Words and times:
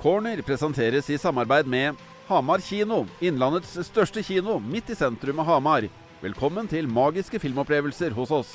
Corner 0.00 0.40
presenteres 0.42 1.10
i 1.10 1.18
samarbeid 1.18 1.66
med 1.68 1.98
Hamar 2.28 2.62
kino, 2.64 3.02
Innlandets 3.20 3.74
største 3.84 4.22
kino, 4.24 4.56
midt 4.56 4.88
i 4.88 4.96
sentrum 4.96 5.42
av 5.42 5.50
Hamar. 5.50 5.84
Velkommen 6.22 6.68
til 6.70 6.88
magiske 6.88 7.36
filmopplevelser 7.42 8.14
hos 8.16 8.32
oss. 8.32 8.54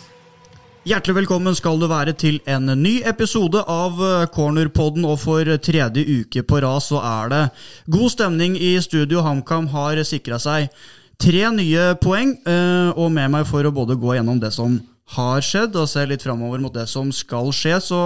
Hjertelig 0.90 1.20
velkommen 1.20 1.54
skal 1.58 1.78
du 1.82 1.86
være 1.90 2.16
til 2.18 2.40
en 2.50 2.72
ny 2.82 2.96
episode 3.06 3.62
av 3.62 4.02
eh, 4.02 4.26
Cornerpodden. 4.34 5.06
Og 5.06 5.20
for 5.22 5.50
tredje 5.62 6.02
uke 6.06 6.42
på 6.46 6.64
rad 6.66 6.82
så 6.86 7.02
er 7.02 7.32
det 7.34 7.44
god 7.94 8.16
stemning 8.16 8.58
i 8.58 8.74
studio. 8.82 9.22
HamKam 9.26 9.70
har 9.74 10.02
sikra 10.06 10.42
seg 10.42 10.74
tre 11.22 11.46
nye 11.54 11.92
poeng, 12.02 12.34
eh, 12.42 12.90
og 12.98 13.14
med 13.14 13.34
meg 13.38 13.46
for 13.50 13.66
å 13.66 13.74
både 13.74 13.98
gå 14.02 14.18
gjennom 14.18 14.42
det 14.42 14.54
som 14.58 14.80
har 15.14 15.46
skjedd, 15.46 15.78
og 15.78 15.90
se 15.90 16.10
litt 16.10 16.26
framover 16.26 16.62
mot 16.62 16.74
det 16.74 16.90
som 16.90 17.14
skal 17.14 17.54
skje, 17.54 17.78
så 17.86 18.04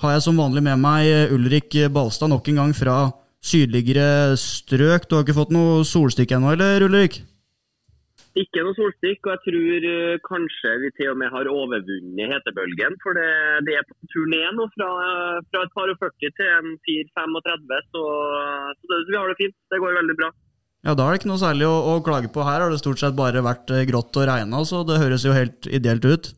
har 0.00 0.14
jeg 0.16 0.24
som 0.24 0.38
vanlig 0.40 0.62
med 0.64 0.80
meg 0.80 1.32
Ulrik 1.34 1.76
Balstad 1.92 2.32
nok 2.32 2.48
en 2.50 2.62
gang 2.62 2.76
fra 2.76 2.98
sydligere 3.40 4.36
strøk. 4.40 5.08
Du 5.08 5.16
har 5.16 5.24
ikke 5.24 5.36
fått 5.36 5.52
noe 5.54 5.82
solstikk 5.88 6.32
ennå, 6.36 6.54
eller 6.54 6.86
Ulrik? 6.86 7.22
Ikke 8.38 8.62
noe 8.62 8.76
solstikk, 8.76 9.24
og 9.26 9.32
jeg 9.32 9.40
tror 9.46 9.86
uh, 9.90 10.20
kanskje 10.22 10.74
vi 10.84 10.90
til 10.94 11.08
og 11.10 11.16
med 11.18 11.32
har 11.34 11.48
overvunnet 11.50 12.30
hetebølgen. 12.30 12.94
For 13.02 13.18
det, 13.18 13.30
det 13.66 13.74
er 13.80 13.88
på 13.88 13.96
turné 14.12 14.44
nå 14.54 14.68
fra, 14.76 14.90
fra, 15.50 15.64
et 15.64 15.74
par 15.74 15.90
og 15.90 15.98
40 15.98 16.36
til 16.38 16.52
en 16.60 16.76
4-35, 16.86 17.88
så, 17.90 18.04
så 18.78 18.92
det, 18.92 19.00
vi 19.10 19.18
har 19.18 19.32
det 19.32 19.40
fint. 19.40 19.58
Det 19.74 19.82
går 19.82 19.98
veldig 19.98 20.16
bra. 20.20 20.30
Ja, 20.86 20.94
Da 20.94 21.04
er 21.04 21.12
det 21.12 21.20
ikke 21.20 21.32
noe 21.32 21.42
særlig 21.42 21.66
å, 21.68 21.74
å 21.90 21.96
klage 22.04 22.30
på 22.32 22.44
her. 22.46 22.62
Har 22.62 22.72
det 22.72 22.80
stort 22.80 23.02
sett 23.02 23.18
bare 23.18 23.42
vært 23.44 23.72
eh, 23.74 23.84
grått 23.88 24.16
og 24.16 24.28
regna, 24.30 24.62
så 24.64 24.84
det 24.88 25.00
høres 25.02 25.26
jo 25.26 25.34
helt 25.36 25.66
ideelt 25.68 26.06
ut. 26.06 26.30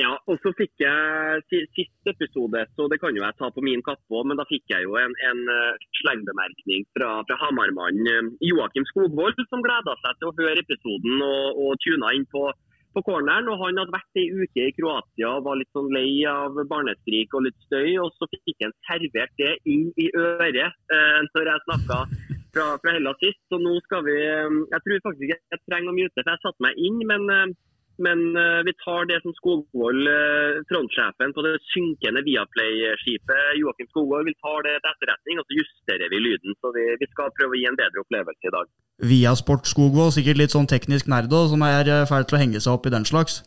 Ja, 0.00 0.14
og 0.24 0.38
så 0.40 0.54
fikk 0.56 0.80
jeg 0.80 1.42
siste 1.76 2.14
episode, 2.14 2.62
så 2.76 2.86
det 2.88 2.96
kan 3.02 3.12
jo 3.12 3.20
jeg 3.20 3.36
ta 3.36 3.50
på 3.52 3.60
min 3.64 3.82
kappe 3.84 4.16
òg, 4.16 4.24
men 4.30 4.38
da 4.40 4.46
fikk 4.48 4.72
jeg 4.72 4.86
jo 4.86 4.94
en, 4.96 5.12
en 5.28 5.40
eh, 5.52 5.82
slengbemerkning 5.98 6.86
fra, 6.96 7.10
fra 7.28 7.36
Hamar-mannen 7.42 8.30
Joakim 8.40 8.86
Skogvold, 8.88 9.36
som 9.50 9.64
gleda 9.64 9.92
seg 10.00 10.16
til 10.16 10.30
å 10.30 10.36
høre 10.38 10.62
episoden 10.64 11.24
og, 11.26 11.60
og 11.60 11.82
tuna 11.84 12.12
inn 12.16 12.24
på, 12.32 12.46
på 12.96 13.02
corneren. 13.04 13.50
og 13.52 13.60
Han 13.60 13.80
hadde 13.82 13.92
vært 13.92 14.20
ei 14.22 14.30
uke 14.32 14.64
i 14.64 14.72
Kroatia 14.78 15.34
og 15.34 15.44
var 15.50 15.58
litt 15.60 15.76
sånn 15.76 15.92
lei 15.92 16.22
av 16.30 16.56
barneskrik 16.70 17.36
og 17.36 17.44
litt 17.50 17.66
støy. 17.66 17.98
og 18.00 18.16
Så 18.16 18.30
fikk 18.32 18.64
han 18.64 18.72
servert 18.88 19.34
det 19.42 19.58
inn 19.68 19.90
i 20.00 20.08
øret 20.16 20.62
eh, 20.62 21.18
når 21.34 21.50
jeg 21.52 21.64
snakka 21.66 21.98
fra, 22.54 22.64
fra 22.80 22.96
Hellas 22.96 23.20
sist. 23.20 23.42
Så 23.52 23.60
nå 23.60 23.76
skal 23.90 24.08
vi 24.08 24.16
eh, 24.16 24.56
Jeg 24.72 24.86
tror 24.86 25.04
faktisk 25.10 25.36
jeg 25.36 25.62
trenger 25.66 25.92
å 25.92 25.98
mute, 26.00 26.16
for 26.16 26.32
jeg 26.32 26.44
satte 26.46 26.64
meg 26.64 26.80
inn. 26.80 27.04
men 27.12 27.28
eh, 27.36 27.52
men 28.00 28.20
uh, 28.36 28.60
vi 28.64 28.72
tar 28.80 29.06
det 29.10 29.18
som 29.22 29.34
Skogvold, 29.36 30.08
uh, 30.08 30.62
frontsjefen 30.70 31.34
på 31.36 31.44
det 31.46 31.52
synkende 31.72 32.22
Viaplay-skipet, 32.26 33.58
Joakim 33.60 33.88
Skogvold, 33.90 34.30
vi 34.30 34.34
tar 34.40 34.64
det 34.66 34.78
til 34.80 34.90
etterretning 34.92 35.40
og 35.42 35.46
så 35.46 35.58
justerer 35.60 36.12
vi 36.12 36.22
lyden. 36.24 36.56
Så 36.60 36.72
vi, 36.76 36.86
vi, 37.00 37.08
skal 37.12 37.32
prøve 37.36 37.56
å 37.56 37.60
gi 37.60 37.68
en 37.68 37.78
bedre 37.78 38.04
opplevelse 38.04 38.48
i 38.48 38.54
dag. 38.56 38.70
Viasport 39.12 39.68
Skogvold, 39.68 40.14
sikkert 40.16 40.40
litt 40.40 40.54
sånn 40.54 40.70
teknisk 40.70 41.10
nerd 41.12 41.34
som 41.52 41.64
er 41.68 41.90
uh, 41.90 42.04
ferdig 42.08 42.30
til 42.30 42.38
å 42.38 42.42
henge 42.44 42.62
seg 42.64 42.78
opp 42.78 42.88
i 42.88 42.94
den 42.94 43.08
slags? 43.08 43.42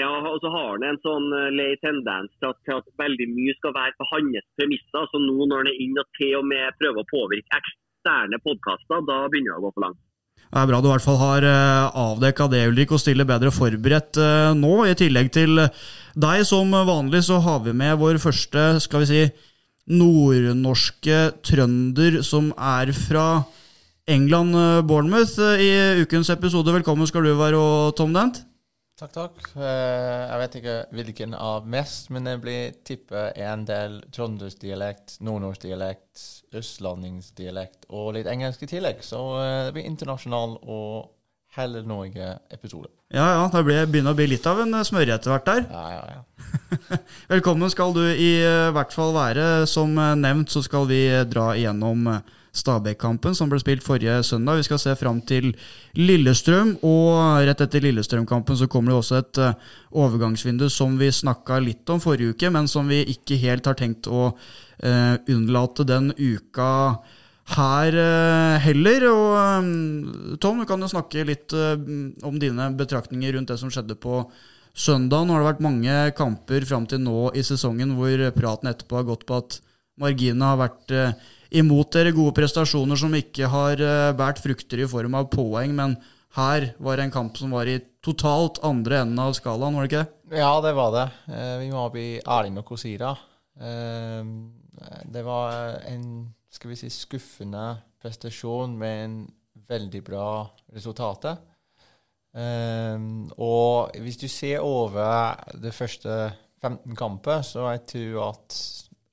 Ja, 0.00 0.10
og 0.10 0.40
så 0.42 0.50
har 0.50 0.72
han 0.72 0.82
en 0.88 0.98
sånn 1.04 1.28
lei 1.54 1.76
tendens 1.78 2.32
til 2.40 2.50
at, 2.50 2.58
til 2.66 2.80
at, 2.80 2.88
veldig 2.98 3.28
mye 3.30 3.52
skal 3.60 3.76
være 3.76 3.94
på 4.00 4.08
hans 4.10 4.48
premisser. 4.58 5.06
Så 5.10 5.20
nå 5.22 5.46
når 5.46 5.62
han 5.62 5.70
er 5.70 5.84
inn 5.84 6.00
og 6.02 6.08
til 6.18 6.40
og 6.40 6.48
med 6.50 6.74
prøver 6.80 7.04
å 7.04 7.12
påvirke 7.12 7.60
eksterne 7.60 8.40
podkaster, 8.42 9.06
da 9.06 9.20
begynner 9.30 9.54
det 9.54 9.60
å 9.60 9.66
gå 9.68 9.72
for 9.76 9.86
langt. 9.86 10.02
Det 10.52 10.60
er 10.62 10.68
bra 10.70 10.78
du 10.78 10.86
i 10.86 10.92
hvert 10.92 11.04
fall 11.04 11.18
har 11.18 11.46
eh, 11.48 11.96
avdekka 11.98 12.46
det, 12.52 12.62
Ulrik, 12.70 12.92
og 12.94 13.02
stiller 13.02 13.26
bedre 13.28 13.50
forberedt 13.54 14.20
eh, 14.22 14.52
nå. 14.58 14.74
I 14.86 14.94
tillegg 14.98 15.32
til 15.34 15.58
deg 16.14 16.44
som 16.46 16.70
vanlig, 16.70 17.24
så 17.26 17.40
har 17.42 17.64
vi 17.64 17.74
med 17.74 17.98
vår 17.98 18.20
første, 18.22 18.68
skal 18.84 19.02
vi 19.02 19.10
si, 19.10 19.24
nordnorske 19.90 21.18
trønder 21.44 22.22
som 22.24 22.52
er 22.54 22.94
fra 22.96 23.28
England, 24.06 24.54
eh, 24.54 24.80
Bournemouth, 24.86 25.38
i 25.58 26.04
ukens 26.04 26.30
episode. 26.30 26.72
Velkommen 26.76 27.08
skal 27.10 27.26
du 27.26 27.34
være, 27.34 27.58
og 27.58 27.96
Tom 27.98 28.14
Dent. 28.14 28.44
Takk, 28.94 29.10
takk. 29.10 29.38
Jeg 29.58 30.38
vet 30.38 30.56
ikke 30.60 30.74
hvilken 30.94 31.32
av 31.34 31.64
mest, 31.66 32.12
men 32.14 32.28
jeg 32.30 32.38
blir 32.44 32.76
tippet 32.86 33.40
en 33.42 33.64
del 33.66 33.96
trøndersdialekt, 34.14 35.16
nordnorskdialekt, 35.26 36.22
østlandingsdialekt 36.54 37.88
og 37.90 38.12
litt 38.14 38.30
engelsk 38.30 38.62
i 38.62 38.68
tillegg. 38.70 39.02
Så 39.02 39.18
eh, 39.40 39.64
det 39.66 39.72
blir 39.74 39.88
internasjonal 39.88 40.54
og 40.62 41.10
hele 41.58 41.82
Norge-episode. 41.82 42.92
Ja, 43.10 43.26
ja. 43.34 43.42
Det 43.50 43.64
begynner 43.66 44.14
å 44.14 44.18
bli 44.20 44.28
litt 44.30 44.46
av 44.46 44.62
en 44.62 44.78
eh, 44.78 44.86
smørje 44.86 45.18
etter 45.18 45.34
hvert 45.34 45.50
der. 45.50 45.66
Ja, 45.74 45.84
ja, 45.96 46.14
ja. 46.14 47.00
Velkommen 47.34 47.74
skal 47.74 47.98
du 47.98 48.04
i 48.06 48.30
eh, 48.46 48.70
hvert 48.78 48.94
fall 48.94 49.10
være. 49.18 49.66
Som 49.70 49.98
nevnt 49.98 50.54
så 50.54 50.62
skal 50.62 50.86
vi 50.86 51.02
dra 51.34 51.50
igjennom 51.58 52.12
Stabæk-kampen 52.54 53.34
som 53.34 53.50
ble 53.50 53.58
spilt 53.58 53.82
forrige 53.82 54.20
søndag. 54.22 54.60
Vi 54.60 54.68
skal 54.68 54.78
se 54.78 54.94
fram 54.98 55.18
til 55.26 55.50
Lillestrøm, 55.98 56.76
og 56.86 57.42
rett 57.48 57.64
etter 57.64 57.82
Lillestrøm-kampen 57.82 58.58
så 58.60 58.68
kommer 58.70 58.92
det 58.92 59.00
også 59.00 59.18
et 59.18 59.40
overgangsvindu 59.90 60.68
som 60.70 60.94
vi 61.00 61.10
snakka 61.10 61.58
litt 61.64 61.90
om 61.90 62.02
forrige 62.02 62.36
uke, 62.36 62.52
men 62.54 62.70
som 62.70 62.86
vi 62.90 63.02
ikke 63.10 63.40
helt 63.42 63.66
har 63.66 63.78
tenkt 63.78 64.06
å 64.06 64.28
uh, 64.30 65.14
unnlate 65.34 65.86
den 65.88 66.12
uka 66.14 66.70
her 67.56 67.98
uh, 67.98 68.62
heller. 68.62 69.10
Og 69.10 69.28
um, 69.34 70.38
Tom, 70.38 70.62
du 70.62 70.70
kan 70.70 70.86
jo 70.86 70.94
snakke 70.94 71.26
litt 71.26 71.54
om 71.54 72.38
dine 72.38 72.70
betraktninger 72.78 73.34
rundt 73.34 73.50
det 73.50 73.58
som 73.58 73.72
skjedde 73.74 73.98
på 73.98 74.22
søndag. 74.70 75.26
Nå 75.26 75.34
har 75.34 75.42
det 75.42 75.52
vært 75.52 75.68
mange 75.72 76.00
kamper 76.14 76.70
fram 76.70 76.86
til 76.86 77.02
nå 77.02 77.32
i 77.34 77.42
sesongen 77.46 77.98
hvor 77.98 78.28
praten 78.38 78.70
etterpå 78.70 79.02
har 79.02 79.10
gått 79.10 79.26
på 79.26 79.42
at 79.42 79.58
marginene 79.98 80.54
har 80.54 80.68
vært 80.68 81.00
imot 81.54 81.92
dere. 81.94 82.12
Gode 82.14 82.34
prestasjoner 82.36 82.98
som 82.98 83.14
ikke 83.14 83.48
har 83.50 83.80
båret 84.18 84.42
frukter 84.42 84.82
i 84.82 84.90
form 84.90 85.14
av 85.18 85.30
poeng. 85.32 85.74
men 85.74 85.96
her 86.34 86.72
var 86.82 86.98
det 86.98 87.04
en 87.06 87.14
kamp 87.14 87.36
som 87.38 87.52
var 87.54 87.68
i 87.70 87.78
totalt 88.02 88.58
andre 88.66 89.04
enden 89.04 89.20
av 89.22 89.36
skalaen, 89.38 89.76
var 89.76 89.86
det 89.86 89.90
ikke 89.92 90.00
det? 90.02 90.40
Ja, 90.40 90.60
det 90.64 90.72
var 90.74 90.90
det. 90.90 91.04
Vi 91.62 91.68
må 91.70 91.84
bli 91.94 92.08
ærlige 92.18 92.56
med 92.56 92.64
Kosira. 92.66 93.12
Det 95.14 95.22
var 95.22 95.78
en 95.86 96.34
skal 96.50 96.72
vi 96.72 96.78
si, 96.78 96.90
skuffende 96.90 97.76
prestasjon 98.02 98.74
med 98.78 99.04
en 99.04 99.14
veldig 99.70 100.02
bra 100.06 100.26
resultat. 100.74 101.28
Og 103.38 103.94
hvis 104.02 104.18
du 104.18 104.26
ser 104.26 104.66
over 104.66 105.38
det 105.62 105.74
første 105.74 106.32
15 106.62 106.98
kamper, 106.98 107.46
så 107.46 107.70
jeg 107.76 107.86
tror 107.94 108.32
at 108.32 108.58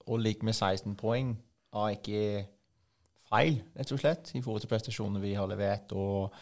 å 0.09 0.17
ligge 0.17 0.45
med 0.47 0.57
16 0.57 0.97
poeng 0.97 1.35
er 1.73 1.95
ikke 1.95 2.25
feil, 3.31 3.61
rett 3.77 3.95
og 3.95 4.01
slett, 4.01 4.33
i 4.35 4.41
forhold 4.43 4.63
til 4.63 4.71
prestasjonene 4.71 5.23
vi 5.23 5.37
har 5.37 5.49
levert. 5.49 5.95
og 5.95 6.35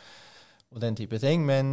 og 0.69 0.81
den 0.81 0.95
type 0.95 1.17
ting. 1.19 1.45
Men 1.45 1.69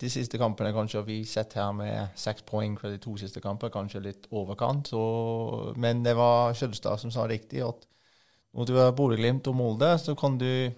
de 0.00 0.10
siste 0.10 0.40
kampene 0.40 0.72
kanskje 0.72 1.00
har 1.00 1.08
vi 1.08 1.22
sett 1.28 1.56
her 1.58 1.72
med 1.76 2.14
seks 2.18 2.44
poeng 2.48 2.78
fra 2.80 2.90
de 2.92 3.00
to 3.02 3.16
siste 3.20 3.42
kamper, 3.44 3.72
kanskje 3.72 4.04
litt 4.06 4.28
overkant. 4.30 4.92
Og, 4.96 5.76
men 5.80 6.04
det 6.04 6.16
var 6.18 6.56
Skjølstad 6.56 7.02
som 7.02 7.12
sa 7.12 7.26
riktig, 7.28 7.62
at 7.66 7.86
når 8.52 8.68
du 8.68 8.78
er 8.78 8.96
Bodø-Glimt 8.96 9.48
og 9.48 9.56
Molde, 9.56 9.94
så 10.00 10.16
kan 10.18 10.36
du 10.40 10.72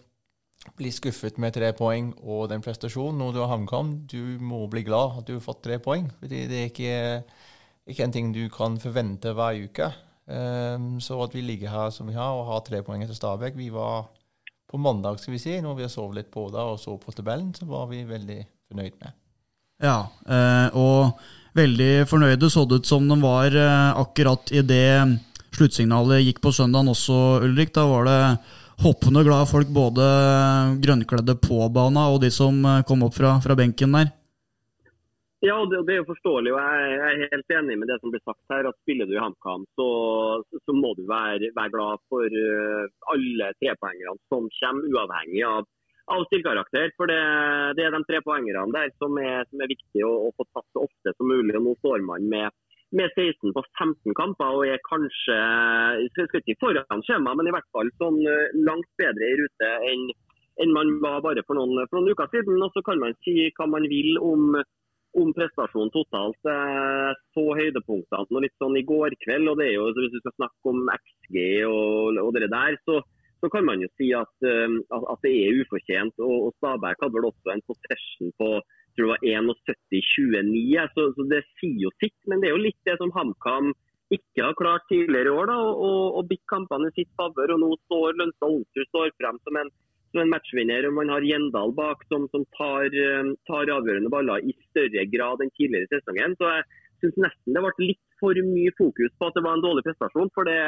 bli 0.78 0.90
skuffet 0.94 1.38
med 1.42 1.52
tre 1.54 1.72
poeng 1.76 2.12
og 2.22 2.48
den 2.50 2.62
prestasjonen. 2.64 3.18
Når 3.20 3.34
du 3.34 3.40
har 3.42 3.52
HamKam, 3.52 3.94
du 4.10 4.38
må 4.40 4.64
bli 4.70 4.84
glad 4.86 5.20
at 5.20 5.28
du 5.28 5.36
har 5.36 5.44
fått 5.44 5.64
tre 5.66 5.78
poeng. 5.82 6.10
fordi 6.20 6.46
det 6.50 6.60
er 6.60 6.70
ikke, 6.70 7.22
ikke 7.86 8.04
en 8.04 8.14
ting 8.14 8.34
du 8.34 8.48
kan 8.48 8.78
forvente 8.80 9.34
hver 9.34 9.62
uke. 9.66 9.90
Um, 10.24 11.00
så 11.04 11.18
at 11.20 11.34
vi 11.36 11.42
ligger 11.44 11.68
her 11.68 11.90
som 11.92 12.08
vi 12.08 12.16
har 12.16 12.32
og 12.32 12.46
har 12.48 12.62
tre 12.64 12.78
poeng 12.80 13.02
etter 13.04 13.12
Stabæk 13.12 13.58
Vi 13.58 13.66
var 13.68 14.06
på 14.70 14.78
mandag, 14.80 15.18
skal 15.20 15.34
vi 15.34 15.42
si, 15.42 15.58
når 15.60 15.76
vi 15.76 15.84
har 15.84 15.92
sovet 15.92 16.16
litt 16.16 16.30
på 16.32 16.46
det 16.50 16.62
og 16.64 16.78
så 16.80 16.96
på 16.98 17.12
tabellen, 17.12 17.52
så 17.54 17.68
var 17.68 17.84
vi 17.90 18.00
veldig 18.08 18.40
fornøyd 18.72 18.96
med. 19.04 19.12
Ja, 19.84 19.98
eh, 20.26 20.74
og 20.74 21.20
veldig 21.54 22.08
fornøyde 22.10 22.50
så 22.50 22.64
det 22.66 22.80
ut 22.80 22.88
som 22.88 23.06
de 23.06 23.18
var 23.22 23.54
eh, 23.54 24.00
akkurat 24.00 24.50
i 24.50 24.64
det 24.66 24.88
sluttsignalet 25.54 26.24
gikk 26.24 26.40
på 26.42 26.52
søndagen 26.56 26.90
også, 26.90 27.44
Ulrik. 27.44 27.70
Da 27.76 27.84
var 27.86 28.08
det 28.08 28.18
hoppende 28.82 29.22
glade 29.26 29.46
folk, 29.52 29.70
både 29.70 30.08
grønnkledde 30.82 31.36
på 31.42 31.68
bana 31.74 32.08
og 32.10 32.22
de 32.24 32.32
som 32.34 32.58
eh, 32.64 32.82
kom 32.88 33.04
opp 33.06 33.14
fra, 33.20 33.36
fra 33.44 33.58
benken 33.58 33.94
der. 33.94 34.10
Ja, 35.44 35.58
det, 35.68 35.82
det, 35.86 35.92
er 35.92 36.00
jo 36.00 36.08
forståelig. 36.08 36.52
og 36.54 36.60
Jeg 36.60 36.98
er 37.04 37.32
helt 37.34 37.54
enig 37.58 37.76
med 37.76 37.90
det 37.90 37.98
som 38.00 38.12
blir 38.12 38.22
sagt 38.24 38.40
her. 38.52 38.64
at 38.70 38.78
Spiller 38.80 39.08
du 39.08 39.12
i 39.12 39.20
HamKam, 39.20 39.66
så, 39.76 39.88
så, 40.64 40.72
må 40.72 40.94
du 40.96 41.04
være, 41.10 41.50
være 41.58 41.72
glad 41.74 42.00
for 42.08 42.24
uh, 42.24 42.84
alle 43.12 43.50
trepoengerne 43.60 44.16
som 44.32 44.48
kommer, 44.58 44.88
uavhengig 44.88 45.42
av, 45.44 45.66
av 46.16 46.24
stillkarakter. 46.30 46.94
For 46.96 47.12
det, 47.12 47.20
det, 47.76 47.84
er 47.84 47.92
de 47.92 48.00
trepoengerne 48.08 48.72
der 48.72 48.94
som 48.96 49.18
er, 49.20 49.44
som 49.50 49.60
er 49.60 49.72
viktig 49.74 50.06
å, 50.08 50.12
å, 50.28 50.30
få 50.38 50.46
tatt 50.48 50.68
så 50.72 50.86
ofte 50.88 51.12
som 51.18 51.28
mulig. 51.28 51.58
og 51.58 51.66
Nå 51.66 51.74
står 51.82 52.06
man 52.08 52.24
med, 52.32 52.56
med 52.96 53.12
16 53.12 53.52
på 53.52 53.64
15 53.82 54.16
kamper 54.16 54.60
og 54.60 54.64
er 54.64 54.80
kanskje 54.88 55.36
skal 56.14 56.40
ikke 56.40 56.60
foran 56.62 57.04
skjema, 57.04 57.34
men 57.36 57.50
i 57.50 57.52
hvert 57.52 57.68
fall 57.76 57.92
sånn 58.00 58.16
uh, 58.24 58.54
langt 58.64 58.88
bedre 59.00 59.28
i 59.28 59.42
rute 59.42 59.74
enn 59.90 60.08
enn 60.62 60.70
man 60.70 60.92
var 61.02 61.18
bare 61.18 61.42
for 61.48 61.58
noen, 61.58 61.80
for 61.90 61.98
noen 61.98 62.14
uker 62.14 62.28
siden. 62.30 62.62
Og 62.62 62.70
så 62.70 62.80
kan 62.86 63.00
man 63.02 63.16
si 63.26 63.48
hva 63.58 63.66
man 63.66 63.88
vil 63.90 64.20
om 64.22 64.54
om 65.20 65.32
prestasjonen 65.36 65.92
totalt. 65.94 66.38
Jeg 66.48 67.16
så 67.36 67.44
høydepunktene 67.58 68.42
litt 68.44 68.56
sånn 68.62 68.78
i 68.78 68.86
går 68.86 69.16
kveld. 69.24 69.50
og 69.52 69.60
det 69.60 69.68
er 69.70 69.76
jo, 69.78 69.90
Hvis 69.96 70.16
vi 70.16 70.22
skal 70.22 70.38
snakke 70.38 70.72
om 70.72 70.88
XG 70.94 71.36
og, 71.68 72.20
og 72.24 72.32
det 72.34 72.50
der, 72.50 72.78
så, 72.88 73.00
så, 73.40 73.50
kan 73.52 73.66
man 73.68 73.82
jo 73.84 73.90
si 73.98 74.10
at, 74.16 74.34
at, 74.44 75.04
at 75.14 75.26
det 75.26 75.34
er 75.44 75.60
ufortjent. 75.62 76.18
og, 76.18 76.48
og 76.48 76.56
Stabæk 76.58 77.02
hadde 77.02 77.18
vel 77.18 77.30
også 77.30 77.54
en 77.54 77.66
possession 77.68 78.34
på 78.40 78.50
jeg 78.94 79.02
tror 79.02 79.10
det 79.10 79.14
var 79.14 79.24
71-29, 79.90 80.82
så, 80.94 81.04
så, 81.16 81.24
det 81.26 81.40
sier 81.58 81.80
jo 81.82 81.90
sitt. 81.98 82.14
Men 82.30 82.38
det 82.38 82.46
er 82.46 82.54
jo 82.54 82.62
litt 82.62 82.78
det 82.86 82.94
som 83.00 83.10
HamKam 83.10 83.72
ikke 84.14 84.44
har 84.44 84.54
klart 84.54 84.84
tidligere 84.86 85.32
i 85.32 85.34
år, 85.34 85.50
da, 85.50 85.56
å 85.58 86.22
bikke 86.28 86.46
kampene 86.52 86.92
i 86.92 86.94
sitt 87.00 87.10
favør. 87.18 87.56
Og 87.56 87.62
nå 87.64 87.70
står 87.88 88.20
Lønstad 88.20 88.54
Olsrud 88.54 89.16
frem 89.18 89.40
som 89.42 89.58
en 89.58 89.72
som 90.14 90.22
en 90.22 90.30
matchvinner. 90.30 90.86
og 90.86 90.94
Man 90.96 91.10
har 91.12 91.26
Gjendal 91.26 91.74
bak 91.74 92.06
som, 92.08 92.28
som 92.30 92.46
tar, 92.56 92.86
eh, 92.86 93.34
tar, 93.50 93.74
avgjørende 93.74 94.12
baller 94.14 94.46
i 94.46 94.54
større 94.70 95.04
grad 95.10 95.42
enn 95.42 95.52
tidligere 95.58 95.88
i 95.88 95.92
sesongen. 95.96 96.38
Så 96.38 96.50
jeg 96.54 96.64
syns 97.02 97.20
nesten 97.26 97.56
det 97.56 97.64
ble 97.66 97.90
litt 97.90 98.02
for 98.22 98.38
mye 98.46 98.72
fokus 98.78 99.12
på 99.18 99.28
at 99.28 99.36
det 99.36 99.44
var 99.44 99.58
en 99.58 99.66
dårlig 99.66 99.84
prestasjon. 99.88 100.30
For 100.38 100.46
det, 100.48 100.58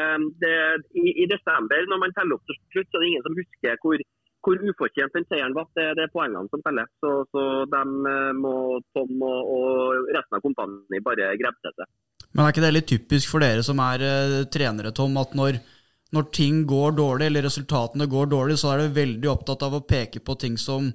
det, 0.42 0.54
i, 0.98 1.06
i, 1.22 1.26
desember, 1.30 1.86
når 1.86 2.02
man 2.02 2.16
teller 2.18 2.38
opp 2.38 2.46
til 2.50 2.58
slutt, 2.74 2.90
så 2.90 2.98
er 2.98 3.04
det 3.04 3.10
ingen 3.12 3.26
som 3.28 3.38
husker 3.38 3.78
hvor, 3.84 4.02
hvor 4.46 4.66
ufortjent 4.72 5.16
den 5.16 5.28
seieren 5.30 5.56
var. 5.56 5.70
Det, 5.78 5.86
det, 5.98 6.08
er 6.08 6.14
poengene 6.16 6.50
som 6.50 6.64
teller. 6.66 6.90
Så, 7.04 7.14
så 7.30 7.46
de 7.70 7.84
eh, 8.16 8.34
må 8.42 8.56
Tom 8.96 9.14
og, 9.30 9.54
og 9.54 10.12
resten 10.18 10.40
av 10.40 10.44
kompaniet 10.44 11.06
bare 11.06 11.32
grebe 11.38 11.62
til. 11.62 11.86
Men 12.34 12.44
er 12.44 12.52
ikke 12.52 12.66
det 12.66 12.74
litt 12.74 12.90
typisk 12.90 13.30
for 13.32 13.40
dere 13.40 13.62
som 13.64 13.78
er 13.80 14.02
uh, 14.04 14.42
trenere, 14.52 14.92
Tom, 14.92 15.14
at 15.16 15.32
når 15.38 15.62
når 16.14 16.30
ting 16.34 16.62
går 16.68 16.96
dårlig, 17.00 17.26
eller 17.28 17.46
resultatene 17.48 18.06
går 18.10 18.30
dårlig, 18.30 18.58
så 18.60 18.72
er 18.72 18.84
du 18.84 18.96
veldig 18.96 19.30
opptatt 19.32 19.64
av 19.66 19.74
å 19.74 19.84
peke 19.84 20.22
på 20.22 20.36
ting 20.38 20.58
som 20.60 20.88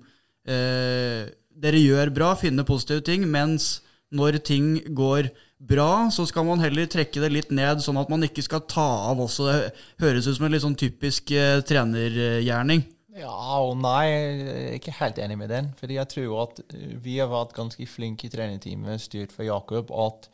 eh, 0.47 1.27
dere 1.61 1.81
gjør 1.81 2.13
bra, 2.15 2.33
finne 2.39 2.65
positive 2.67 3.03
ting, 3.05 3.27
mens 3.29 3.81
når 4.15 4.39
ting 4.47 4.73
går 4.95 5.29
bra, 5.61 6.09
så 6.11 6.25
skal 6.27 6.47
man 6.47 6.63
heller 6.63 6.89
trekke 6.89 7.21
det 7.21 7.29
litt 7.31 7.51
ned, 7.53 7.83
sånn 7.83 7.99
at 8.01 8.09
man 8.11 8.25
ikke 8.25 8.43
skal 8.45 8.63
ta 8.69 8.87
av 9.11 9.21
også. 9.23 9.51
Det 9.51 10.03
høres 10.03 10.27
ut 10.27 10.39
som 10.39 10.47
en 10.47 10.55
litt 10.55 10.65
sånn 10.65 10.79
typisk 10.79 11.31
eh, 11.35 11.61
trenergjerning. 11.67 12.83
Ja 13.21 13.59
og 13.59 13.75
nei, 13.81 14.05
jeg 14.07 14.51
er 14.51 14.75
ikke 14.77 14.97
helt 15.01 15.17
enig 15.19 15.37
med 15.41 15.51
den. 15.51 15.71
Fordi 15.79 15.97
jeg 15.99 16.11
tror 16.13 16.45
at 16.45 16.61
vi 17.03 17.17
har 17.19 17.29
vært 17.31 17.55
ganske 17.57 17.87
flinke 17.89 18.27
i 18.27 18.33
trenerteamet, 18.33 19.03
styrt 19.03 19.35
for 19.35 19.45
Jakob, 19.45 19.91
at 19.91 20.29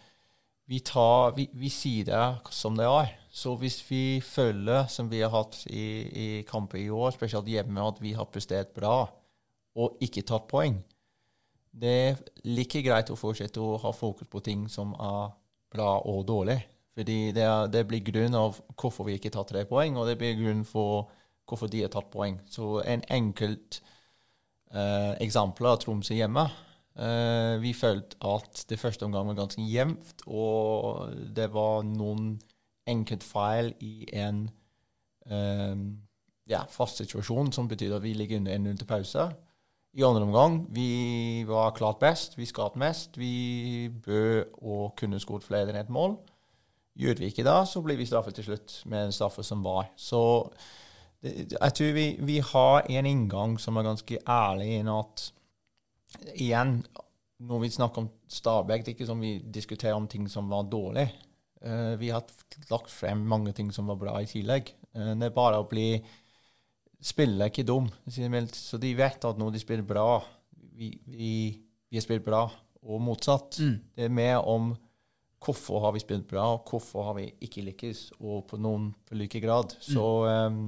vi, 0.68 0.82
tar, 0.86 1.34
vi, 1.38 1.48
vi 1.58 1.72
sier 1.74 2.08
det 2.08 2.26
som 2.54 2.78
det 2.78 2.88
er. 2.88 3.14
Så 3.38 3.54
hvis 3.62 3.78
vi 3.86 4.20
føler, 4.26 4.88
som 4.90 5.12
vi 5.12 5.22
har 5.22 5.30
hatt 5.30 5.60
i, 5.70 5.86
i 6.10 6.28
kamper 6.50 6.80
i 6.82 6.90
år, 6.90 7.12
spesielt 7.14 7.50
hjemme, 7.52 7.84
at 7.86 8.00
vi 8.02 8.16
har 8.18 8.30
prestert 8.34 8.72
bra 8.74 9.04
og 9.78 10.00
ikke 10.02 10.24
tatt 10.26 10.48
poeng, 10.50 10.80
det 11.78 11.92
er 12.08 12.16
like 12.50 12.82
greit 12.82 13.12
å 13.14 13.20
fortsette 13.20 13.62
å 13.62 13.76
ha 13.84 13.92
fokus 13.94 14.30
på 14.32 14.42
ting 14.42 14.66
som 14.74 14.96
er 14.98 15.36
bra 15.74 15.92
og 16.10 16.24
dårlig. 16.26 16.58
Fordi 16.98 17.20
det, 17.36 17.44
er, 17.46 17.68
det 17.70 17.84
blir 17.86 18.02
grunn 18.02 18.34
av 18.40 18.58
hvorfor 18.74 19.06
vi 19.06 19.20
ikke 19.20 19.30
tar 19.36 19.46
tre 19.46 19.68
poeng, 19.70 20.00
og 20.02 20.10
det 20.10 20.18
blir 20.18 20.34
grunn 20.40 20.66
for 20.66 21.12
hvorfor 21.48 21.70
de 21.70 21.84
har 21.86 21.94
tatt 21.94 22.10
poeng. 22.10 22.40
Så 22.50 22.80
en 22.90 23.06
enkelt 23.14 23.78
eh, 24.74 25.14
eksempel 25.22 25.70
av 25.70 25.78
Tromsø 25.84 26.18
hjemme. 26.18 26.48
eh, 26.98 27.54
vi 27.62 27.78
følte 27.78 28.18
at 28.26 28.66
det 28.72 28.82
første 28.82 29.06
omgang 29.06 29.30
var 29.30 29.44
ganske 29.44 29.62
jevnt, 29.62 30.26
og 30.26 31.14
det 31.38 31.52
var 31.54 31.86
noen 31.86 32.40
enkeltfeil 32.88 33.74
i 33.84 34.08
en 34.14 34.46
um, 35.32 35.84
ja, 36.48 36.64
fast 36.72 37.02
situasjon, 37.02 37.52
som 37.52 37.68
betyr 37.68 37.98
at 37.98 38.04
vi 38.04 38.14
ligger 38.16 38.40
under 38.40 38.58
1-0 38.58 38.80
til 38.82 38.90
pause. 38.90 39.28
I 39.98 40.04
andre 40.06 40.28
omgang 40.28 40.60
vi 40.76 41.44
var 41.48 41.74
klart 41.76 42.00
best, 42.00 42.38
vi 42.38 42.46
skapte 42.46 42.80
mest. 42.80 43.18
Vi 43.18 43.90
bød 44.06 44.58
og 44.62 44.96
kunne 45.00 45.20
skåret 45.20 45.48
flere 45.48 45.72
enn 45.72 45.80
ett 45.80 45.94
mål. 45.94 46.18
Gjør 46.98 47.22
vi 47.22 47.30
ikke 47.32 47.46
det, 47.46 47.60
så 47.70 47.82
blir 47.86 47.98
vi 47.98 48.06
straffet 48.10 48.36
til 48.38 48.48
slutt 48.50 48.82
med 48.90 49.08
en 49.08 49.16
straffe 49.16 49.44
som 49.46 49.64
var. 49.66 49.92
Så 49.96 50.22
jeg 51.24 51.74
tror 51.74 51.94
vi, 51.94 52.08
vi, 52.22 52.40
har 52.40 52.86
en 52.90 53.06
inngang 53.06 53.58
som 53.62 53.78
er 53.78 53.86
ganske 53.86 54.20
ærlig 54.28 54.70
i 54.78 54.82
at 54.94 55.26
igjen, 56.36 56.80
når 57.40 57.60
vi 57.60 57.70
snakker 57.70 58.02
om 58.02 58.10
Stabæk, 58.30 58.86
det 58.86 58.92
er 58.92 58.98
ikke 58.98 59.10
som 59.10 59.22
vi 59.22 59.38
diskuterer 59.54 59.98
om 59.98 60.08
ting 60.08 60.30
som 60.30 60.50
var 60.50 60.70
dårlig. 60.70 61.08
Uh, 61.66 61.96
vi 61.98 62.12
har 62.14 62.26
lagt 62.70 62.92
frem 62.94 63.24
mange 63.28 63.54
ting 63.58 63.72
som 63.74 63.90
var 63.90 64.00
bra 64.02 64.18
i 64.22 64.30
tillegg. 64.30 64.72
Uh, 64.94 65.14
det 65.18 65.30
er 65.30 65.36
bare 65.36 65.62
å 65.62 65.70
bli 65.70 65.92
Spille 67.08 67.46
ikke 67.46 67.62
dum. 67.62 67.86
Så 68.10 68.80
de 68.82 68.90
vet 68.98 69.26
at 69.30 69.38
når 69.38 69.52
de 69.54 69.60
spiller 69.62 69.86
bra, 69.86 70.18
vi, 70.74 70.90
vi, 71.06 71.30
vi 71.86 72.00
har 72.00 72.02
spilt 72.02 72.26
bra, 72.26 72.48
og 72.82 73.04
motsatt. 73.06 73.60
Mm. 73.62 73.76
Det 73.94 74.08
er 74.08 74.16
mer 74.18 74.40
om 74.50 74.72
hvorfor 75.46 75.84
har 75.86 75.94
vi 75.94 76.02
spilt 76.02 76.26
bra, 76.30 76.48
og 76.56 76.66
hvorfor 76.72 77.06
har 77.06 77.18
vi 77.20 77.28
ikke 77.46 77.66
lykkes, 77.68 78.02
og 78.18 78.48
på 78.50 78.58
noen 78.58 78.90
for 79.06 79.20
like 79.20 79.42
grad. 79.44 79.76
Mm. 79.78 79.88
Så 79.94 80.08
um, 80.26 80.62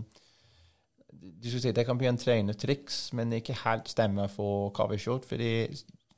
du 1.09 1.50
skal 1.50 1.63
si, 1.63 1.74
Det 1.75 1.85
kan 1.88 1.97
bli 1.97 2.12
en 2.12 2.21
trenertriks, 2.21 3.09
men 3.18 3.33
ikke 3.33 3.57
helt 3.63 3.89
stemme 3.89 4.30
for 4.31 4.69
hva 4.69 4.89
vi 4.92 5.00
har 5.00 5.07
gjort. 5.07 5.25
fordi 5.25 5.51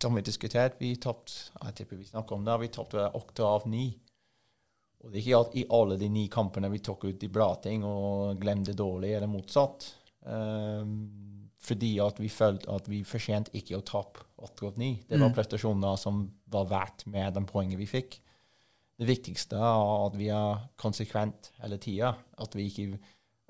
som 0.02 0.16
vi 0.18 0.22
diskuterte, 0.26 0.80
vi 0.80 0.96
tapte 0.98 1.86
vi 1.90 2.06
snakker 2.06 2.36
om 2.36 2.46
det, 2.46 2.60
vi 2.60 2.72
tapte 2.74 3.12
åtte 3.14 3.46
av 3.46 3.68
ni. 3.70 3.92
Og 5.02 5.10
det 5.10 5.18
er 5.18 5.24
ikke 5.24 5.42
at 5.42 5.56
i 5.58 5.66
alle 5.74 5.98
de 5.98 6.10
ni 6.14 6.28
kampene 6.32 6.70
vi 6.70 6.82
tok 6.86 7.08
ut 7.10 7.20
de 7.22 7.30
bra 7.34 7.50
ting 7.64 7.86
og 7.88 8.38
glemte 8.42 8.76
dårlig, 8.78 9.16
eller 9.18 9.32
motsatt. 9.32 9.88
Um, 10.22 10.92
fordi 11.62 11.96
at 12.02 12.20
vi 12.22 12.30
følte 12.30 12.70
at 12.74 12.90
vi 12.90 13.02
fortjente 13.06 13.54
ikke 13.58 13.78
å 13.78 13.86
tape 13.86 14.26
8-9. 14.42 14.92
Det 15.10 15.18
var 15.18 15.30
mm. 15.30 15.36
prestasjoner 15.38 15.98
som 16.02 16.24
var 16.54 16.70
verdt 16.70 17.06
med 17.10 17.34
den 17.38 17.48
poenget 17.50 17.82
vi 17.82 17.90
fikk. 17.90 18.20
Det 19.02 19.08
viktigste 19.10 19.58
er 19.58 20.06
at 20.06 20.18
vi 20.18 20.30
er 20.34 20.62
konsekvent 20.82 21.52
hele 21.62 21.78
tida. 21.82 22.14
At 22.42 22.58
vi 22.58 22.68
ikke 22.70 23.02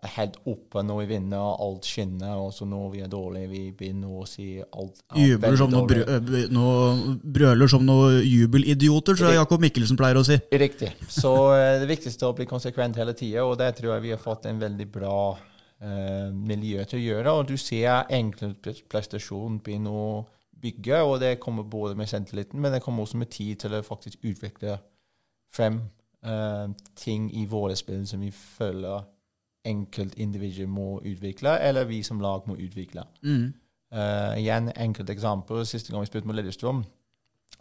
er 0.01 0.13
helt 0.15 0.38
oppe 0.50 0.81
når 0.86 1.03
vi 1.03 1.07
vinner, 1.12 1.38
og 1.38 1.62
alt 1.65 1.88
skinner, 1.89 2.39
og 2.42 2.50
så 2.56 2.65
når 2.65 2.88
vi 2.95 3.03
er 3.06 3.12
dårlige, 3.12 3.50
vi 3.51 3.62
begynner 3.77 4.15
å 4.21 4.25
si 4.30 4.48
alt 4.57 5.03
Jubler 5.18 5.57
som 5.59 5.69
noe, 5.74 5.86
brø, 5.89 6.18
noe, 6.53 7.13
brøler 7.21 7.69
som 7.69 7.86
noen 7.86 8.18
jubelidioter, 8.25 9.19
tror 9.19 9.30
jeg 9.30 9.38
Jakob 9.38 9.62
Mikkelsen 9.62 10.00
pleier 10.00 10.18
å 10.18 10.25
si. 10.25 10.39
Riktig. 10.63 10.89
Så 11.06 11.36
eh, 11.53 11.77
det 11.83 11.89
viktigste 11.92 12.25
er 12.25 12.33
å 12.33 12.38
bli 12.38 12.50
konsekvent 12.50 12.98
hele 12.98 13.13
tida, 13.18 13.45
og 13.45 13.59
det 13.62 13.69
tror 13.77 13.94
jeg 13.95 14.06
vi 14.07 14.13
har 14.15 14.24
fått 14.24 14.50
en 14.50 14.62
veldig 14.63 14.89
bra 14.98 15.21
eh, 15.38 16.27
miljø 16.33 16.88
til 16.89 16.98
å 16.98 17.06
gjøre. 17.06 17.38
Og 17.38 17.53
du 17.53 17.56
ser 17.62 18.09
enkeltprestasjon 18.18 19.62
begynne 19.62 19.94
å 19.94 20.12
bygge, 20.62 21.06
og 21.06 21.19
det 21.21 21.36
kommer 21.42 21.69
både 21.69 21.94
med 21.98 22.09
selvtilliten, 22.09 22.62
men 22.62 22.74
det 22.74 22.81
kommer 22.81 23.06
også 23.06 23.21
med 23.21 23.30
tid 23.33 23.62
til 23.62 23.77
å 23.77 23.86
faktisk 23.86 24.25
utvikle 24.25 24.80
frem 25.53 25.83
eh, 26.25 26.69
ting 26.98 27.30
i 27.38 27.45
våre 27.50 27.77
spill 27.77 28.07
som 28.09 28.25
vi 28.25 28.33
føler 28.33 29.06
enkeltindivider 29.65 30.68
må 30.68 31.01
utvikle, 31.06 31.58
eller 31.60 31.89
vi 31.89 32.01
som 32.03 32.22
lag 32.22 32.48
må 32.50 32.56
utvikle. 32.56 33.03
Mm. 33.22 33.53
Uh, 33.91 34.39
igjen, 34.39 34.72
enkelt 34.75 35.10
eksempel. 35.10 35.65
Siste 35.68 35.91
gang 35.91 36.01
vi 36.01 36.10
spilte 36.10 36.27
med 36.27 36.39
Lillestrøm, 36.39 36.84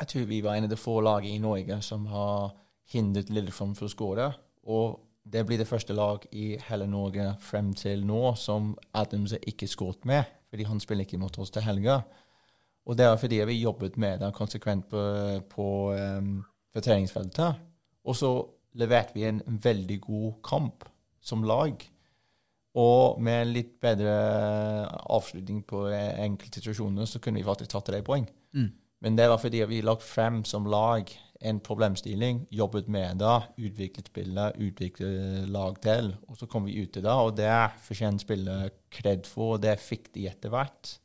jeg 0.01 0.09
tror 0.09 0.27
vi 0.31 0.41
var 0.41 0.57
en 0.57 0.65
av 0.65 0.71
de 0.73 0.79
få 0.81 1.01
lagene 1.05 1.37
i 1.37 1.43
Norge 1.43 1.81
som 1.85 2.07
har 2.09 2.55
hindret 2.93 3.31
Lillestrøm 3.31 3.75
fra 3.77 3.89
å 3.89 3.93
skåre. 3.93 4.29
Og 4.73 5.01
det 5.31 5.45
blir 5.47 5.61
det 5.61 5.69
første 5.69 5.93
lag 5.93 6.25
i 6.33 6.55
hele 6.71 6.87
Norge 6.89 7.35
frem 7.45 7.75
til 7.77 8.07
nå 8.07 8.35
som 8.41 8.73
Adams 8.97 9.35
ikke 9.41 9.69
skåret 9.69 10.07
med, 10.09 10.25
fordi 10.49 10.67
han 10.69 10.81
spiller 10.81 11.05
ikke 11.05 11.21
mot 11.21 11.37
oss 11.39 11.53
til 11.53 11.67
helga. 11.67 12.01
Og 12.89 12.97
det 12.97 13.07
er 13.07 13.21
fordi 13.21 13.43
vi 13.47 13.61
jobbet 13.61 13.99
med 14.01 14.23
det 14.23 14.33
konsekvent 14.35 14.89
på, 14.89 15.03
på 15.53 15.67
um, 15.93 16.41
treningsfeltet. 16.75 17.61
Og 18.09 18.17
så 18.17 18.33
leverte 18.81 19.15
vi 19.15 19.27
en 19.29 19.43
veldig 19.45 20.01
god 20.01 20.33
kamp 20.47 20.89
som 21.21 21.45
lag. 21.45 21.77
Og 22.81 23.21
med 23.23 23.51
litt 23.53 23.75
bedre 23.83 24.13
avslutning 25.13 25.65
på 25.69 25.85
enkelte 25.93 26.63
situasjoner, 26.63 27.09
så 27.09 27.21
kunne 27.23 27.41
vi 27.41 27.47
faktisk 27.47 27.75
tatt 27.75 27.91
tre 27.91 28.01
poeng. 28.07 28.29
Mm. 28.57 28.71
Men 29.05 29.17
det 29.17 29.27
var 29.33 29.41
fordi 29.41 29.63
vi 29.69 29.83
lagt 29.85 30.05
frem 30.05 30.43
som 30.49 30.69
lag 30.69 31.09
en 31.41 31.61
problemstilling, 31.65 32.43
jobbet 32.53 32.89
med 32.93 33.21
det, 33.23 33.37
utviklet 33.65 34.11
spillet, 34.13 34.59
utviklet 34.61 35.49
lag 35.49 35.79
til. 35.81 36.13
Og 36.29 36.37
så 36.37 36.49
kom 36.51 36.67
vi 36.69 36.77
ut 36.83 36.93
til 36.93 37.05
det, 37.07 37.13
og 37.13 37.37
det 37.39 37.55
fortjener 37.87 38.21
spillet 38.21 38.77
kred 38.93 39.29
for, 39.29 39.57
og 39.57 39.63
det 39.65 39.79
fikk 39.81 40.11
de 40.17 40.27
etter 40.29 40.53
hvert. 40.53 40.99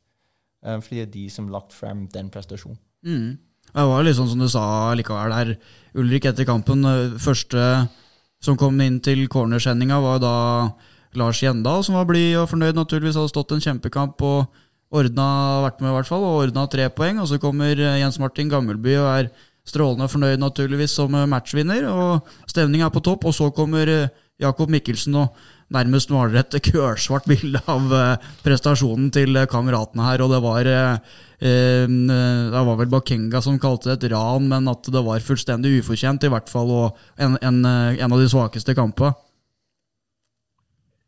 Um, 0.60 0.82
fordi 0.82 1.00
det 1.00 1.06
er 1.06 1.14
de 1.14 1.26
som 1.32 1.48
lagt 1.52 1.72
frem 1.76 2.04
den 2.12 2.28
prestasjonen. 2.32 2.78
Mm. 3.06 3.38
Det 3.66 3.84
var 3.88 4.04
litt 4.04 4.16
sånn 4.18 4.28
som 4.30 4.40
du 4.40 4.48
sa 4.50 4.66
likevel 4.96 5.32
der, 5.32 5.54
Ulrik, 5.98 6.28
etter 6.28 6.46
kampen. 6.48 6.84
Eh, 6.86 7.16
første 7.20 7.62
som 8.44 8.58
kom 8.60 8.76
inn 8.84 9.00
til 9.04 9.24
cornersendinga, 9.32 9.98
var 10.04 10.20
da 10.22 10.36
Lars 11.16 11.40
Gjendal, 11.42 11.82
som 11.86 11.96
var 11.98 12.06
blid 12.08 12.36
og 12.38 12.50
fornøyd, 12.50 12.76
naturligvis 12.76 13.16
hadde 13.18 13.32
stått 13.32 13.56
en 13.56 13.64
kjempekamp 13.64 14.22
og 14.26 14.62
ordna, 14.94 15.26
vært 15.66 15.82
med 15.82 15.90
i 15.90 15.96
hvert 15.96 16.10
fall, 16.10 16.24
og 16.24 16.44
ordna 16.44 16.66
tre 16.70 16.88
poeng. 16.94 17.20
Og 17.22 17.30
så 17.30 17.40
kommer 17.42 17.74
eh, 17.74 17.98
Jens 18.02 18.20
Martin 18.22 18.52
Gammelby 18.52 18.96
og 19.00 19.10
er 19.10 19.32
strålende 19.66 20.08
fornøyd, 20.12 20.38
naturligvis, 20.42 20.94
som 20.98 21.14
eh, 21.16 21.28
matchvinner. 21.30 21.88
Og 21.90 22.32
stemninga 22.50 22.88
er 22.88 22.94
på 22.94 23.04
topp. 23.04 23.26
Og 23.28 23.36
så 23.36 23.50
kommer 23.54 23.90
eh, 23.90 24.08
Jakob 24.42 24.70
Mikkelsen 24.72 25.16
og 25.18 25.36
nærmest 25.72 26.12
maler 26.14 26.44
et 26.44 26.58
kørsvart 26.62 27.26
bilde 27.26 27.58
av 27.66 27.90
prestasjonen 28.44 29.08
til 29.10 29.40
kameratene 29.50 30.04
her. 30.06 30.22
Og 30.22 30.30
det 30.30 30.42
var 30.44 30.68
Det 31.40 32.62
var 32.68 32.76
vel 32.78 32.92
Bakenga 32.92 33.40
som 33.42 33.58
kalte 33.58 33.90
det 33.90 33.96
et 34.06 34.12
ran, 34.12 34.46
men 34.46 34.68
at 34.70 34.86
det 34.92 35.02
var 35.04 35.24
fullstendig 35.24 35.80
ufortjent, 35.80 36.22
i 36.24 36.30
hvert 36.30 36.48
fall, 36.48 36.70
og 36.70 37.00
en, 37.18 37.34
en, 37.42 37.58
en 37.66 38.12
av 38.12 38.20
de 38.20 38.28
svakeste 38.30 38.76
kampene. 38.78 39.16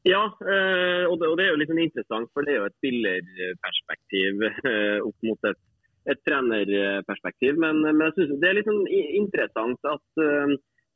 Ja, 0.06 0.22
og 0.30 1.16
det, 1.20 1.26
er 1.42 1.50
jo 1.50 1.58
litt 1.58 1.70
sånn 1.70 1.82
interessant, 1.82 2.30
for 2.32 2.46
det 2.46 2.54
er 2.54 2.60
jo 2.60 2.68
et 2.68 2.76
spillerperspektiv 2.78 4.44
opp 5.08 5.26
mot 5.26 5.48
et, 5.50 5.60
et 6.12 6.20
trenerperspektiv. 6.24 7.58
Men, 7.60 7.82
men 7.82 8.06
jeg 8.06 8.16
synes 8.16 8.40
det 8.40 8.50
er 8.50 8.58
litt 8.60 8.70
sånn 8.70 8.86
interessant 8.92 9.90
at 9.90 10.22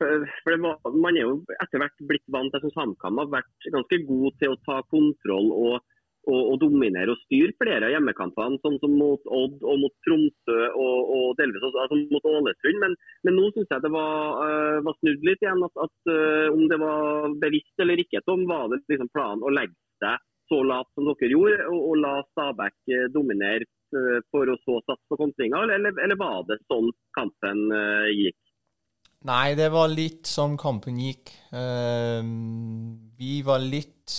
for 0.03 0.59
var, 0.59 0.79
Man 0.99 1.17
er 1.17 1.27
jo 1.27 1.35
etter 1.63 1.83
hvert 1.83 2.05
blitt 2.11 2.25
vant 2.35 2.53
til 2.55 2.65
som 2.65 2.75
HamKam 2.79 3.21
har 3.21 3.29
vært 3.31 3.69
ganske 3.75 3.99
god 4.09 4.39
til 4.41 4.55
å 4.55 4.61
ta 4.67 4.81
kontroll 4.91 5.51
og, 5.55 5.92
og, 6.31 6.41
og 6.53 6.57
dominere 6.63 7.13
og 7.13 7.21
styre 7.25 7.55
flere 7.59 7.89
av 7.89 7.95
hjemmekampene, 7.97 8.61
sånn 8.63 8.79
som 8.83 8.95
mot 8.99 9.23
Odd 9.27 9.63
og 9.67 9.81
mot 9.83 9.95
Tromsø 10.07 10.59
og, 10.71 10.99
og 11.17 11.25
delvis 11.41 11.65
også 11.67 11.83
altså 11.85 11.99
mot 12.13 12.29
Ålesund. 12.33 12.79
Men, 12.83 12.97
men 13.27 13.39
nå 13.39 13.49
syns 13.55 13.73
jeg 13.73 13.85
det 13.85 13.93
var, 13.95 14.43
uh, 14.43 14.79
var, 14.87 14.99
snudd 15.01 15.27
litt 15.27 15.43
igjen. 15.43 15.65
at, 15.67 15.81
at 15.87 16.13
uh, 16.13 16.49
Om 16.55 16.67
det 16.71 16.79
var 16.83 17.33
bevisst 17.43 17.83
eller 17.83 18.03
ikke, 18.03 18.23
så 18.27 18.37
var 18.51 18.71
det 18.71 18.83
liksom 18.93 19.11
planen 19.15 19.43
å 19.43 19.55
legge 19.55 19.77
seg 20.03 20.29
så 20.51 20.59
lavt 20.69 20.91
som 20.93 21.07
dere 21.09 21.33
gjorde, 21.33 21.67
og, 21.73 21.81
og 21.91 22.01
la 22.03 22.15
Stabæk 22.31 22.79
uh, 22.95 23.07
dominere 23.15 23.69
for 24.33 24.49
å 24.49 24.55
så 24.65 24.79
satse 24.87 25.05
på 25.13 25.19
kontringer, 25.21 25.69
eller, 25.69 25.93
eller, 26.01 26.17
var 26.17 26.47
det 26.49 26.57
sånn 26.65 26.87
kampen 27.13 27.67
gikk? 28.17 28.39
Nei, 29.29 29.53
det 29.53 29.67
var 29.69 29.93
litt 29.93 30.25
som 30.25 30.55
kampen 30.57 30.97
gikk. 30.97 31.29
Vi 33.21 33.35
var 33.45 33.61
litt 33.61 34.17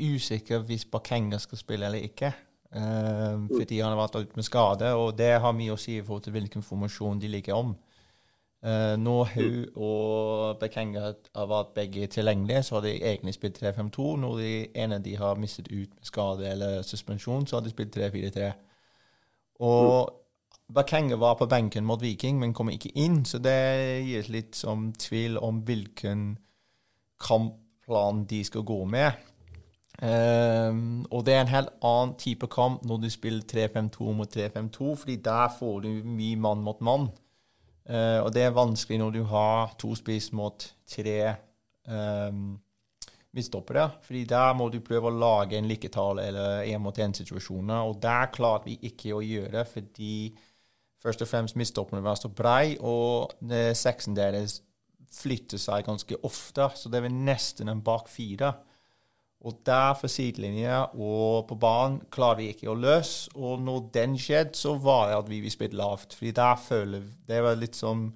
usikre 0.00 0.62
hvis 0.66 0.86
Bakenga 0.90 1.38
skal 1.38 1.58
spille 1.58 1.86
eller 1.86 2.08
ikke. 2.08 2.32
Uh, 2.70 3.48
fordi 3.50 3.80
han 3.80 3.90
har 3.90 3.98
vært 3.98 4.20
ute 4.20 4.38
med 4.38 4.46
skade, 4.46 4.92
og 4.94 5.16
det 5.18 5.32
har 5.42 5.54
mye 5.56 5.74
å 5.74 5.80
si 5.80 5.96
i 5.98 6.02
forhold 6.04 6.22
til 6.28 6.36
hvilken 6.36 6.62
formasjon 6.62 7.18
de 7.22 7.30
ligger 7.30 7.58
om. 7.58 7.72
Uh, 8.60 8.94
når 9.00 9.32
hun 9.34 9.58
og 9.74 10.60
Bakenga 10.60 11.12
har 11.34 11.50
vært 11.50 11.74
begge 11.74 12.06
tilgjengelige, 12.12 12.62
så 12.62 12.76
har 12.76 12.86
de 12.86 12.94
egentlig 12.98 13.34
spilt 13.34 13.58
3-5-2. 13.62 14.08
Når 14.22 14.38
de 14.38 14.52
ene 14.84 15.00
de 15.02 15.16
har 15.16 15.40
mistet 15.40 15.70
ut 15.72 15.90
med 15.96 16.06
skade 16.06 16.50
eller 16.50 16.82
suspensjon, 16.86 17.46
så 17.46 17.56
har 17.56 17.64
de 17.64 17.72
spilt 17.72 17.96
3-4-3. 17.96 18.52
Og 19.60 20.12
Bakenga 20.74 21.16
var 21.16 21.34
på 21.34 21.48
benken 21.50 21.84
mot 21.84 22.02
Viking, 22.02 22.38
men 22.38 22.54
kom 22.54 22.70
ikke 22.70 22.92
inn. 22.94 23.24
Så 23.26 23.40
det 23.42 23.56
gir 24.06 24.30
litt 24.30 24.54
som 24.54 24.90
tvil 24.92 25.38
om 25.42 25.64
hvilken 25.66 26.36
kampplan 27.20 28.24
de 28.30 28.44
skal 28.46 28.62
gå 28.62 28.84
med. 28.84 29.29
Um, 30.00 31.02
og 31.12 31.26
det 31.26 31.34
er 31.34 31.42
en 31.42 31.52
helt 31.52 31.74
annen 31.84 32.14
type 32.16 32.48
kamp 32.48 32.86
når 32.88 33.02
du 33.02 33.10
spiller 33.12 33.44
3-5-2 33.44 34.14
mot 34.16 34.36
3-5-2, 34.36 34.94
fordi 34.96 35.16
der 35.20 35.52
får 35.58 35.82
du 35.84 35.90
mye 36.08 36.38
mann 36.40 36.62
mot 36.64 36.80
mann. 36.80 37.10
Uh, 37.84 38.24
og 38.24 38.32
det 38.32 38.46
er 38.46 38.56
vanskelig 38.56 39.00
når 39.02 39.10
du 39.18 39.22
har 39.28 39.74
to 39.80 39.92
spiss 39.98 40.30
mot 40.32 40.64
tre 40.88 41.34
um, 41.88 42.58
fordi 43.30 44.24
der 44.24 44.54
må 44.58 44.66
du 44.68 44.80
prøve 44.82 45.06
å 45.06 45.14
lage 45.14 45.54
en 45.54 45.68
liketale 45.70 46.24
eller 46.26 46.64
én 46.66 46.80
mot 46.82 46.96
én-situasjoner. 46.98 47.84
Og 47.86 48.00
der 48.02 48.26
klarte 48.34 48.66
vi 48.66 48.78
ikke 48.88 49.12
å 49.14 49.20
gjøre, 49.22 49.62
fordi 49.70 50.34
først 50.98 51.22
og 51.22 51.28
fremst 51.30 51.56
midtstopperne 51.56 52.02
var 52.02 52.18
så 52.18 52.28
brei, 52.28 52.74
og 52.80 53.30
seksen 53.78 54.16
deres 54.16 54.62
flytter 55.14 55.62
seg 55.62 55.86
ganske 55.86 56.18
ofte, 56.26 56.72
så 56.74 56.90
det 56.90 57.04
var 57.04 57.14
nesten 57.14 57.70
en 57.70 57.84
bak 57.86 58.10
fire. 58.10 58.50
Og 59.40 59.60
der 59.64 59.94
for 59.96 60.12
sidelinje 60.12 60.82
og 61.00 61.46
på 61.48 61.56
banen 61.56 62.00
klarer 62.12 62.42
vi 62.42 62.48
ikke 62.52 62.68
å 62.68 62.76
løse. 62.76 63.30
Og 63.40 63.62
når 63.64 63.86
den 63.94 64.18
skjedde, 64.20 64.58
så 64.58 64.74
var 64.76 65.08
det 65.08 65.16
at 65.16 65.30
vi 65.30 65.38
ville 65.40 65.54
spille 65.54 65.80
lavt. 65.80 66.14
fordi 66.14 66.30
der 66.36 66.56
føler 66.56 67.02
Det 67.28 67.42
var 67.42 67.54
litt 67.54 67.76
som 67.76 68.10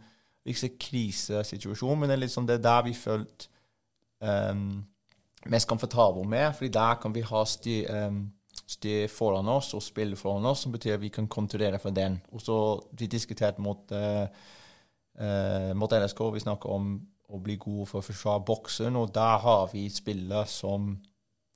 ikke 0.45 0.77
krisesituasjon, 0.79 1.99
men 1.99 2.09
det 2.09 2.17
er 2.17 2.21
litt 2.21 2.33
som 2.33 2.47
det 2.47 2.59
er 2.59 2.67
der 2.67 2.83
vi 2.85 2.93
følte 2.93 3.49
um, 4.21 4.85
mest 5.47 5.69
komfortable 5.69 6.29
med. 6.29 6.53
fordi 6.55 6.69
der 6.69 6.95
kan 6.95 7.15
vi 7.15 7.21
ha 7.21 7.45
styr, 7.45 8.07
um, 8.07 8.33
styr 8.67 9.09
foran 9.09 9.49
oss 9.49 9.75
og 9.75 9.83
spille 9.83 10.17
foran 10.17 10.45
oss, 10.45 10.59
som 10.59 10.73
betyr 10.73 10.95
at 10.95 11.01
vi 11.01 11.09
kan 11.09 11.29
kontrollere 11.29 11.79
for 11.79 11.91
den. 11.91 12.21
Og 12.33 12.41
så 12.41 12.81
Vi 12.99 13.07
diskuterte 13.07 13.63
mot, 13.63 13.93
uh, 13.93 14.27
uh, 15.21 15.77
mot 15.77 15.91
NSK, 15.91 16.21
vi 16.35 16.41
snakker 16.41 16.69
om 16.69 17.01
å 17.29 17.39
bli 17.41 17.57
gode 17.57 17.87
for 17.87 17.99
å 17.99 18.05
forsvare 18.05 18.45
boksen, 18.45 18.97
og 18.97 19.15
der 19.15 19.39
har 19.39 19.71
vi 19.73 19.89
spillere 19.89 20.47
som 20.47 20.99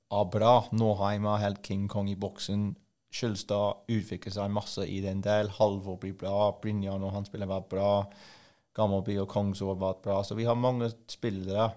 er 0.09 0.29
bra. 0.33 0.53
Norheim 0.73 1.27
er 1.29 1.43
helt 1.43 1.61
King 1.65 1.87
Kong 1.91 2.09
i 2.11 2.17
boksen. 2.19 2.71
Skjølstad 3.09 3.89
utvikler 3.89 4.33
seg 4.35 4.51
masse 4.53 4.85
i 4.85 4.99
den 5.05 5.23
del. 5.25 5.49
Halvor 5.57 5.97
blir 6.01 6.17
bra. 6.17 6.51
Brynjar 6.61 6.99
når 7.01 7.15
han 7.15 7.29
spiller, 7.29 7.49
var 7.49 7.65
bra. 7.69 7.93
Gammelby 8.77 9.17
og 9.21 9.29
Kongsår 9.31 9.73
har 9.73 9.81
vært 9.81 10.03
bra. 10.05 10.19
Så 10.23 10.37
vi 10.37 10.47
har 10.49 10.59
mange 10.59 10.91
spillere 11.09 11.71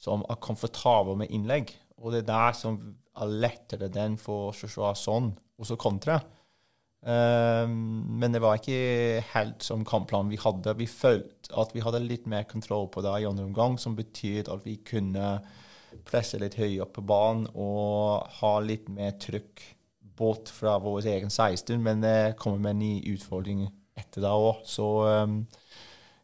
som 0.00 0.24
er 0.28 0.40
komfortable 0.44 1.16
med 1.20 1.32
innlegg. 1.32 1.72
Og 2.02 2.12
det 2.12 2.24
er 2.24 2.30
der 2.32 2.56
som 2.58 2.78
er 3.14 3.36
lettere 3.46 3.88
den 3.92 4.18
for 4.20 4.52
Joshua 4.56 4.92
sånn, 4.98 5.30
og 5.32 5.68
så 5.68 5.78
kontra. 5.80 6.18
Um, 7.04 8.08
men 8.16 8.32
det 8.32 8.40
var 8.40 8.56
ikke 8.56 9.20
helt 9.34 9.64
som 9.64 9.84
kampplanen 9.88 10.32
vi 10.32 10.40
hadde. 10.40 10.76
Vi 10.80 10.88
følte 10.88 11.52
at 11.60 11.74
vi 11.76 11.84
hadde 11.84 12.02
litt 12.04 12.26
mer 12.30 12.46
kontroll 12.48 12.88
på 12.92 13.04
det 13.04 13.12
i 13.20 13.28
andre 13.28 13.46
omgang, 13.46 13.76
som 13.80 13.96
betydde 13.96 14.52
at 14.52 14.64
vi 14.66 14.78
kunne 14.84 15.38
presse 16.06 16.40
litt 16.40 16.58
høyere 16.58 16.84
opp 16.86 16.94
på 16.98 17.06
banen 17.06 17.46
og 17.54 18.26
ha 18.40 18.52
litt 18.64 18.90
mer 18.92 19.14
trykk 19.20 19.62
bort 20.14 20.50
fra 20.54 20.76
vår 20.82 21.08
egen 21.14 21.32
16. 21.32 21.78
Men 21.82 22.04
det 22.04 22.36
kommer 22.40 22.62
med 22.62 22.76
en 22.76 22.84
ny 22.84 22.92
utfordring 23.14 23.64
etter 23.98 24.24
det 24.24 24.30
òg. 24.30 24.62
Så 24.68 24.86
um, 25.06 25.40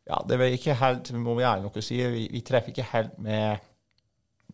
ja, 0.08 0.20
det 0.26 0.38
var 0.40 0.54
ikke 0.54 0.78
helt, 0.80 1.12
må 1.14 1.36
vi 1.38 1.46
ærlig 1.46 1.68
nok 1.68 1.80
si, 1.84 1.98
vi, 2.12 2.28
vi 2.32 2.44
treffer 2.46 2.74
ikke 2.74 2.90
helt 2.92 3.18
med 3.22 3.66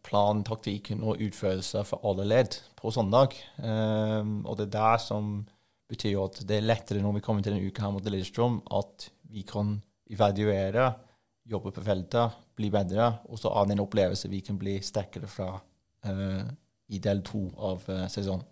plan, 0.06 0.44
taktikken 0.46 1.02
og 1.02 1.23
utførelse 1.25 1.82
for 1.88 2.04
alle 2.06 2.26
ledd 2.28 2.58
på 2.78 2.92
søndag. 2.94 3.35
Um, 3.58 4.40
og 4.46 4.58
det 4.58 4.68
er 4.68 4.76
der 4.78 5.02
som 5.02 5.38
betyr 5.90 6.18
at 6.25 6.40
det 6.46 6.58
er 6.58 6.66
lettere 6.66 7.02
når 7.02 7.18
vi 7.18 7.25
kommer 7.25 7.44
til 7.46 7.56
en 7.56 7.66
uke 7.66 7.82
her 7.82 7.92
mot 7.94 8.06
Lillestrøm, 8.06 8.61
at 8.75 9.08
vi 9.30 9.44
kan 9.46 9.76
evaluere, 10.11 10.92
jobbe 11.46 11.73
på 11.75 11.82
feltet, 11.87 12.35
bli 12.56 12.70
bedre, 12.72 13.12
og 13.28 13.40
så 13.40 13.52
annen 13.52 13.76
en 13.76 13.84
opplevelse 13.84 14.30
vi 14.32 14.42
kan 14.44 14.58
bli 14.60 14.78
sterkere 14.84 15.28
fra 15.30 15.50
uh, 15.56 16.44
i 16.88 17.00
del 17.02 17.20
to 17.26 17.46
av 17.56 17.84
uh, 17.90 18.06
sesongen. 18.12 18.46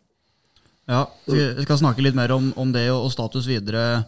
Ja, 0.85 1.07
vi 1.25 1.41
skal 1.65 1.81
snakke 1.81 2.05
litt 2.05 2.17
mer 2.17 2.35
om, 2.35 2.51
om 2.61 2.73
det 2.75 2.91
og 2.93 3.09
status 3.13 3.47
videre 3.49 4.05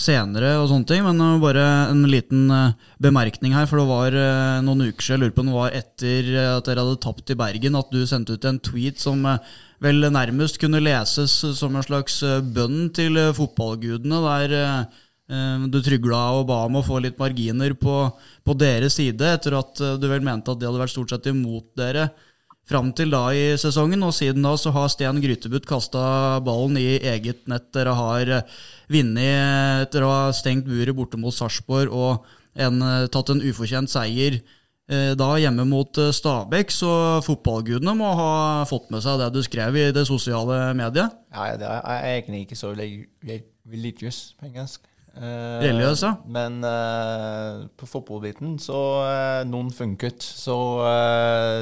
senere 0.00 0.54
og 0.60 0.68
sånne 0.70 0.88
ting, 0.88 1.02
men 1.04 1.40
bare 1.42 1.64
en 1.90 2.04
liten 2.08 2.50
eh, 2.54 2.76
bemerkning 3.02 3.54
her. 3.56 3.66
For 3.68 3.80
det 3.80 3.88
var 3.88 4.16
eh, 4.16 4.60
noen 4.64 4.86
uker 4.88 5.04
siden, 5.04 5.16
jeg 5.16 5.22
lurer 5.24 5.34
på 5.36 5.44
om 5.44 5.50
det 5.50 5.56
var 5.56 5.76
etter 5.80 6.30
at 6.44 6.68
dere 6.68 6.84
hadde 6.84 7.02
tapt 7.04 7.32
i 7.32 7.38
Bergen, 7.40 7.78
at 7.78 7.92
du 7.92 8.00
sendte 8.08 8.36
ut 8.36 8.48
en 8.48 8.60
tweet 8.62 9.02
som 9.02 9.24
eh, 9.28 9.52
vel 9.82 10.08
nærmest 10.12 10.60
kunne 10.62 10.82
leses 10.82 11.38
som 11.58 11.76
en 11.76 11.86
slags 11.86 12.20
bønn 12.54 12.90
til 12.96 13.16
fotballgudene, 13.36 14.18
der 14.26 14.90
du 15.30 15.76
trygla 15.78 16.20
og 16.40 16.48
ba 16.48 16.64
om 16.66 16.80
å 16.80 16.82
få 16.82 16.98
litt 17.04 17.18
marginer 17.20 17.70
på, 17.78 17.96
på 18.42 18.54
deres 18.58 18.96
side, 18.98 19.22
etter 19.36 19.54
at 19.54 19.78
du 20.02 20.06
vel 20.10 20.24
mente 20.26 20.50
at 20.50 20.58
de 20.58 20.66
hadde 20.66 20.80
vært 20.82 20.90
stort 20.90 21.14
sett 21.14 21.28
imot 21.30 21.68
dere 21.78 22.08
fram 22.70 22.92
til 22.96 23.10
da 23.12 23.24
i 23.34 23.44
sesongen. 23.60 24.02
Og 24.06 24.14
siden 24.16 24.46
da 24.46 24.54
så 24.58 24.72
har 24.74 24.90
Sten 24.92 25.20
Grytebutt 25.22 25.68
kasta 25.68 26.02
ballen 26.46 26.78
i 26.80 26.98
eget 26.98 27.46
nett. 27.50 27.70
Dere 27.74 27.96
har 27.98 28.34
eh, 28.38 28.60
vunnet 28.92 29.86
etter 29.86 30.06
å 30.06 30.12
ha 30.12 30.22
stengt 30.36 30.68
buret 30.68 30.96
borte 30.96 31.20
mot 31.20 31.34
Sarpsborg 31.34 31.92
og 31.92 32.30
en, 32.54 32.80
eh, 32.82 33.08
tatt 33.12 33.32
en 33.32 33.42
ufortjent 33.42 33.90
seier 33.90 34.40
eh, 34.40 35.12
da 35.18 35.30
hjemme 35.42 35.66
mot 35.68 36.02
Stabæk. 36.20 36.74
Så 36.74 36.92
fotballgudene 37.26 37.96
må 37.98 38.12
ha 38.18 38.34
fått 38.70 38.90
med 38.94 39.04
seg 39.06 39.20
det 39.22 39.32
du 39.34 39.42
skrev 39.46 39.78
i 39.78 39.88
det 39.96 40.06
sosiale 40.08 40.70
mediet? 40.78 41.18
Nei, 41.34 41.50
det 41.60 41.74
er 41.80 42.06
egentlig 42.14 42.46
ikke 42.46 42.62
så 42.62 42.74
religious 42.76 44.22
på 44.38 44.50
engelsk. 44.50 44.89
Uh, 45.10 45.58
Religiøs, 45.58 46.04
ja. 46.06 46.12
Men 46.30 46.60
uh, 46.62 47.66
på 47.78 47.88
fotballbiten 47.88 48.54
så 48.62 48.78
uh, 49.02 49.42
noen 49.48 49.72
funket. 49.74 50.22
Så 50.22 50.54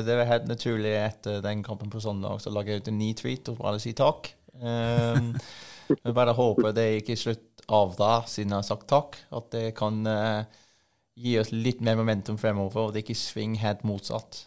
det 0.05 0.19
var 0.21 0.29
helt 0.29 0.49
naturlig 0.51 0.93
etter 1.01 1.41
den 1.45 1.65
kampen 1.67 1.91
på 1.93 2.03
søndag 2.03 2.43
så 2.45 2.53
lager 2.53 2.75
jeg 2.75 2.85
ut 2.85 2.93
en 2.93 3.01
ny 3.01 3.11
tweet 3.19 3.53
og 3.53 3.61
bare 3.63 3.81
si 3.83 3.95
takk. 3.97 4.31
Um, 4.61 5.33
jeg 6.05 6.17
bare 6.17 6.37
håper 6.37 6.77
det 6.77 6.89
ikke 7.01 7.17
er 7.17 7.23
slutt 7.25 7.67
av 7.69 7.97
da, 7.99 8.13
siden 8.29 8.53
jeg 8.53 8.61
har 8.61 8.69
sagt 8.69 8.89
takk. 8.91 9.19
At 9.35 9.51
det 9.55 9.67
kan 9.79 10.05
gi 11.19 11.35
oss 11.41 11.51
litt 11.51 11.81
mer 11.83 11.97
momentum 11.99 12.39
fremover, 12.39 12.89
og 12.89 12.95
det 12.95 13.03
ikke 13.03 13.17
svinger 13.19 13.65
helt 13.65 13.81
motsatt. 13.89 14.45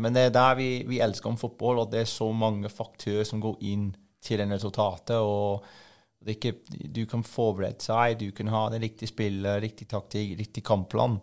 men 0.00 0.14
det 0.16 0.22
er 0.24 0.32
der 0.32 0.54
vi, 0.56 0.68
vi 0.88 1.02
elsker 1.04 1.28
om 1.28 1.36
fotball, 1.36 1.82
og 1.82 1.90
det 1.92 2.00
er 2.00 2.08
så 2.08 2.30
mange 2.32 2.70
faktører 2.72 3.28
som 3.28 3.42
går 3.44 3.60
inn 3.68 3.90
til 4.24 4.40
den 4.40 4.54
resultatet. 4.56 5.18
og 5.20 5.66
ikke, 6.32 6.54
du 6.94 7.06
kan 7.06 7.22
forberede 7.22 7.82
seg, 7.84 8.18
du 8.18 8.30
kan 8.32 8.48
ha 8.48 8.68
det 8.72 8.80
riktige 8.82 9.08
spillet, 9.08 9.62
riktig 9.62 9.88
taktikk, 9.88 10.38
riktig 10.38 10.64
kampplan. 10.64 11.18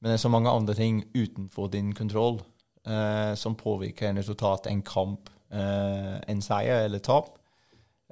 Men 0.00 0.10
det 0.10 0.14
er 0.18 0.22
så 0.22 0.30
mange 0.30 0.50
andre 0.50 0.74
ting 0.78 1.02
utenfor 1.14 1.66
din 1.72 1.92
kontroll. 1.94 2.40
eh, 2.88 3.34
som 3.34 3.54
påvirker 3.54 4.08
en 4.08 4.16
resultat, 4.16 4.66
en 4.66 4.82
kamp, 4.82 5.28
eh, 5.50 6.16
en 6.28 6.40
seier 6.40 6.84
eller 6.86 6.98
tap. 6.98 7.34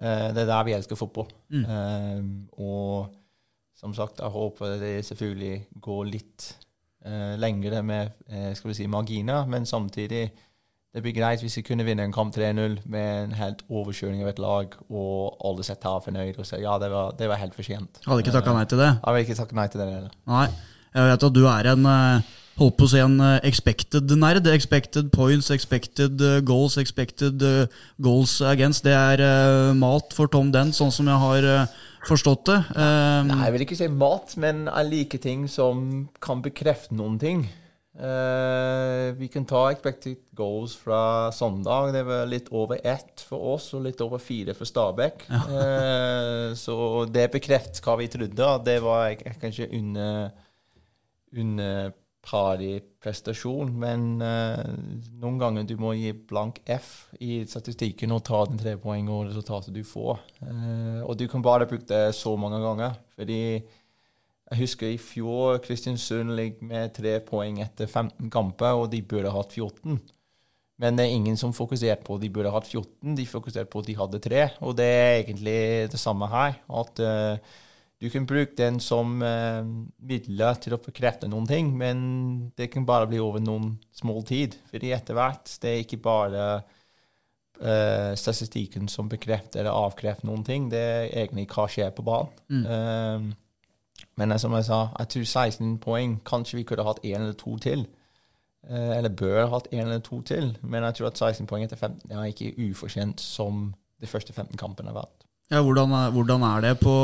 Eh, 0.02 0.33
det 0.35 0.42
er 0.42 0.47
der 0.47 0.64
vi 0.64 0.73
elsker 0.73 0.97
fotball. 0.97 1.28
Eh, 1.64 2.23
og 2.59 3.06
som 3.75 3.95
sagt, 3.95 4.21
jeg 4.21 4.28
håper 4.28 4.78
det 4.80 5.04
selvfølgelig 5.06 5.66
går 5.80 6.04
litt 6.04 6.56
eh, 7.04 7.37
lengre 7.38 7.83
med 7.83 8.11
eh, 8.28 8.52
skal 8.54 8.68
vi 8.68 8.75
si, 8.75 8.87
marginer, 8.87 9.47
men 9.47 9.64
samtidig 9.66 10.30
det 10.97 11.03
blir 11.05 11.12
greit 11.12 11.43
hvis 11.45 11.59
vi 11.59 11.62
kunne 11.67 11.85
vinne 11.85 12.07
en 12.09 12.15
kamp 12.15 12.33
3-0 12.33 12.79
med 12.88 13.09
en 13.26 13.35
helt 13.37 13.61
overkjøring 13.69 14.23
av 14.25 14.31
et 14.31 14.38
lag, 14.41 14.73
og 14.88 15.37
alle 15.45 15.67
setter 15.67 15.91
av 15.93 16.07
fornøyd 16.07 16.38
og 16.41 16.49
sier 16.49 16.62
ja, 16.65 16.79
det 16.81 16.88
var, 16.88 17.12
det 17.19 17.29
var 17.29 17.41
helt 17.43 17.53
fortjent. 17.57 18.00
Hadde 18.07 18.25
ikke 18.25 18.33
takka 18.38 18.55
nei 18.57 18.65
til 18.71 18.81
det? 18.81 18.88
Jeg 18.95 19.17
vil 19.19 19.26
ikke 19.26 19.37
takka 19.43 19.59
nei 19.59 19.67
til 19.69 19.83
det 19.83 19.88
heller. 19.91 20.15
Nei. 20.33 20.47
Jeg 20.97 21.11
vet 21.11 21.26
at 21.29 21.35
du 21.37 21.43
er 21.50 21.69
en 21.75 21.88
eh, 21.93 22.31
holdt 22.57 22.79
på 22.79 22.87
å 22.87 22.93
si 22.95 23.03
en 23.05 23.19
eh, 23.21 23.35
expected 23.45 24.15
nerd. 24.17 24.49
Expected 24.49 25.11
points, 25.12 25.50
expected 25.53 26.25
eh, 26.25 26.38
goals, 26.49 26.79
expected 26.81 27.45
eh, 27.45 27.76
goals 28.00 28.38
against. 28.41 28.87
Det 28.88 28.97
er 28.97 29.21
eh, 29.26 29.75
mat 29.76 30.17
for 30.17 30.33
Tom 30.33 30.49
Den, 30.55 30.73
sånn 30.73 30.95
som 30.97 31.12
jeg 31.12 31.21
har 31.26 31.50
eh, 31.53 31.76
forstått 32.09 32.49
det. 32.49 32.59
Eh, 32.73 33.21
Nei, 33.29 33.38
jeg 33.45 33.57
vil 33.59 33.67
ikke 33.67 33.81
si 33.83 33.91
mat, 33.93 34.33
men 34.41 34.65
jeg 34.71 34.93
liker 34.95 35.25
ting 35.29 35.45
som 35.53 35.85
kan 36.25 36.41
bekrefte 36.45 36.97
noen 36.97 37.21
ting. 37.21 37.45
Eh, 37.97 39.15
vi 39.17 39.29
kan 39.33 39.45
ta 39.49 39.71
expected 39.71 40.17
goals 40.37 40.76
fra 40.76 41.33
søndag. 41.33 41.93
Det 41.93 42.03
var 42.05 42.26
litt 42.29 42.49
over 42.53 42.81
ett 42.85 43.23
for 43.25 43.55
oss 43.55 43.71
og 43.75 43.87
litt 43.87 44.00
over 44.05 44.21
fire 44.21 44.55
for 44.57 44.69
Stabæk. 44.69 45.29
Eh, 45.33 46.55
så 46.59 46.76
det 47.09 47.31
bekrefter 47.33 47.85
hva 47.85 47.97
vi 48.00 48.11
trodde. 48.12 48.50
Det 48.67 48.76
var 48.85 49.15
kanskje 49.41 49.71
under, 49.79 50.29
under 51.33 51.95
parig 52.26 52.83
prestasjon, 53.00 53.71
men 53.79 54.17
uh, 54.19 54.59
noen 55.23 55.37
ganger 55.38 55.67
du 55.69 55.76
må 55.79 55.93
gi 55.95 56.11
blank 56.11 56.59
F 56.67 56.88
i 57.23 57.45
statistikken 57.47 58.11
og 58.17 58.25
ta 58.26 58.41
den 58.50 58.59
tre 58.59 58.73
poeng 58.83 59.07
og 59.15 59.29
resultatet 59.29 59.71
du 59.76 59.85
får. 59.87 60.19
Og 61.07 61.15
du 61.15 61.29
kan 61.31 61.45
bare 61.47 61.69
bruke 61.71 61.87
det 61.87 62.17
så 62.19 62.35
mange 62.37 62.59
ganger. 62.65 62.99
Fordi 63.15 63.62
jeg 64.47 64.61
husker 64.61 64.93
i 64.93 64.99
fjor 65.03 65.59
Kristiansund 65.65 66.31
ligger 66.38 66.69
med 66.69 66.93
tre 66.95 67.17
poeng 67.26 67.59
etter 67.65 67.88
15 67.91 68.31
kamper, 68.31 68.79
og 68.79 68.93
de 68.93 69.03
burde 69.03 69.33
hatt 69.35 69.57
14. 69.57 69.99
Men 70.83 70.99
det 70.99 71.07
er 71.07 71.17
ingen 71.17 71.38
som 71.41 71.55
fokuserte 71.57 72.05
på 72.05 72.19
at 72.19 72.23
de 72.23 72.31
burde 72.31 72.53
hatt 72.53 72.69
14, 72.69 73.17
de 73.17 73.26
fokuserte 73.26 73.71
på 73.73 73.83
at 73.83 73.88
de 73.88 73.97
hadde 73.97 74.21
tre. 74.23 74.43
Og 74.61 74.76
det 74.79 74.87
er 74.87 75.15
egentlig 75.23 75.61
det 75.93 76.00
samme 76.00 76.29
her. 76.31 76.59
At 76.69 77.00
uh, 77.00 77.62
du 77.99 78.11
kan 78.12 78.29
bruke 78.29 78.53
den 78.59 78.79
som 78.85 79.17
uh, 79.25 79.65
midler 80.05 80.61
til 80.61 80.76
å 80.76 80.83
bekrefte 80.85 81.31
noen 81.33 81.49
ting, 81.49 81.73
men 81.81 81.99
det 82.61 82.69
kan 82.75 82.87
bare 82.87 83.09
bli 83.09 83.19
over 83.25 83.43
noen 83.43 83.79
små 83.97 84.21
tid. 84.29 84.59
Fordi 84.71 84.93
etter 84.95 85.17
hvert, 85.17 85.57
det 85.62 85.73
er 85.73 85.83
ikke 85.83 86.03
bare 86.05 86.45
uh, 86.61 88.12
statistikken 88.15 88.93
som 88.93 89.09
bekrefter 89.11 89.65
eller 89.65 89.75
avkrefter 89.88 90.29
noen 90.29 90.45
ting, 90.47 90.69
det 90.71 90.85
er 90.85 91.11
egentlig 91.25 91.49
hva 91.50 91.67
skjer 91.73 91.91
på 91.97 92.05
banen. 92.07 92.62
Eh, 92.76 93.26
men 94.16 94.32
eh, 94.32 94.38
som 94.38 94.52
jeg 94.56 94.64
sa, 94.64 94.80
jeg 94.99 95.08
tror 95.08 95.25
16 95.25 95.78
poeng 95.85 96.18
Kanskje 96.25 96.56
vi 96.61 96.66
kunne 96.68 96.85
hatt 96.87 97.02
én 97.04 97.20
eller 97.20 97.37
to 97.38 97.56
til. 97.62 97.87
Eh, 98.70 98.96
eller 98.99 99.08
bør 99.12 99.46
hatt 99.52 99.68
én 99.73 99.85
eller 99.85 100.00
to 100.04 100.20
til. 100.26 100.56
Men 100.62 100.82
jeg 100.88 100.94
tror 100.99 101.06
at 101.12 101.18
16 101.18 101.46
poeng 101.46 101.64
etter 101.64 101.76
15 101.76 102.11
er 102.11 102.25
ikke 102.32 102.54
ufortjent 102.70 103.20
som 103.20 103.75
de 104.00 104.06
første 104.11 104.32
15 104.32 104.56
kampene 104.61 104.92
har 104.92 104.99
vært. 105.02 105.23
ja, 105.50 105.61
hvordan, 105.62 105.92
er, 105.94 106.11
hvordan 106.11 106.42
er 106.42 106.61
det 106.61 106.73
på 106.80 106.94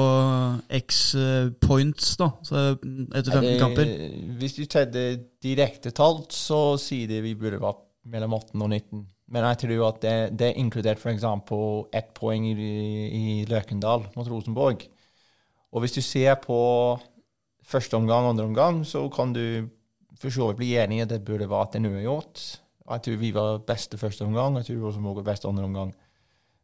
X 0.80 1.14
eh, 1.14 1.50
points, 1.60 2.16
da? 2.16 2.30
Så 2.42 2.64
etter 3.14 3.30
15 3.32 3.42
det- 3.46 3.60
kamper? 3.60 3.92
Hvis 4.38 4.54
du 4.58 4.64
tar 4.66 4.84
det 4.90 5.42
direkte 5.42 5.90
talt, 5.90 6.32
så 6.32 6.76
sier 6.78 7.06
det 7.08 7.22
vi 7.22 7.34
burde 7.34 7.60
vært 7.62 7.84
mellom 8.04 8.34
18 8.34 8.62
og 8.62 8.68
19. 8.70 9.06
Men 9.32 9.44
jeg 9.44 9.58
tror 9.62 9.86
at 9.88 10.02
det, 10.02 10.38
det 10.38 10.48
er 10.50 10.58
inkludert 10.60 10.98
f.eks. 10.98 11.22
ett 11.94 12.10
poeng 12.14 12.44
i, 12.50 12.56
i 13.08 13.44
Løkendal 13.48 14.08
mot 14.16 14.28
Rosenborg. 14.28 14.82
Og 15.72 15.80
hvis 15.80 15.96
du 15.96 16.02
ser 16.04 16.34
på 16.42 16.58
første 17.64 17.96
omgang 17.96 18.26
og 18.26 18.34
andre 18.34 18.44
omgang, 18.44 18.86
så 18.86 19.06
kan 19.08 19.32
du 19.32 19.68
for 20.20 20.30
så 20.30 20.50
vidt 20.50 20.60
bli 20.60 20.74
enig 20.78 21.00
i 21.00 21.04
at 21.04 21.10
det 21.10 21.24
burde 21.24 21.50
vært 21.50 21.76
en 21.76 21.88
uavgjort. 21.88 22.42
Jeg 22.92 23.02
tror 23.04 23.20
vi 23.20 23.30
var 23.34 23.62
beste 23.66 23.98
første 23.98 24.26
omgang, 24.26 24.56
jeg 24.58 24.68
tror 24.68 24.88
også 24.90 25.00
var 25.00 25.22
best 25.26 25.46
andre 25.48 25.64
omgang. 25.64 25.94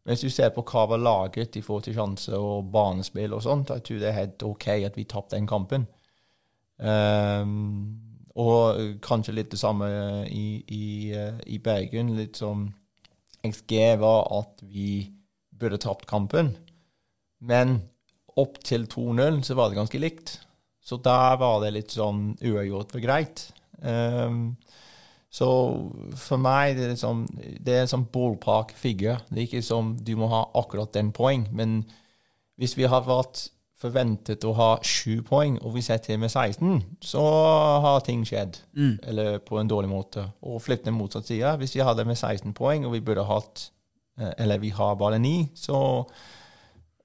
Men 0.04 0.14
hvis 0.14 0.24
du 0.24 0.30
ser 0.30 0.52
på 0.54 0.64
hva 0.64 0.86
var 0.88 1.00
laget 1.02 1.56
i 1.56 1.62
forhold 1.64 1.84
til 1.84 1.96
sjanse 1.96 2.36
og 2.36 2.70
banespill 2.72 3.34
og 3.36 3.42
sånt, 3.42 3.70
jeg 3.70 3.84
tror 3.84 4.02
det 4.02 4.08
er 4.08 4.20
helt 4.20 4.44
OK 4.46 4.68
at 4.68 4.96
vi 4.96 5.04
tapte 5.04 5.36
den 5.36 5.46
kampen. 5.46 5.86
Um, 6.78 7.98
og 8.38 8.78
kanskje 9.02 9.34
litt 9.34 9.50
det 9.50 9.58
samme 9.58 9.88
i, 10.30 10.62
i, 10.68 11.12
i 11.46 11.58
Bergen. 11.58 12.14
Litt 12.16 12.38
som 12.38 12.68
XG 13.46 13.98
var 13.98 14.28
at 14.38 14.62
vi 14.62 15.10
burde 15.58 15.80
tapt 15.82 16.06
kampen. 16.06 16.54
Men 17.40 17.80
opp 18.38 18.60
til 18.66 18.86
2-0 18.90 19.42
så 19.46 19.56
var 19.58 19.70
det 19.70 19.80
ganske 19.80 20.00
likt. 20.02 20.38
Så 20.84 20.96
der 21.04 21.36
var 21.40 21.60
det 21.62 21.74
litt 21.74 21.92
sånn 21.92 22.32
uavgjort 22.40 22.94
for 22.94 23.04
greit. 23.04 23.48
Um, 23.82 24.56
så 25.28 25.48
for 26.16 26.40
meg 26.40 26.78
det 26.78 26.86
er 26.86 26.94
liksom, 26.94 27.26
det 27.60 27.74
er 27.74 27.84
en 27.84 27.92
sånn 27.92 28.08
ballpark 28.12 28.72
figure. 28.78 29.18
Det 29.28 29.42
er 29.42 29.48
ikke 29.48 29.66
som 29.66 29.92
du 30.00 30.14
må 30.16 30.30
ha 30.32 30.46
akkurat 30.56 30.94
den 30.96 31.12
poeng. 31.16 31.44
Men 31.52 31.82
hvis 32.58 32.78
vi 32.78 32.88
har 32.88 33.04
vært 33.06 33.50
forventet 33.78 34.42
å 34.48 34.54
ha 34.58 34.70
sju 34.82 35.20
poeng, 35.26 35.58
og 35.62 35.76
vi 35.76 35.84
setter 35.86 36.14
til 36.14 36.22
med 36.22 36.32
16, 36.32 36.80
så 37.04 37.24
har 37.84 38.00
ting 38.06 38.24
skjedd. 38.26 38.58
Eller 39.06 39.38
på 39.44 39.60
en 39.60 39.70
dårlig 39.70 39.92
måte. 39.92 40.24
Og 40.42 40.62
flipp 40.64 40.86
den 40.88 40.96
motsatt 40.98 41.28
side. 41.28 41.54
Hvis 41.60 41.76
vi 41.76 41.84
hadde 41.86 42.06
med 42.08 42.18
16 42.18 42.56
poeng, 42.58 42.88
og 42.88 42.96
vi 42.96 43.04
burde 43.04 43.28
hatt 43.28 43.68
eh, 44.18 44.32
Eller 44.42 44.58
vi 44.58 44.72
har 44.74 44.98
bare 44.98 45.20
ni, 45.22 45.50
så 45.54 45.78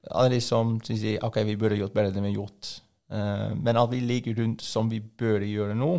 det 0.04 0.34
liksom 0.36 0.78
sier, 0.84 1.22
OK, 1.24 1.39
vi 1.48 1.58
burde 1.60 1.80
gjort 1.80 1.96
bedre 1.96 2.12
enn 2.12 2.26
vi 2.26 2.34
har 2.34 2.42
gjort. 2.42 2.72
Uh, 3.13 3.52
men 3.56 3.80
at 3.80 3.92
vi 3.92 4.02
ligger 4.04 4.36
rundt 4.42 4.63
som 4.66 4.89
vi 4.92 5.00
burde 5.00 5.48
gjøre 5.48 5.78
nå, 5.78 5.96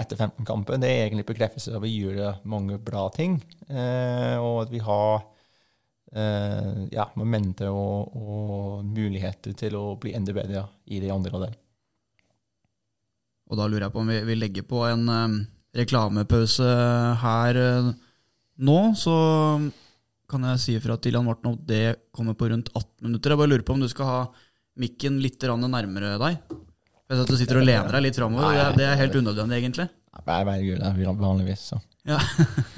etter 0.00 0.16
15 0.16 0.46
kamper, 0.48 0.80
det 0.80 0.88
er 0.90 1.04
egentlig 1.04 1.28
bekreftelse 1.28 1.74
av 1.74 1.82
at 1.82 1.86
vi 1.86 1.92
gjør 2.00 2.40
mange 2.48 2.78
bra 2.82 3.06
ting. 3.14 3.38
Uh, 3.68 4.38
og 4.40 4.56
at 4.64 4.72
vi 4.72 4.82
har 4.82 5.22
uh, 5.22 6.78
ja, 6.92 7.08
momenter 7.20 7.70
og, 7.70 8.16
og 8.16 8.86
muligheter 8.88 9.54
til 9.58 9.78
å 9.78 9.84
bli 10.00 10.16
enda 10.18 10.34
bedre 10.36 10.66
i 10.90 11.02
de 11.02 11.12
andre 11.14 11.34
delene. 11.36 11.58
Og 13.52 13.58
da 13.60 13.68
lurer 13.68 13.86
jeg 13.86 13.94
på 13.94 14.00
om 14.00 14.08
vi, 14.08 14.22
vi 14.24 14.38
legger 14.38 14.64
på 14.64 14.78
en 14.88 15.02
eh, 15.12 15.32
reklamepause 15.76 16.68
her 17.20 17.58
nå, 18.64 18.76
så 18.96 19.16
kan 20.32 20.46
jeg 20.48 20.60
si 20.64 20.74
fra 20.82 20.96
til 21.02 21.14
Jan 21.18 21.26
Morten 21.28 21.52
at 21.54 21.62
det 21.68 21.82
kommer 22.16 22.34
på 22.38 22.48
rundt 22.50 22.70
18 22.74 23.06
minutter. 23.06 23.34
Jeg 23.34 23.40
bare 23.42 23.52
lurer 23.52 23.64
på 23.68 23.76
om 23.76 23.82
du 23.84 23.88
skal 23.92 24.08
ha 24.08 24.20
mikken 24.82 25.20
litt 25.22 25.42
nærmere 25.72 26.14
deg. 26.22 26.38
Jeg 26.48 27.12
vet 27.12 27.22
at 27.26 27.32
du 27.32 27.36
sitter 27.36 27.60
og 27.60 27.66
lener 27.68 27.92
deg 27.92 28.06
litt 28.06 28.16
framover. 28.18 28.56
Det, 28.76 28.86
er- 28.88 28.96
helt 29.02 29.18
unødvendig, 29.20 29.58
egentlig. 29.60 29.88
Nei, 30.12 30.22
Jeg 30.38 30.46
velger 30.48 30.78
det 30.80 30.92
vanligvis, 31.20 31.66
så. 31.72 31.80
Ja. 32.08 32.18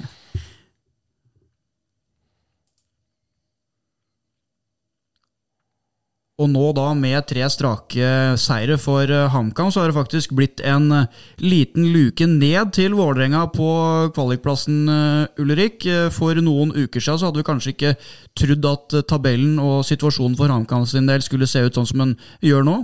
Og 6.35 6.49
nå 6.51 6.65
da 6.75 6.89
med 6.99 7.15
tre 7.29 7.45
strake 7.47 8.07
seire 8.43 8.75
for 8.81 9.07
eh, 9.07 9.29
HamKam, 9.31 9.69
så 9.71 9.79
har 9.79 9.87
det 9.87 9.95
faktisk 9.95 10.33
blitt 10.35 10.59
en 10.67 10.89
eh, 10.91 11.05
liten 11.39 11.85
luke 11.93 12.27
ned 12.27 12.73
til 12.75 12.97
Vålerenga 12.97 13.45
på 13.55 13.67
kvalikplassen, 14.11 14.81
eh, 14.91 15.39
Ulrik. 15.39 15.87
For 16.11 16.35
noen 16.43 16.73
uker 16.75 16.99
siden 16.99 17.21
så 17.21 17.29
hadde 17.29 17.39
vi 17.39 17.47
kanskje 17.47 17.71
ikke 17.71 17.93
trodd 18.35 18.67
at 18.67 18.97
tabellen 19.07 19.61
og 19.63 19.87
situasjonen 19.87 20.35
for 20.35 20.51
HamKam 20.51 20.83
sin 20.91 21.07
del 21.07 21.23
skulle 21.23 21.47
se 21.47 21.63
ut 21.63 21.79
sånn 21.79 21.87
som 21.87 22.03
den 22.03 22.13
gjør 22.43 22.67
nå. 22.67 22.75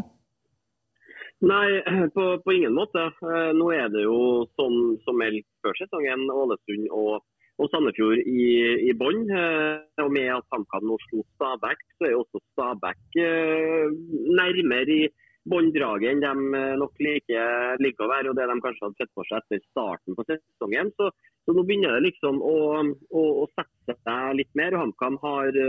Nei, 1.51 1.67
på, 2.15 2.31
på 2.45 2.55
ingen 2.55 2.79
måte. 2.79 3.03
Nå 3.59 3.67
er 3.75 3.91
det 3.91 4.07
jo 4.07 4.47
som, 4.55 4.95
som 5.03 5.19
meldt 5.19 5.43
før 5.59 5.75
sesongen 5.81 6.23
Ålesund 6.31 6.87
og, 6.87 7.19
og 7.59 7.71
Sandefjord 7.71 8.21
i, 8.25 8.45
i 8.89 8.93
bånn. 8.97 9.25
Eh, 9.29 10.03
Og 10.03 10.13
med 10.13 10.29
at 10.33 10.53
HamKam 10.53 10.87
nå 10.87 10.99
slo 11.07 11.25
Stabæk, 11.35 11.83
så 11.97 12.07
er 12.07 12.15
jo 12.15 12.23
også 12.23 12.43
Stabæk 12.53 13.19
eh, 13.21 13.91
nærmere 14.39 14.95
i 14.95 15.09
bånddraget 15.51 16.11
enn 16.11 16.21
de 16.21 16.57
eh, 16.57 16.77
nok 16.77 17.01
liker, 17.01 17.77
liker 17.81 18.05
å 18.05 18.11
være, 18.11 18.31
og 18.31 18.37
det 18.37 18.47
de 18.49 18.57
kanskje 18.63 18.87
hadde 18.87 19.01
sett 19.01 19.13
for 19.17 19.29
seg 19.29 19.41
etter 19.41 19.61
starten 19.71 20.17
på 20.17 20.25
sesongen. 20.29 20.91
Så, 20.97 21.09
så 21.45 21.55
nå 21.57 21.65
begynner 21.65 21.97
det 21.97 22.07
liksom 22.09 22.41
å, 22.45 22.57
å, 22.81 23.23
å 23.43 23.45
sette 23.53 23.97
seg 23.99 24.39
litt 24.39 24.51
mer. 24.57 24.77
og 24.77 24.85
HamKam 24.85 25.19
har 25.25 25.61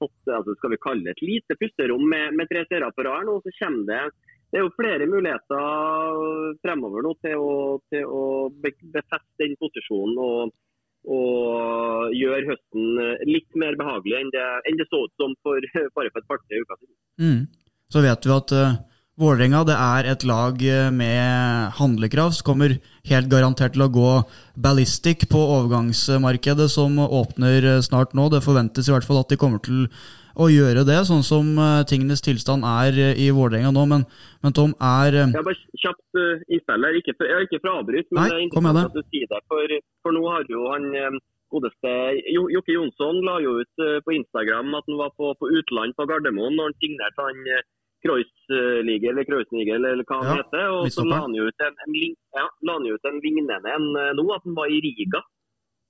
fått 0.00 0.34
altså 0.38 0.56
skal 0.58 0.74
vi 0.74 0.82
kalle 0.84 1.06
det 1.06 1.16
et 1.16 1.24
lite 1.24 1.56
pusterom 1.60 2.04
med, 2.08 2.36
med 2.36 2.52
tre 2.52 2.66
seere 2.68 2.92
på 2.92 3.08
rad. 3.08 3.32
Og 3.32 3.44
så 3.44 3.54
kommer 3.60 3.88
det 3.88 4.02
det 4.48 4.56
er 4.56 4.64
jo 4.64 4.76
flere 4.78 5.04
muligheter 5.04 6.54
fremover 6.64 7.04
nå 7.04 7.10
til 7.20 7.36
å, 7.36 7.56
til 7.92 8.08
å 8.08 8.22
befeste 8.64 9.42
den 9.42 9.58
posisjonen 9.60 10.20
og, 10.24 10.54
og 11.06 12.12
gjøre 12.16 12.48
høsten 12.50 13.00
litt 13.28 13.58
mer 13.58 13.78
behagelig 13.78 14.18
enn 14.18 14.34
det, 14.34 14.46
enn 14.68 14.80
det 14.80 14.88
så 14.90 15.04
ut 15.06 15.14
som 15.20 15.34
for, 15.46 15.62
bare 15.96 16.12
for 16.12 16.20
et 16.22 16.30
par-tre 16.30 16.62
uker 16.62 16.80
siden. 16.80 16.94
Mm. 17.22 17.40
Så 17.88 18.04
vet 18.04 18.28
vi 18.28 18.34
at 18.34 18.54
uh, 18.56 18.78
Vålerenga 19.18 19.64
er 19.74 20.06
et 20.12 20.22
lag 20.28 20.60
eh, 20.62 20.92
med 20.94 21.72
handlekraft, 21.74 22.36
som 22.38 22.52
kommer 22.52 22.76
helt 23.10 23.26
garantert 23.32 23.72
til 23.74 23.82
å 23.82 23.90
gå 23.90 24.10
ballistic 24.54 25.24
på 25.32 25.40
overgangsmarkedet 25.56 26.68
som 26.70 27.00
åpner 27.02 27.66
snart 27.82 28.14
nå. 28.14 28.28
Det 28.30 28.44
forventes 28.44 28.86
i 28.86 28.94
hvert 28.94 29.08
fall 29.08 29.18
at 29.24 29.34
de 29.34 29.40
kommer 29.40 29.58
til 29.58 29.88
å 30.38 30.48
gjøre 30.52 30.84
det, 30.86 30.98
sånn 31.08 31.24
som 31.26 31.50
uh, 31.58 31.84
tingenes 31.88 32.22
tilstand 32.24 32.66
er 32.66 32.94
uh, 32.94 33.10
i 33.18 33.28
Vålerenga 33.34 33.72
nå. 33.74 33.84
Men, 33.90 34.04
men, 34.44 34.54
Tom 34.56 34.74
er 34.78 35.16
uh, 35.16 35.24
Ja, 35.34 35.42
bare 35.46 35.80
kjapt 35.82 36.20
uh, 36.20 36.44
innspill 36.46 36.86
her. 36.86 36.98
Ikke, 37.00 37.16
for, 37.18 37.32
ikke 37.46 37.60
for 37.62 37.72
å 37.72 37.80
avbryte, 37.82 38.12
men 38.12 38.22
Nei, 38.22 38.28
det 38.30 38.44
er 38.44 38.52
kom 38.54 38.68
med 38.68 38.78
interessant 38.78 38.94
at 38.94 39.00
du 39.00 39.10
sier 39.16 39.32
det. 39.32 39.40
For, 39.50 39.74
for 40.06 40.16
nå 40.16 40.22
har 40.28 40.52
jo 40.52 40.68
han 40.70 41.18
godeste 41.48 41.90
Jokke 42.28 42.74
Jonsson 42.74 43.22
la 43.24 43.38
jo 43.40 43.54
ut 43.62 43.82
på 44.04 44.12
Instagram 44.12 44.74
at 44.76 44.84
han 44.84 44.98
var 45.00 45.14
på, 45.16 45.30
på 45.40 45.48
utland 45.48 45.96
på 45.96 46.04
Gardermoen 46.10 46.58
når 46.58 46.68
han 46.68 46.76
signerte 46.82 47.24
han 47.24 47.62
Kreuzliger 48.04 49.14
eller 49.14 49.24
Kreuzniger 49.24 49.80
eller 49.80 50.04
hva 50.04 50.18
han 50.20 50.28
Ja, 50.28 50.34
heter. 50.42 50.66
Og 50.76 50.92
så 50.92 51.06
la 51.08 51.22
han 51.24 51.32
jo 51.34 51.48
ut 51.48 51.64
en, 51.64 51.80
en, 51.86 51.96
ja, 52.36 52.44
la 52.68 52.76
han 52.76 52.84
ut 52.86 53.08
en 53.08 53.18
lignende 53.24 53.72
en 53.74 53.88
nå, 54.20 54.26
at 54.36 54.44
han 54.44 54.58
var 54.60 54.68
i 54.68 54.82
Riga. 54.84 55.24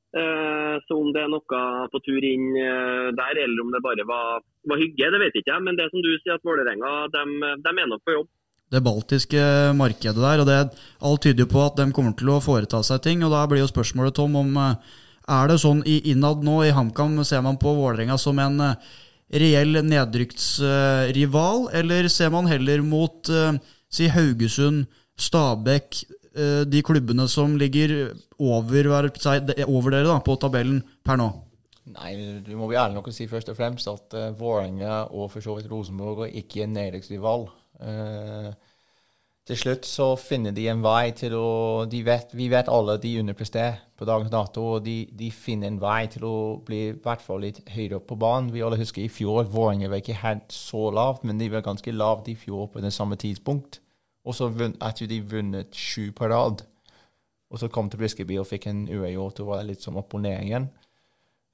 Eh, 0.09 0.77
så 0.89 0.97
om 0.97 1.11
det 1.13 1.21
er 1.21 1.29
noe 1.29 1.63
på 1.93 2.01
tur 2.01 2.25
inn 2.25 2.55
eh, 2.57 3.09
der, 3.13 3.41
eller 3.45 3.61
om 3.61 3.73
det 3.75 3.83
bare 3.85 4.07
var, 4.09 4.41
var 4.71 4.81
hygge, 4.81 5.11
det 5.13 5.21
vet 5.21 5.37
ikke 5.37 5.53
jeg. 5.53 5.65
Men 5.67 5.77
det 5.77 5.91
som 5.93 6.01
du 6.05 6.09
sier, 6.15 6.39
at 6.39 6.47
Vålerenga 6.49 6.93
de, 7.13 7.25
de 7.61 7.73
er 7.75 7.91
nok 7.91 8.05
på 8.07 8.15
jobb. 8.17 8.31
det 8.73 8.83
baltiske 8.85 9.43
markedet 9.77 10.17
der. 10.17 10.41
og 10.41 10.49
det, 10.49 10.57
Alt 11.05 11.27
tyder 11.27 11.49
på 11.49 11.61
at 11.67 11.77
de 11.77 11.91
kommer 11.93 12.17
til 12.17 12.33
å 12.33 12.41
foreta 12.41 12.81
seg 12.83 13.03
ting. 13.05 13.25
og 13.25 13.35
Da 13.37 13.45
blir 13.49 13.61
jo 13.61 13.69
spørsmålet, 13.69 14.17
Tom, 14.17 14.37
om 14.41 14.57
eh, 14.57 14.97
er 15.29 15.53
det 15.53 15.61
sånn 15.61 15.85
i 15.85 16.01
innad 16.15 16.41
nå 16.45 16.63
i 16.65 16.73
HamKam 16.73 17.21
ser 17.21 17.45
man 17.45 17.61
på 17.61 17.75
Vålerenga 17.77 18.17
som 18.17 18.39
en 18.41 18.63
reell 19.29 19.83
nedrykksrival, 19.85 21.67
eller 21.77 22.09
ser 22.09 22.33
man 22.33 22.49
heller 22.49 22.81
mot 22.81 23.29
si 23.93 24.09
Haugesund, 24.09 24.87
Stabæk, 25.21 25.99
de 26.69 26.81
klubbene 26.87 27.27
som 27.31 27.57
ligger 27.59 28.15
over, 28.39 28.91
over 29.67 29.91
dere 29.95 30.07
da, 30.07 30.19
på 30.25 30.39
tabellen 30.41 30.83
per 31.07 31.19
nå? 31.21 31.29
Nei, 31.89 32.15
du 32.45 32.53
må 32.59 32.69
være 32.69 32.85
ærlig 32.87 32.99
nok 32.99 33.11
å 33.11 33.15
si 33.15 33.27
først 33.31 33.53
og 33.53 33.57
fremst 33.59 33.89
at 33.89 34.17
uh, 34.17 34.31
Vålerenga 34.37 35.07
og 35.09 35.31
for 35.33 35.45
så 35.45 35.55
vidt 35.57 35.71
Rosenborg 35.71 36.27
er 36.27 36.35
ikke 36.43 36.67
en 36.67 36.75
nedrykksrival. 36.77 37.47
Uh, 37.81 38.51
til 39.49 39.57
slutt 39.57 39.87
så 39.89 40.11
finner 40.21 40.53
de 40.53 40.67
en 40.69 40.83
vei 40.85 41.15
til 41.17 41.33
å 41.39 41.87
vet, 41.89 42.35
Vi 42.37 42.51
vet 42.53 42.69
alle 42.69 42.99
de 43.01 43.15
underpresterer 43.23 43.79
på 43.97 44.05
dagens 44.05 44.31
dato, 44.31 44.67
og 44.75 44.85
de, 44.85 44.99
de 45.17 45.31
finner 45.33 45.73
en 45.73 45.81
vei 45.81 46.03
til 46.13 46.27
å 46.29 46.37
bli 46.67 46.83
i 46.91 46.97
hvert 47.01 47.25
fall 47.25 47.41
litt 47.47 47.63
høyere 47.73 47.97
opp 47.97 48.11
på 48.11 48.21
banen. 48.21 48.53
Vi 48.53 48.63
alle 48.63 48.81
husker 48.81 49.07
i 49.07 49.09
fjor 49.09 49.47
at 49.47 49.53
Vålerenga 49.55 49.89
var 49.89 50.03
ikke 50.03 50.21
helt 50.21 50.53
så 50.53 50.91
lavt, 50.93 51.25
men 51.25 51.41
de 51.41 51.49
var 51.55 51.65
ganske 51.65 51.97
lavt 51.97 52.29
i 52.29 52.37
fjor 52.37 52.69
på 52.75 52.85
det 52.85 52.93
samme 52.93 53.17
tidspunkt. 53.17 53.81
Og 54.29 54.37
så 54.37 54.51
vunn- 54.53 54.77
de 55.09 55.21
vunnet 55.25 55.75
sju 55.75 56.13
på 56.13 56.29
rad. 56.29 56.63
Og 57.51 57.59
så 57.59 57.69
kom 57.73 57.89
til 57.91 57.99
Briskeby 57.99 58.39
og 58.39 58.47
fikk 58.47 58.67
en 58.69 58.89
uavgjort 58.89 59.41
og 59.41 59.47
var 59.47 59.65
litt 59.65 59.83
som 59.83 59.97
opp 59.97 60.15
og 60.15 60.21
ned 60.21 60.43
igjen. 60.45 60.69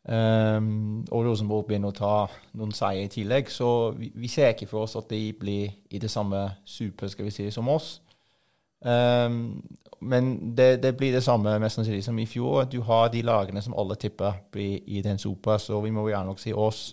Um, 0.05 1.05
og 1.11 1.25
Rosenborg 1.25 1.69
begynner 1.69 1.89
å 1.89 1.97
ta 1.97 2.17
noen 2.59 2.75
seier 2.77 3.07
i 3.07 3.09
tillegg, 3.09 3.49
så 3.49 3.95
vi, 3.97 4.11
vi 4.13 4.29
ser 4.29 4.51
ikke 4.53 4.67
for 4.69 4.85
oss 4.85 4.99
at 5.01 5.09
de 5.09 5.33
blir 5.33 5.71
i 5.89 6.01
det 6.03 6.11
samme 6.13 6.43
super 6.69 7.09
skal 7.09 7.25
vi 7.25 7.33
si, 7.33 7.47
som 7.55 7.71
oss. 7.73 8.03
Um, 8.85 9.63
men 10.05 10.57
det, 10.57 10.83
det 10.83 10.97
blir 10.99 11.15
det 11.15 11.23
samme 11.25 11.57
mest 11.59 11.79
sannsynlig 11.79 12.05
som 12.05 12.19
i 12.19 12.27
fjor. 12.29 12.67
Du 12.69 12.83
har 12.85 13.09
de 13.09 13.23
lagene 13.25 13.63
som 13.65 13.77
alle 13.79 13.97
tipper 13.97 14.43
blir 14.53 14.83
i 14.87 15.01
den 15.03 15.19
sopa, 15.19 15.57
så 15.59 15.81
vi 15.81 15.95
må 15.95 16.05
gjerne 16.09 16.29
nok 16.29 16.43
si 16.43 16.53
oss, 16.53 16.91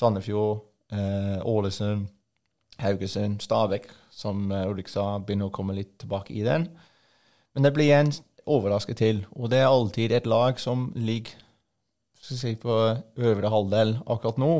Sandefjord, 0.00 0.62
eh, 0.92 1.38
Ålesund, 1.46 2.06
Haugesund, 2.78 3.40
Stabæk, 3.44 3.86
som 4.14 4.46
eh, 4.52 4.68
Ulrik 4.70 4.90
sa, 4.92 5.18
begynner 5.18 5.50
å 5.50 5.54
komme 5.54 5.76
litt 5.76 5.96
tilbake 6.02 6.34
i 6.34 6.44
den. 6.46 6.68
Men 7.54 7.66
det 7.66 7.74
blir 7.74 7.94
en 7.96 8.12
overrasket 8.44 9.00
til, 9.00 9.24
og 9.32 9.50
det 9.52 9.62
er 9.62 9.70
alltid 9.70 10.12
et 10.12 10.28
lag 10.28 10.58
som 10.60 10.90
ligger 10.96 11.34
si, 12.20 12.54
på 12.60 12.74
øvre 13.16 13.52
halvdel 13.52 13.96
akkurat 14.06 14.40
nå, 14.40 14.52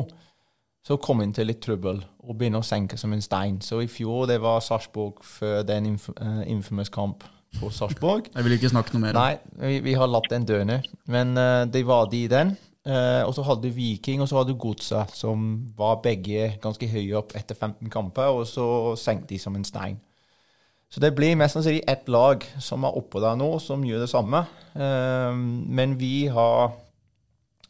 så 0.85 0.97
kom 1.01 1.23
inn 1.23 1.33
til 1.33 1.49
litt 1.49 1.63
trøbbel 1.65 2.03
og 2.25 2.37
begynner 2.37 2.61
å 2.61 2.65
senke 2.65 2.97
som 2.97 3.13
en 3.13 3.23
stein. 3.23 3.57
Så 3.61 3.79
i 3.81 3.89
fjor 3.89 4.27
det 4.29 4.37
var 4.43 4.61
Sarpsborg 4.61 5.23
før 5.25 5.63
den 5.65 5.89
inf 5.93 6.11
uh, 6.13 6.43
infamous 6.45 6.91
kamp 6.93 7.25
på 7.57 7.71
Sarpsborg. 7.73 8.29
Jeg 8.35 8.45
vil 8.45 8.57
ikke 8.57 8.69
snakke 8.69 8.93
noe 8.93 9.07
mer 9.07 9.17
Nei, 9.17 9.31
vi, 9.61 9.79
vi 9.85 9.95
har 9.97 10.09
latt 10.11 10.29
den 10.29 10.45
dø 10.45 10.59
ned. 10.67 10.85
Men 11.09 11.33
uh, 11.39 11.65
det 11.65 11.85
var 11.89 12.09
de 12.11 12.21
den. 12.29 12.53
Eh, 12.85 13.23
og 13.25 13.33
så 13.33 13.41
hadde 13.47 13.65
du 13.65 13.73
Viking, 13.73 14.21
og 14.21 14.29
så 14.29 14.37
hadde 14.37 14.53
du 14.53 14.59
Godset, 14.61 15.13
som 15.17 15.45
var 15.77 16.03
begge 16.05 16.51
ganske 16.61 16.85
høye 16.89 17.15
opp 17.17 17.31
etter 17.37 17.57
15 17.57 17.89
kamper, 17.89 18.29
og 18.29 18.45
så 18.45 18.67
senkte 18.99 19.31
de 19.33 19.39
som 19.41 19.55
en 19.57 19.65
stein. 19.65 19.97
Så 20.93 21.01
det 21.01 21.15
blir 21.17 21.33
mest 21.35 21.57
sannsynlig 21.57 21.81
ett 21.89 22.05
lag 22.13 22.45
som 22.61 22.85
er 22.85 22.97
oppå 22.99 23.19
der 23.23 23.39
nå, 23.39 23.47
som 23.59 23.83
gjør 23.83 24.03
det 24.03 24.11
samme. 24.11 24.43
Eh, 24.77 25.31
men 25.79 25.95
vi 25.97 26.27
har 26.29 26.75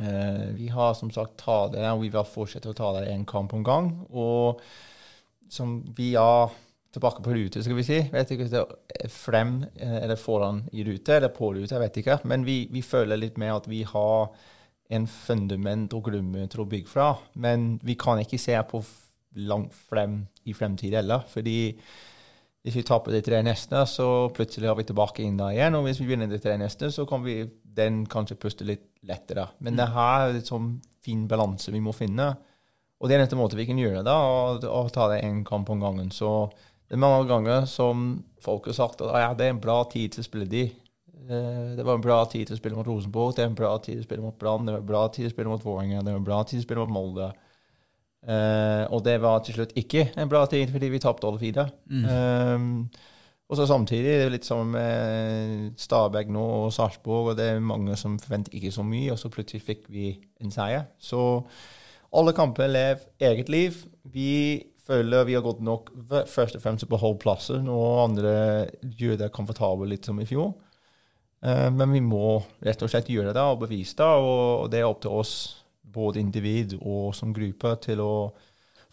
eh, 0.03 0.51
Vi 0.57 0.67
har 0.67 0.93
som 0.99 1.11
sagt 1.11 1.37
tatt 1.39 1.71
det, 1.77 1.85
og 1.87 2.03
vi 2.03 2.11
vil 2.11 2.27
fortsette 2.27 2.73
å 2.73 2.75
ta 2.75 2.91
det 2.99 3.07
en 3.13 3.23
kamp 3.25 3.55
om 3.55 3.63
gang. 3.63 3.87
Og 4.11 4.59
som 5.47 5.77
vi 5.95 6.11
er 6.19 6.51
tilbake 6.91 7.23
på 7.23 7.31
rute, 7.37 7.63
skal 7.63 7.79
vi 7.79 7.87
si. 7.87 8.01
Vet 8.11 8.35
ikke 8.35 8.49
om 8.49 8.51
det 8.51 8.65
er 8.99 9.11
frem 9.11 9.55
eller 9.79 10.19
foran 10.19 10.65
i 10.75 10.83
rute, 10.83 11.15
eller 11.15 11.31
på 11.31 11.53
rute, 11.55 11.71
jeg 11.71 11.83
vet 11.85 12.01
ikke. 12.03 12.19
Men 12.27 12.43
vi, 12.43 12.65
vi 12.71 12.83
føler 12.83 13.19
litt 13.19 13.39
med 13.39 13.55
at 13.55 13.71
vi 13.71 13.81
har 13.87 14.35
en 14.93 15.07
fundament 15.09 15.93
og 15.97 16.09
grunnmur 16.09 16.49
til 16.51 16.61
å 16.61 16.69
bygge 16.69 16.91
fra. 16.91 17.13
Men 17.41 17.75
vi 17.83 17.97
kan 17.99 18.21
ikke 18.21 18.41
se 18.41 18.57
på 18.69 18.83
langt 19.49 19.73
frem 19.73 20.23
i 20.45 20.53
fremtid 20.53 20.93
heller. 20.95 21.25
fordi 21.27 21.75
hvis 22.65 22.79
vi 22.79 22.81
taper 22.81 23.13
de 23.13 23.21
tre 23.21 23.43
neste, 23.45 23.77
så 23.85 24.27
plutselig 24.33 24.67
har 24.71 24.75
vi 24.75 24.87
tilbake 24.89 25.21
inn 25.21 25.37
der 25.37 25.53
igjen. 25.53 25.75
Og 25.77 25.83
hvis 25.85 25.99
vi 26.01 26.07
vinner 26.09 26.25
de 26.25 26.39
tre 26.41 26.55
neste, 26.57 26.89
så 26.89 27.05
kan 27.05 27.21
vi 27.21 27.43
den 27.61 28.05
kanskje 28.09 28.39
puste 28.41 28.65
litt 28.65 28.87
lettere. 29.05 29.51
Men 29.61 29.77
det 29.77 29.91
her 29.93 30.31
er 30.31 30.39
en 30.39 30.47
sånn 30.47 30.71
fin 31.05 31.27
balanse 31.29 31.69
vi 31.69 31.83
må 31.83 31.93
finne. 31.93 32.31
Og 32.97 33.05
det 33.05 33.15
er 33.15 33.21
eneste 33.21 33.37
måte 33.37 33.59
vi 33.59 33.67
kan 33.69 33.77
gjøre 33.77 34.01
det, 34.07 34.15
å, 34.65 34.81
ta 34.89 35.11
det 35.11 35.19
en 35.21 35.43
kamp 35.45 35.69
om 35.69 35.83
gangen. 35.83 36.09
Så 36.09 36.49
det 36.89 36.97
er 36.97 37.03
mange 37.03 37.27
ganger 37.29 37.67
som 37.69 38.23
folk 38.41 38.71
har 38.71 38.79
sagt 38.79 39.03
at 39.05 39.13
«Ah, 39.13 39.21
ja, 39.27 39.37
det 39.37 39.45
er 39.45 39.53
en 39.53 39.61
bra 39.61 39.83
tid 39.91 40.15
til 40.15 40.23
å 40.23 40.27
spille 40.29 40.49
de. 40.49 40.65
Eh, 41.29 41.75
Det 41.75 41.83
var 41.85 41.95
en 41.95 42.01
bra 42.03 42.19
tid 42.25 42.47
til 42.47 42.55
å 42.55 42.59
spille 42.59 42.75
mot 42.77 42.87
Rosenborg, 42.87 43.35
det 43.35 43.43
er 43.45 43.49
en 43.51 43.57
bra 43.57 43.71
tid 43.79 43.95
til 43.95 44.03
å 44.03 44.07
spille 44.07 44.21
mot 44.25 44.37
Brann, 44.39 44.65
det 44.65 44.73
var 44.75 44.81
en 44.83 44.91
bra 44.91 45.07
tid 45.09 45.23
til 45.25 45.31
å 45.31 45.35
spille 45.35 45.49
mot 45.49 45.63
Vålerenga, 45.63 46.03
det 46.03 46.11
var 46.13 46.21
en 46.21 46.27
bra 46.29 46.43
tid 46.43 46.59
til 46.59 46.63
å 46.63 46.67
spille 46.67 46.85
mot 46.85 46.95
Molde. 46.95 47.31
Eh, 48.25 48.83
og 48.89 49.03
det 49.05 49.19
var 49.21 49.39
til 49.45 49.53
slutt 49.57 49.75
ikke 49.77 50.07
en 50.17 50.29
bra 50.29 50.45
tid, 50.49 50.71
fordi 50.73 50.89
vi 50.89 50.99
tapte 50.99 51.27
alle 51.29 51.39
fire. 51.41 51.67
Eh, 52.09 52.67
og 53.45 53.57
så 53.59 53.67
samtidig, 53.69 54.09
det 54.09 54.25
er 54.25 54.31
litt 54.33 54.45
sammen 54.47 54.71
med 54.73 55.75
Stabæk 55.77 56.31
nå 56.33 56.41
og 56.65 56.71
Sarpsborg, 56.73 57.27
og 57.29 57.37
det 57.37 57.45
er 57.51 57.59
mange 57.61 57.95
som 57.95 58.17
forventer 58.17 58.55
ikke 58.57 58.71
så 58.73 58.81
mye, 58.83 59.11
og 59.13 59.19
så 59.21 59.29
plutselig 59.29 59.61
fikk 59.61 59.83
vi 59.93 60.07
en 60.41 60.49
seier. 60.51 60.87
Så 60.97 61.43
alle 62.15 62.33
kamper 62.33 62.67
lever 62.71 63.05
eget 63.21 63.49
liv. 63.49 63.77
Vi 64.03 64.65
føler 64.85 65.25
vi 65.25 65.33
har 65.37 65.45
gått 65.45 65.61
nok 65.61 65.91
først 66.25 66.57
og 66.57 66.61
fremst 66.61 66.89
på 66.89 66.97
holde 66.97 67.21
plassen, 67.21 67.69
og 67.69 68.09
andre 68.09 68.33
gjør 68.81 69.17
det 69.21 69.31
komfortabelt 69.33 69.89
litt 69.93 70.05
som 70.09 70.19
i 70.19 70.25
fjor. 70.25 70.55
Eh, 71.45 71.69
men 71.71 71.93
vi 71.93 72.01
må 72.01 72.39
rett 72.65 72.81
og 72.81 72.89
slett 72.89 73.11
gjøre 73.11 73.33
det 73.35 73.43
og 73.43 73.61
bevise 73.65 73.97
det, 73.99 74.07
og 74.07 74.69
det 74.73 74.81
er 74.81 74.89
opp 74.89 75.03
til 75.03 75.13
oss, 75.13 75.33
både 75.95 76.19
individ 76.19 76.73
og 76.81 77.13
som 77.15 77.33
gruppe, 77.35 77.75
til 77.83 78.01
å 78.03 78.13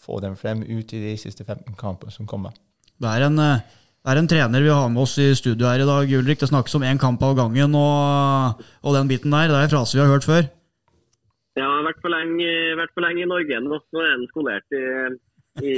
få 0.03 0.19
dem 0.23 0.37
frem 0.39 0.65
ut 0.67 0.93
i 0.93 1.01
de 1.03 1.15
siste 1.19 1.47
15 1.47 1.79
kampene 1.79 2.13
som 2.15 2.29
kommer. 2.29 2.55
Det 3.01 3.09
er 3.09 3.27
en, 3.29 3.39
eh, 3.41 3.63
det 4.03 4.13
er 4.13 4.21
en 4.21 4.29
trener 4.29 4.63
vi 4.63 4.75
har 4.75 4.91
med 4.91 5.03
oss 5.07 5.17
i 5.19 5.33
studio 5.39 5.67
her 5.71 5.81
i 5.81 5.89
dag, 5.89 6.13
Ulrik. 6.19 6.43
Det 6.43 6.51
snakkes 6.51 6.75
om 6.77 6.85
én 6.85 7.01
kamp 7.01 7.23
av 7.23 7.37
gangen, 7.39 7.75
og, 7.79 8.63
og 8.83 8.99
den 8.99 9.09
biten 9.09 9.33
der, 9.33 9.49
det 9.49 9.57
er 9.57 9.71
en 9.71 9.77
frase 9.77 9.97
vi 9.97 10.05
har 10.05 10.13
hørt 10.13 10.29
før. 10.29 10.51
Ja, 11.57 11.69
har 11.69 11.85
vært 11.85 12.01
for 12.01 12.13
lenge, 12.13 12.45
i 12.45 12.89
for 12.95 13.05
lenge 13.05 13.25
i 13.25 13.29
Norge 13.29 13.61
nå. 13.61 13.79
Nå 13.93 14.01
er 14.01 14.15
han 14.15 14.29
skolert 14.31 14.73
i, 14.73 14.85
i 15.61 15.75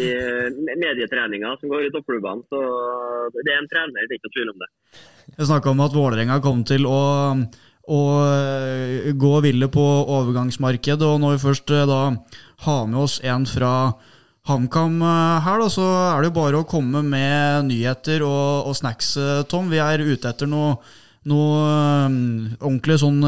medietreninga 0.79 1.57
som 1.59 1.73
går 1.73 1.89
i 1.89 1.91
toppklubbene. 1.95 2.47
Så 2.47 2.61
det 3.41 3.51
er 3.51 3.59
en 3.59 3.71
trener, 3.71 4.07
det 4.07 4.15
er 4.15 4.21
ikke 4.21 4.31
noe 4.31 4.37
tvil 4.39 4.53
om 4.53 4.63
det. 4.63 4.71
Jeg 5.33 5.49
snakka 5.49 5.73
om 5.73 5.83
at 5.85 5.95
Vålerenga 5.95 6.39
kom 6.45 6.63
til 6.69 6.85
å, 6.87 6.99
å 7.91 8.01
eh, 8.29 9.13
gå 9.19 9.33
ville 9.45 9.69
på 9.73 9.85
overgangsmarkedet, 10.05 11.07
og 11.09 11.23
når 11.23 11.37
vi 11.37 11.45
først 11.47 11.73
eh, 11.75 11.87
da 11.89 12.01
har 12.67 12.85
med 12.91 13.01
oss 13.03 13.17
en 13.25 13.47
fra 13.49 13.73
HamKam 14.49 15.01
eh, 15.01 15.47
her, 15.47 15.65
da, 15.65 15.71
så 15.73 15.89
er 16.13 16.23
det 16.23 16.31
jo 16.31 16.37
bare 16.39 16.61
å 16.61 16.69
komme 16.69 17.03
med 17.07 17.71
nyheter 17.71 18.27
og, 18.27 18.71
og 18.71 18.79
snacks, 18.79 19.15
Tom. 19.51 19.73
Vi 19.73 19.81
er 19.83 20.05
ute 20.05 20.31
etter 20.31 20.51
noe, 20.51 20.77
noe 21.31 21.65
ordentlig 22.61 23.01
sånn 23.03 23.25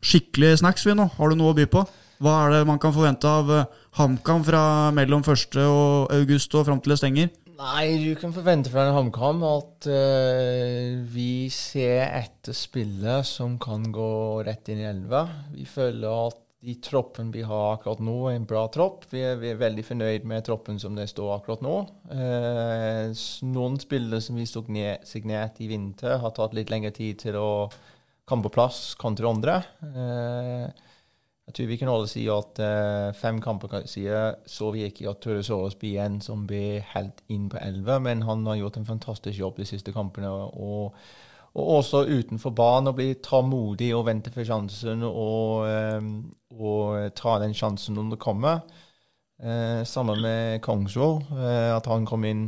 skikkelig 0.00 0.58
snacks, 0.60 0.84
vi 0.88 0.96
nå. 0.98 1.08
Har 1.16 1.30
du 1.30 1.38
noe 1.38 1.54
å 1.54 1.56
by 1.56 1.68
på? 1.70 1.86
Hva 2.20 2.34
er 2.44 2.58
det 2.58 2.64
man 2.68 2.80
kan 2.82 2.92
forvente 2.92 3.28
av 3.28 3.48
HamKam 3.96 4.42
fra 4.44 4.62
mellom 4.92 5.22
1. 5.24 5.56
og 5.64 6.12
august 6.18 6.52
og 6.58 6.66
fram 6.68 6.82
til 6.82 6.92
det 6.92 7.00
stenger? 7.00 7.30
Nei, 7.60 7.98
du 8.00 8.14
kan 8.16 8.32
forvente 8.32 8.70
fra 8.72 8.86
en 8.86 8.94
HamKam 8.96 9.42
at 9.44 9.88
uh, 9.92 11.00
vi 11.12 11.50
ser 11.52 12.06
etter 12.06 12.56
spillet 12.56 13.26
som 13.28 13.58
kan 13.60 13.84
gå 13.92 14.12
rett 14.46 14.70
inn 14.72 14.80
i 14.80 14.86
elva. 14.88 15.26
Vi 15.52 15.66
føler 15.68 16.08
at 16.30 16.40
de 16.64 16.78
troppen 16.80 17.28
vi 17.32 17.42
har 17.44 17.74
akkurat 17.74 18.00
nå, 18.04 18.16
er 18.30 18.38
en 18.38 18.48
bra 18.48 18.64
tropp. 18.72 19.04
Vi 19.12 19.20
er, 19.28 19.36
vi 19.42 19.52
er 19.52 19.60
veldig 19.60 19.84
fornøyd 19.84 20.24
med 20.28 20.46
troppen 20.48 20.80
som 20.80 20.96
det 20.96 21.10
står 21.12 21.34
akkurat 21.36 21.64
nå. 21.66 21.76
Uh, 22.08 23.12
noen 23.52 23.76
spillere 23.82 24.24
som 24.24 24.40
vi 24.40 24.48
signert 24.48 25.60
i 25.60 25.68
vinter, 25.68 26.16
har 26.24 26.36
tatt 26.36 26.56
litt 26.56 26.72
lengre 26.72 26.96
tid 26.96 27.20
til 27.26 27.36
å 27.36 27.50
komme 28.30 28.46
på 28.46 28.54
plass 28.54 28.94
kontra 28.94 29.28
andre. 29.28 29.56
Eh, 29.82 30.88
jeg 31.50 31.56
tror 31.56 31.66
vi 31.66 31.76
kan 31.80 31.88
alle 31.90 32.06
si 32.06 32.28
at 32.30 32.60
eh, 32.62 33.08
fem 33.18 33.40
kamper 33.42 33.80
siden 33.90 34.36
så 34.46 34.68
vi 34.70 34.84
ikke 34.86 35.08
at 35.10 35.18
Tore 35.24 35.42
Såres 35.42 35.74
blir 35.74 35.98
en 36.04 36.20
som 36.22 36.44
ble 36.46 36.78
helt 36.92 37.24
inn 37.26 37.48
på 37.50 37.58
elleve, 37.58 37.96
men 38.04 38.22
han 38.22 38.46
har 38.46 38.60
gjort 38.60 38.78
en 38.78 38.86
fantastisk 38.86 39.38
jobb 39.38 39.58
de 39.58 39.66
siste 39.66 39.92
kampene. 39.92 40.30
og 40.30 40.94
og 41.50 41.70
også 41.80 42.04
utenfor 42.06 42.52
banen 42.54 42.92
å 42.92 42.94
bli 42.94 43.08
tålmodig 43.26 43.88
og 43.96 44.04
vente 44.06 44.30
for 44.30 44.46
sjansen 44.46 45.02
og, 45.02 45.66
um, 45.98 46.12
og, 46.54 47.10
ta 47.18 47.40
den 47.42 47.56
sjansen 47.58 47.98
når 47.98 48.12
det 48.12 48.20
kommer. 48.22 48.60
Eh, 49.42 49.82
sammen 49.88 50.20
med 50.22 50.60
Kongsvold, 50.62 51.24
eh, 51.32 51.72
at 51.74 51.86
han 51.90 52.06
kom 52.06 52.22
inn 52.28 52.44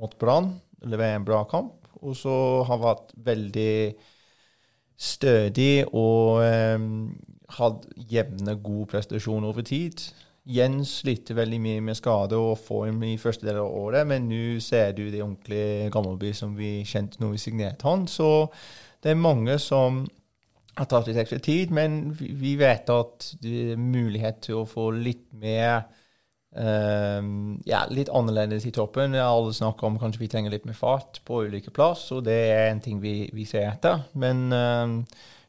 mot 0.00 0.14
Brann, 0.16 0.54
leverer 0.88 1.18
en 1.18 1.26
bra 1.26 1.42
kamp. 1.50 1.84
Og 2.00 2.16
så 2.16 2.32
har 2.64 2.70
han 2.70 2.84
vært 2.86 3.12
veldig 3.26 3.76
stødig 4.96 5.84
og 5.90 6.40
eh, 6.46 6.78
hatt 7.58 7.86
jevne, 8.10 8.56
god 8.62 8.86
prestasjon 8.90 9.44
over 9.46 9.62
tid. 9.66 10.02
Jens 10.46 11.00
sliter 11.00 11.34
veldig 11.34 11.58
mye 11.62 11.82
med 11.82 11.98
skade 11.98 12.38
og 12.38 12.58
form 12.62 13.00
i 13.02 13.16
første 13.18 13.48
del 13.48 13.58
av 13.58 13.72
året, 13.74 14.06
men 14.06 14.28
nå 14.30 14.60
ser 14.62 14.92
du 14.94 15.08
det 15.10 15.24
ordentlige 15.24 15.90
Gammelby 15.94 16.30
som 16.38 16.54
vi 16.58 16.84
kjente 16.86 17.18
når 17.22 17.34
vi 17.34 17.42
signerte 17.42 17.88
han. 17.88 18.06
Så 18.06 18.46
det 19.02 19.10
er 19.12 19.18
mange 19.18 19.58
som 19.62 20.04
har 20.76 20.88
tatt 20.90 21.08
litt 21.08 21.18
ekstra 21.18 21.40
tid, 21.42 21.72
men 21.74 22.14
vi 22.14 22.54
vet 22.60 22.90
at 22.92 23.30
det 23.42 23.72
er 23.72 23.80
mulighet 23.80 24.42
til 24.46 24.60
å 24.60 24.68
få 24.68 24.90
litt 24.94 25.26
mer 25.34 25.86
um, 26.52 27.56
ja, 27.66 27.84
litt 27.90 28.12
annerledes 28.12 28.68
i 28.68 28.74
toppen. 28.76 29.16
Alle 29.18 29.54
snakker 29.56 29.88
om 29.88 29.98
kanskje 30.00 30.22
vi 30.22 30.30
trenger 30.32 30.52
litt 30.52 30.68
mer 30.68 30.78
fart 30.78 31.22
på 31.26 31.46
ulike 31.46 31.72
plass, 31.74 32.10
og 32.14 32.26
det 32.28 32.38
er 32.52 32.68
en 32.70 32.82
ting 32.84 33.00
vi, 33.02 33.24
vi 33.34 33.48
ser 33.48 33.70
etter. 33.70 34.04
Men 34.20 34.46
um, 34.52 35.00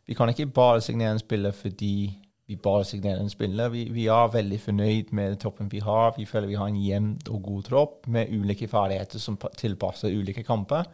vi 0.08 0.16
kan 0.16 0.30
ikke 0.32 0.50
bare 0.56 0.82
signere 0.82 1.18
en 1.18 1.20
spiller 1.20 1.52
fordi 1.52 1.98
vi 2.48 2.56
bare 2.56 2.86
signerer 2.88 3.20
en 3.20 3.30
spiller. 3.30 3.70
Vi, 3.70 3.90
vi, 3.92 4.06
er 4.08 4.30
veldig 4.32 4.60
fornøyd 4.64 5.10
med 5.12 5.36
toppen 5.42 5.68
vi 5.72 5.82
har. 5.84 6.14
Vi 6.16 6.26
føler 6.26 6.48
vi 6.48 6.56
har 6.56 6.70
en 6.72 6.80
jevn 6.80 7.10
og 7.30 7.42
god 7.44 7.66
tropp 7.68 8.08
med 8.08 8.32
ulike 8.32 8.70
ferdigheter 8.72 9.20
som 9.20 9.36
tilpasser 9.60 10.16
ulike 10.16 10.46
kamper. 10.48 10.88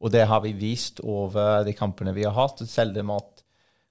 Og 0.00 0.12
det 0.12 0.26
har 0.30 0.44
vi 0.44 0.52
vist 0.54 1.00
over 1.02 1.64
de 1.66 1.74
kampene 1.74 2.14
vi 2.14 2.22
har 2.22 2.36
hatt. 2.36 2.62
Selv 2.70 3.00
om 3.02 3.10
at 3.16 3.42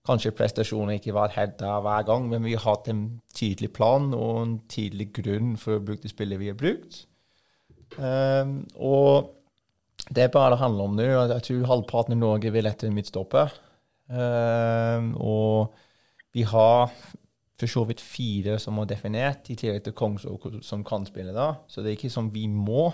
kanskje 0.08 0.32
prestasjonene 0.38 1.00
ikke 1.02 1.18
var 1.18 1.36
helt 1.36 1.58
der 1.60 1.82
hver 1.84 2.08
gang, 2.08 2.30
men 2.32 2.46
vi 2.46 2.56
har 2.56 2.63
hatt 2.63 2.88
en 2.88 3.04
tydelig 3.36 3.74
plan 3.74 4.13
og 4.13 4.41
en 4.44 4.56
tydelig 4.72 5.10
grunn 5.18 5.56
for 5.60 5.76
å 5.76 5.84
bruke 5.84 6.06
det 6.06 6.13
spillet 6.13 6.39
vi 6.39 6.54
har 6.54 6.60
brukt. 6.60 7.04
Um, 7.98 8.62
og 8.80 9.34
det 10.15 10.28
er 10.28 10.32
bare 10.32 10.54
det 10.54 10.63
handler 10.63 10.88
om 10.88 10.96
nå. 10.96 11.12
Jeg 11.34 11.48
tror 11.50 11.70
halvparten 11.74 12.15
av 12.15 12.24
Norge 12.24 12.56
vil 12.56 12.70
etter 12.70 12.94
midtstopper. 12.94 13.52
Um, 14.10 15.15
og 15.18 15.74
vi 16.34 16.44
har 16.46 16.91
for 17.56 17.72
så 17.72 17.86
vidt 17.88 18.02
fire 18.04 18.60
som 18.60 18.78
er 18.78 18.89
definert, 18.89 19.50
i 19.50 19.56
tillegg 19.56 19.86
til 19.86 19.96
Kongsvåg 19.96 20.60
som 20.65 20.84
kan 20.86 21.06
spille 21.08 21.34
da. 21.34 21.54
Så 21.68 21.82
det 21.82 21.91
er 21.91 21.98
ikke 22.00 22.13
som 22.13 22.30
vi 22.34 22.48
må. 22.52 22.89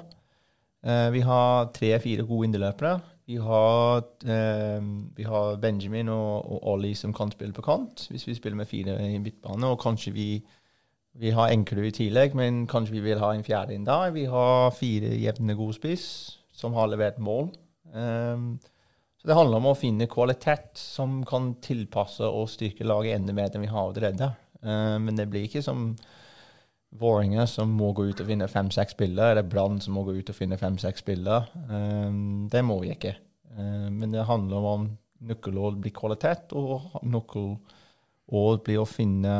Uh, 0.86 1.10
vi 1.14 1.24
har 1.26 1.72
tre-fire 1.76 2.26
gode 2.26 2.50
inderløpere. 2.50 3.00
Vi 3.28 3.38
uh, 3.38 4.02
vi 5.18 5.24
har 5.24 5.56
Benjamin 5.62 6.10
og, 6.10 6.52
og 6.52 6.68
Ollie 6.74 6.96
som 6.96 7.14
kan 7.14 7.32
spille 7.32 7.54
på 7.54 7.62
kant, 7.62 8.08
hvis 8.10 8.28
vi 8.28 8.36
spiller 8.36 8.58
med 8.58 8.66
fire 8.66 8.98
i 9.12 9.18
midtbane. 9.18 9.68
Og 9.68 9.80
kanskje 9.80 10.14
vi, 10.14 10.44
vi 11.14 11.30
har 11.30 11.50
Enkerud 11.52 11.86
i 11.86 11.92
tillegg, 11.92 12.36
men 12.36 12.68
kanskje 12.68 12.94
vi 12.94 13.00
vil 13.10 13.20
ha 13.20 13.34
en 13.34 13.44
fjerde 13.44 13.74
inn 13.74 13.86
der. 13.86 14.12
Vi 14.12 14.26
har 14.26 14.72
fire 14.72 15.16
jevne 15.18 15.56
gode 15.56 15.74
spiss 15.74 16.38
som 16.54 16.74
har 16.74 16.88
levert 16.88 17.20
mål. 17.20 17.50
Um, 17.94 18.60
så 19.22 19.28
det 19.30 19.36
handler 19.38 19.60
om 19.60 19.68
å 19.70 19.78
finne 19.78 20.08
kvalitet 20.10 20.80
som 20.82 21.20
kan 21.30 21.52
tilpasse 21.62 22.26
og 22.26 22.50
styrke 22.50 22.88
laget 22.88 23.20
enda 23.20 23.36
mer 23.38 23.52
enn 23.54 23.62
vi 23.62 23.70
har 23.70 23.84
allerede. 23.84 24.32
Uh, 24.66 24.98
men 24.98 25.14
det 25.20 25.28
blir 25.30 25.46
ikke 25.46 25.62
som 25.66 25.92
Våringer 26.98 27.46
som 27.48 27.70
må 27.72 27.94
gå 27.96 28.10
ut 28.10 28.20
og 28.20 28.28
finne 28.28 28.50
fem-seks 28.52 28.98
spillere, 28.98 29.32
eller 29.32 29.46
Brann 29.48 29.78
som 29.80 29.94
må 29.96 30.02
gå 30.04 30.18
ut 30.18 30.32
og 30.34 30.36
finne 30.36 30.58
fem-seks 30.60 31.06
spillere. 31.06 31.46
Uh, 31.70 32.50
det 32.50 32.66
må 32.66 32.80
vi 32.82 32.90
ikke. 32.96 33.14
Uh, 33.54 33.88
men 33.94 34.18
det 34.18 34.26
handler 34.26 34.68
om 34.72 34.90
nøkkelord 35.30 35.78
blir 35.84 35.94
kvalitet, 35.94 36.58
og 36.58 36.98
nøkkelord 37.06 38.66
blir 38.66 38.82
å 38.82 38.90
finne 38.90 39.38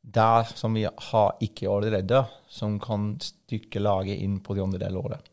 der 0.00 0.54
som 0.54 0.78
vi 0.78 0.86
har 0.86 1.34
ikke 1.42 1.66
allerede, 1.68 2.22
som 2.46 2.78
kan 2.80 3.16
styrke 3.18 3.82
laget 3.82 4.22
inn 4.22 4.38
på 4.38 4.54
de 4.54 4.62
andre 4.62 4.84
delene 4.86 5.02
året. 5.02 5.26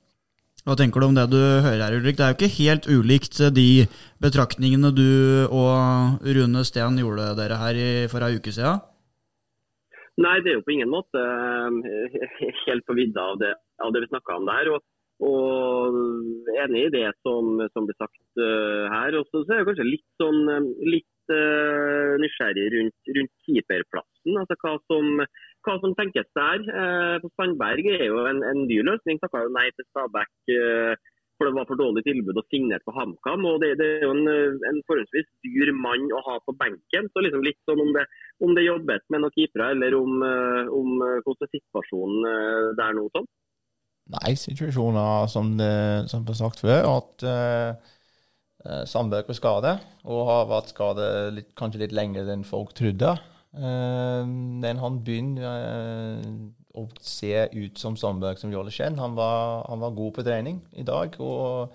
Hva 0.68 0.76
tenker 0.76 1.00
du 1.00 1.06
om 1.08 1.14
det 1.16 1.30
du 1.32 1.40
hører 1.40 1.80
her, 1.80 1.94
Ulrik? 1.96 2.18
Det 2.20 2.24
er 2.26 2.34
jo 2.34 2.36
ikke 2.36 2.56
helt 2.58 2.88
ulikt 2.92 3.38
eh, 3.40 3.54
de 3.56 3.86
betraktningene 4.20 4.90
du 4.92 5.08
og 5.48 6.26
Rune 6.36 6.64
Steen 6.68 7.00
gjorde 7.00 7.30
dere 7.38 7.60
her 7.62 7.80
for 8.12 8.26
ei 8.28 8.36
uke 8.36 8.52
siden? 8.52 8.82
Nei, 10.20 10.34
det 10.44 10.52
er 10.52 10.58
jo 10.58 10.66
på 10.68 10.74
ingen 10.76 10.92
måte 10.92 11.24
eh, 11.24 12.20
helt 12.66 12.84
på 12.84 12.98
vidda 13.00 13.30
av 13.32 13.40
det, 13.40 13.54
av 13.80 13.96
det 13.96 14.04
vi 14.04 14.12
snakka 14.12 14.42
om 14.42 14.50
der. 14.52 14.74
Og, 14.76 14.84
og 15.32 16.52
enig 16.66 16.84
i 16.90 16.94
det 16.98 17.06
som, 17.24 17.64
som 17.72 17.88
ble 17.88 17.96
sagt 17.96 18.44
uh, 18.44 18.92
her. 18.92 19.16
Og 19.22 19.32
så 19.32 19.46
er 19.48 19.62
det 19.62 19.70
kanskje 19.70 19.88
litt, 19.88 20.08
sånn, 20.20 20.44
litt 20.84 21.08
uh, 21.34 22.16
nysgjerrig 22.22 22.68
rundt, 22.76 23.12
rundt 23.18 23.34
keeperplassen. 23.46 24.40
Altså 24.42 24.58
hva 24.64 24.76
som 24.88 25.28
hva 25.68 25.76
som 25.84 25.94
tenkes 25.98 26.30
der. 26.38 26.64
Eh, 26.64 27.18
på 27.24 27.30
Sandberg 27.36 27.92
er 27.98 28.08
jo 28.08 28.24
en, 28.30 28.42
en 28.52 28.66
ny 28.70 28.80
løsning. 28.88 29.20
Takka 29.22 29.46
jo 29.46 29.54
nei 29.56 29.68
til 29.76 29.88
Stabæk 29.92 30.54
eh, 30.56 30.94
for 31.38 31.46
det 31.46 31.54
var 31.54 31.68
for 31.70 31.78
dårlig 31.78 32.02
tilbud 32.08 32.40
og 32.40 32.48
signert 32.50 32.86
på 32.88 32.96
HamKam. 32.96 33.46
og 33.46 33.60
Det, 33.62 33.76
det 33.82 33.90
er 33.98 34.06
jo 34.08 34.14
en, 34.16 34.30
en, 34.70 34.80
forholdsvis 34.90 35.28
dyr 35.46 35.74
mann 35.78 36.08
å 36.18 36.24
ha 36.26 36.38
på 36.46 36.56
benken. 36.58 37.12
så 37.14 37.26
liksom 37.26 37.44
litt 37.46 37.60
sånn 37.70 37.84
Om 37.84 37.92
det, 37.98 38.08
om 38.42 38.56
det 38.58 38.66
jobbes 38.66 39.04
med 39.14 39.24
noen 39.24 39.36
keepere, 39.36 39.74
eller 39.76 39.98
om, 40.00 40.16
eh, 40.26 40.72
om 40.80 40.96
hvordan 41.26 41.46
er 41.46 41.54
situasjonen 41.58 42.32
der 42.80 42.98
nå, 42.98 43.10
sånn? 43.14 43.30
Nei, 44.08 44.34
situasjonen 44.40 44.98
er 45.04 45.30
som 45.30 45.54
det 45.60 45.74
som 46.08 46.24
sagt 46.32 46.62
før, 46.64 46.86
at 46.94 47.26
uh, 47.28 47.96
Sandberg 48.90 49.30
på 49.30 49.36
skade, 49.38 49.78
og 50.04 50.28
har 50.28 50.48
vært 50.50 50.74
litt, 51.36 51.52
kanskje 51.56 51.86
litt 51.86 51.96
lenger 51.96 52.30
enn 52.34 52.44
folk 52.48 52.74
trodde. 52.78 53.16
Den 53.58 54.66
ehm, 54.68 54.82
han 54.82 54.98
begynner 55.06 55.46
eh, 55.48 56.32
å 56.78 56.86
se 57.02 57.48
ut 57.54 57.80
som 57.80 57.98
Sandberg 57.98 58.40
som 58.42 58.52
Jolle 58.54 58.74
kjent. 58.74 59.00
Han 59.02 59.18
han 59.18 59.84
var 59.84 59.96
god 59.98 60.18
på 60.18 60.26
trening 60.28 60.62
i 60.78 60.86
dag 60.86 61.16
og 61.24 61.74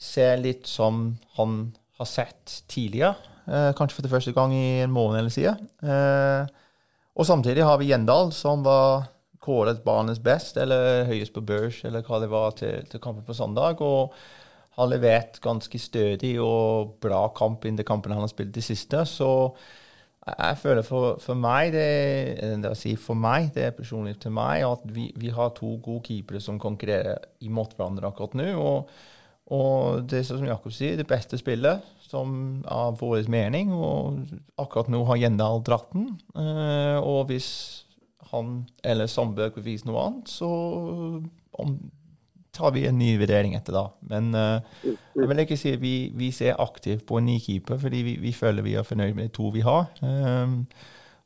ser 0.00 0.38
litt 0.40 0.68
som 0.70 1.16
han 1.36 1.72
har 2.00 2.08
sett 2.08 2.62
tidligere. 2.70 3.16
Eh, 3.50 3.70
kanskje 3.76 3.98
for 3.98 4.06
det 4.06 4.12
første 4.12 4.34
gang 4.36 4.54
i 4.54 4.82
en 4.84 4.92
måned 4.94 5.18
eller 5.20 5.34
siden. 5.34 5.68
Eh, 5.82 6.46
og 7.16 7.26
samtidig 7.26 7.66
har 7.66 7.80
vi 7.80 7.90
Gjendal, 7.90 8.30
som 8.32 8.62
var 8.64 9.10
kåret 9.40 9.82
barnets 9.84 10.20
best, 10.22 10.56
eller 10.60 11.08
høyest 11.08 11.34
på 11.34 11.42
børs, 11.44 11.80
eller 11.84 12.04
hva 12.06 12.20
det 12.22 12.30
var, 12.30 12.54
til, 12.56 12.86
til 12.88 13.02
kampen 13.02 13.26
på 13.26 13.36
søndag. 13.36 13.82
Og 13.82 14.14
har 14.78 14.88
levert 14.90 15.40
ganske 15.42 15.78
stødig 15.82 16.36
og 16.40 16.96
bra 17.02 17.24
kamp 17.36 17.64
innen 17.64 17.80
de 17.80 17.86
kampene 17.86 18.16
han 18.16 18.24
har 18.24 18.32
spilt 18.32 18.54
de 18.54 18.62
siste. 18.64 19.02
Så 19.08 19.30
jeg 20.30 20.58
føler 20.60 20.84
for, 20.86 21.16
for 21.22 21.38
meg 21.38 21.72
det, 21.74 21.86
det 22.62 22.74
si 22.78 22.94
for 23.00 23.18
meg, 23.18 23.50
det 23.54 23.66
er 23.66 23.76
personlig 23.76 24.18
til 24.22 24.34
meg, 24.36 24.64
at 24.68 24.84
vi, 24.94 25.08
vi 25.18 25.32
har 25.34 25.54
to 25.56 25.74
gode 25.82 26.04
keepere 26.06 26.42
som 26.44 26.60
konkurrerer 26.60 27.18
imot 27.46 27.74
hverandre 27.76 28.10
akkurat 28.10 28.36
nå. 28.38 28.50
Og, 28.60 28.92
og 29.50 30.04
det 30.10 30.22
som 30.28 30.44
Jakob 30.46 30.74
sier, 30.76 30.98
det 31.00 31.08
beste 31.10 31.40
spillet 31.40 31.82
som 32.10 32.60
av 32.70 32.98
vår 33.00 33.26
mening. 33.32 33.72
Og 33.74 34.22
akkurat 34.60 34.90
nå 34.92 35.02
har 35.08 35.20
Gjendal 35.20 35.64
dratt 35.66 35.90
den. 35.96 36.12
Eh, 36.38 36.98
og 37.00 37.30
hvis 37.30 37.50
han 38.30 38.60
eller 38.86 39.10
Sandberg 39.10 39.58
vise 39.64 39.88
noe 39.88 40.04
annet, 40.06 40.30
så 40.30 40.50
om 41.60 41.74
tar 42.56 42.72
vi 42.74 42.86
en 42.88 42.98
ny 42.98 43.14
vurdering 43.20 43.54
etter 43.58 43.76
da. 43.76 43.84
Men 44.10 44.30
uh, 44.34 44.86
jeg 45.16 45.28
vil 45.30 45.42
ikke 45.44 45.58
si 45.60 45.74
vi, 45.80 45.94
vi 46.16 46.30
ser 46.34 46.60
aktivt 46.62 47.06
på 47.08 47.20
en 47.20 47.28
ny 47.30 47.38
keeper, 47.42 47.78
fordi 47.82 48.02
vi, 48.06 48.16
vi, 48.22 48.32
føler 48.36 48.66
vi 48.66 48.76
er 48.78 48.86
fornøyd 48.86 49.14
med 49.14 49.28
de 49.28 49.34
to 49.36 49.50
vi 49.54 49.64
har. 49.66 49.90
Um, 50.02 50.64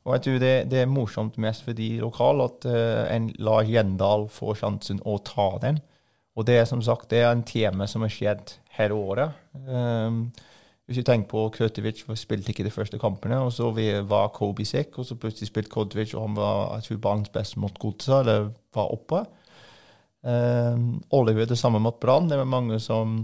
og 0.05 0.15
jeg 0.15 0.25
tror 0.25 0.41
det, 0.43 0.53
det, 0.71 0.81
er 0.81 0.91
morsomt 0.91 1.37
mest 1.41 1.65
for 1.65 1.77
de 1.77 1.95
lokale 2.03 2.49
at 2.49 2.67
uh, 2.69 3.03
en 3.15 3.31
lar 3.41 3.65
Gjendal 3.65 4.27
få 4.33 4.53
sjansen 4.57 5.01
å 5.05 5.17
ta 5.25 5.49
den. 5.63 5.81
Og 6.35 6.45
det 6.47 6.59
er 6.59 6.67
som 6.69 6.83
sagt 6.83 7.09
det 7.13 7.23
er 7.23 7.31
en 7.31 7.45
tema 7.47 7.87
som 7.87 8.03
har 8.05 8.13
skjedd 8.13 8.57
hele 8.77 8.97
året. 8.99 9.39
Um, 9.65 10.27
hvis 10.85 10.99
du 11.01 11.05
tenker 11.07 11.31
på 11.31 11.47
Kurtovic, 11.55 12.03
spilte 12.19 12.51
ikke 12.53 12.67
de 12.67 12.73
første 12.73 12.99
kampene, 13.01 13.39
og 13.41 13.53
så 13.53 13.71
var 14.05 14.27
Kobe 14.35 14.65
sick, 14.69 14.99
og 14.99 15.07
så 15.07 15.17
plutselig 15.17 15.49
spilte 15.49 15.71
Krutovic, 15.73 16.13
og 16.13 16.27
han 16.27 16.35
var 16.37 16.75
jeg 16.75 16.83
tror 16.89 16.99
banens 17.07 17.31
beste 17.33 17.59
mot 17.59 17.79
Godset, 17.81 18.19
eller 18.19 18.51
var 18.75 18.93
oppe. 18.93 19.23
Oliver 20.25 21.45
det 21.45 21.57
samme 21.59 21.77
mot 21.83 21.99
Brann. 22.01 22.25
Det 22.31 22.39
er 22.39 22.47
mange 22.49 22.79
som 22.81 23.19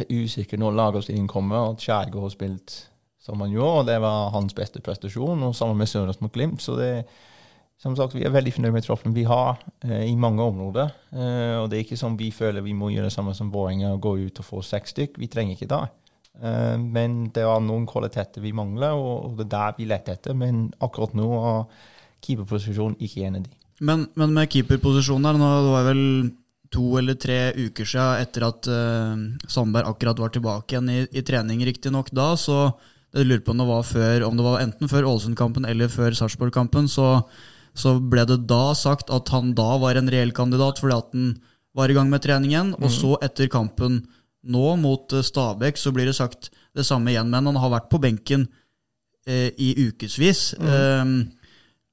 er 0.00 0.08
usikre 0.08 0.56
når 0.56 0.78
lagoppstillingen 0.78 1.28
kommer, 1.28 1.72
at 1.74 1.84
Skjærgård 1.84 2.24
har 2.24 2.32
spilt 2.32 2.76
som 3.22 3.40
han 3.40 3.52
gjorde, 3.54 3.82
og 3.82 3.86
det 3.86 4.00
var 4.02 4.32
hans 4.34 4.54
beste 4.56 4.82
prestasjon, 4.82 5.44
og 5.46 5.54
sammen 5.54 5.78
med 5.78 5.90
Sørensen 5.90 6.24
mot 6.26 6.34
Glimt. 6.34 6.62
Så 6.62 6.74
det, 6.78 7.04
som 7.78 7.94
sagt, 7.98 8.16
vi 8.16 8.24
er 8.26 8.34
veldig 8.34 8.54
fornøyd 8.56 8.74
med 8.74 8.86
troppen 8.86 9.14
vi 9.14 9.22
har 9.28 9.60
eh, 9.86 10.08
i 10.08 10.16
mange 10.18 10.42
områder. 10.42 10.90
Eh, 11.14 11.56
og 11.60 11.70
det 11.70 11.78
er 11.78 11.84
ikke 11.86 12.00
sånn 12.00 12.18
vi 12.18 12.32
føler 12.34 12.64
vi 12.66 12.74
må 12.74 12.90
gjøre 12.90 13.10
det 13.10 13.14
samme 13.14 13.34
som 13.38 13.52
Vålerenga 13.54 13.92
og 13.94 14.02
gå 14.02 14.16
ut 14.24 14.42
og 14.42 14.48
få 14.48 14.62
seks 14.66 14.96
stykk. 14.96 15.22
Vi 15.22 15.30
trenger 15.30 15.54
ikke 15.54 15.70
det. 15.70 15.82
Eh, 16.42 16.76
men 16.82 17.28
det 17.34 17.46
er 17.46 17.62
noen 17.62 17.86
kvaliteter 17.90 18.42
vi 18.42 18.54
mangler, 18.58 18.98
og, 18.98 19.30
og 19.30 19.38
det 19.38 19.46
er 19.46 19.54
der 19.54 19.78
vi 19.78 19.90
leter 19.92 20.18
etter. 20.18 20.38
Men 20.38 20.70
akkurat 20.82 21.14
nå 21.18 21.30
er 21.38 21.88
keeperposisjonen 22.26 22.98
ikke 23.02 23.28
en 23.28 23.38
av 23.38 23.46
de. 23.46 23.58
Men, 23.82 24.06
men 24.18 24.32
med 24.36 24.50
keeperposisjonen 24.52 25.26
her, 25.26 25.38
nå 25.40 25.50
det 25.50 25.74
var 25.74 25.88
vel 25.90 26.04
to 26.72 26.86
eller 27.00 27.18
tre 27.20 27.40
uker 27.58 27.88
siden 27.88 28.22
etter 28.22 28.46
at 28.46 28.68
uh, 28.70 29.48
Sandberg 29.50 29.90
akkurat 29.90 30.22
var 30.22 30.32
tilbake 30.32 30.72
igjen 30.76 30.88
i, 30.88 31.00
i 31.12 31.24
trening, 31.26 31.60
riktignok 31.68 32.12
da, 32.16 32.32
så 32.40 32.70
jeg 33.12 33.28
lurer 33.28 33.42
på 33.44 33.52
om 33.52 33.60
det 33.60 33.68
var 33.68 33.82
før, 33.84 34.24
om 34.24 34.38
det 34.38 34.44
var 34.46 34.62
enten 34.62 34.88
før 34.88 35.10
Ålesund-kampen 35.10 35.66
eller 35.68 35.90
før 35.92 36.16
Sarpsborg-kampen, 36.16 36.88
så, 36.88 37.26
så, 37.76 37.98
ble 38.00 38.24
det 38.28 38.38
da 38.48 38.72
sagt 38.78 39.12
at 39.12 39.28
han 39.34 39.52
da 39.58 39.74
var 39.82 40.00
en 40.00 40.08
reell 40.12 40.32
kandidat 40.36 40.80
fordi 40.80 40.96
at 40.96 41.12
han 41.12 41.34
var 41.76 41.92
i 41.92 41.96
gang 41.96 42.08
med 42.12 42.24
treningen. 42.24 42.72
Mm. 42.72 42.80
Og 42.80 42.92
så, 42.92 43.12
etter 43.24 43.52
kampen 43.52 44.00
nå 44.42 44.74
mot 44.80 45.12
eh, 45.12 45.24
Stabæk, 45.24 45.78
så 45.80 45.92
blir 45.94 46.08
det 46.08 46.16
sagt 46.16 46.50
det 46.76 46.86
samme 46.88 47.12
igjen. 47.12 47.30
Men 47.32 47.48
han 47.50 47.60
har 47.60 47.72
vært 47.76 47.90
på 47.92 48.00
benken 48.02 48.46
eh, 49.26 49.52
i 49.56 49.72
ukevis. 49.88 50.52
Mm. 50.60 50.72
Eh, 50.72 51.41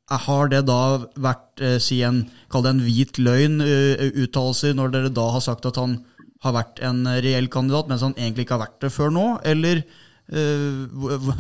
har 0.10 0.50
det 0.52 0.66
da 0.68 0.82
vært 1.22 1.62
eh, 1.62 1.78
si 1.84 2.02
en, 2.06 2.24
kall 2.50 2.66
det 2.66 2.76
en 2.76 2.84
hvit 2.86 3.22
løgn-uttalelser, 3.22 4.76
når 4.78 4.94
dere 4.96 5.14
da 5.14 5.30
har 5.36 5.44
sagt 5.46 5.68
at 5.70 5.78
han 5.80 6.00
har 6.44 6.56
vært 6.56 6.80
en 6.88 7.04
reell 7.20 7.50
kandidat, 7.52 7.90
mens 7.92 8.06
han 8.06 8.16
egentlig 8.18 8.48
ikke 8.48 8.58
har 8.58 8.68
vært 8.68 8.80
det 8.86 8.94
før 8.96 9.12
nå? 9.14 9.26
Eller 9.48 9.84
Eh, 10.30 10.82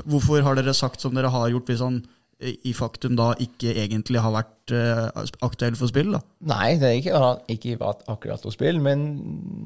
hvorfor 0.10 0.42
har 0.42 0.58
dere 0.58 0.74
sagt 0.74 1.04
som 1.04 1.14
dere 1.14 1.30
har 1.30 1.52
gjort, 1.54 1.70
hvis 1.70 1.84
han 1.86 2.02
i 2.40 2.72
faktum 2.72 3.18
da 3.20 3.34
ikke 3.44 3.74
egentlig 3.82 4.22
har 4.24 4.32
vært 4.32 4.72
uh, 4.72 5.26
aktuell 5.44 5.76
for 5.76 5.92
spill? 5.92 6.14
da? 6.16 6.22
Nei, 6.48 6.78
det 6.80 6.88
har 6.88 7.00
ikke, 7.02 7.24
ikke 7.52 7.80
vært 7.82 8.06
akkurat 8.08 8.46
for 8.46 8.56
spill, 8.56 8.80
men 8.80 9.02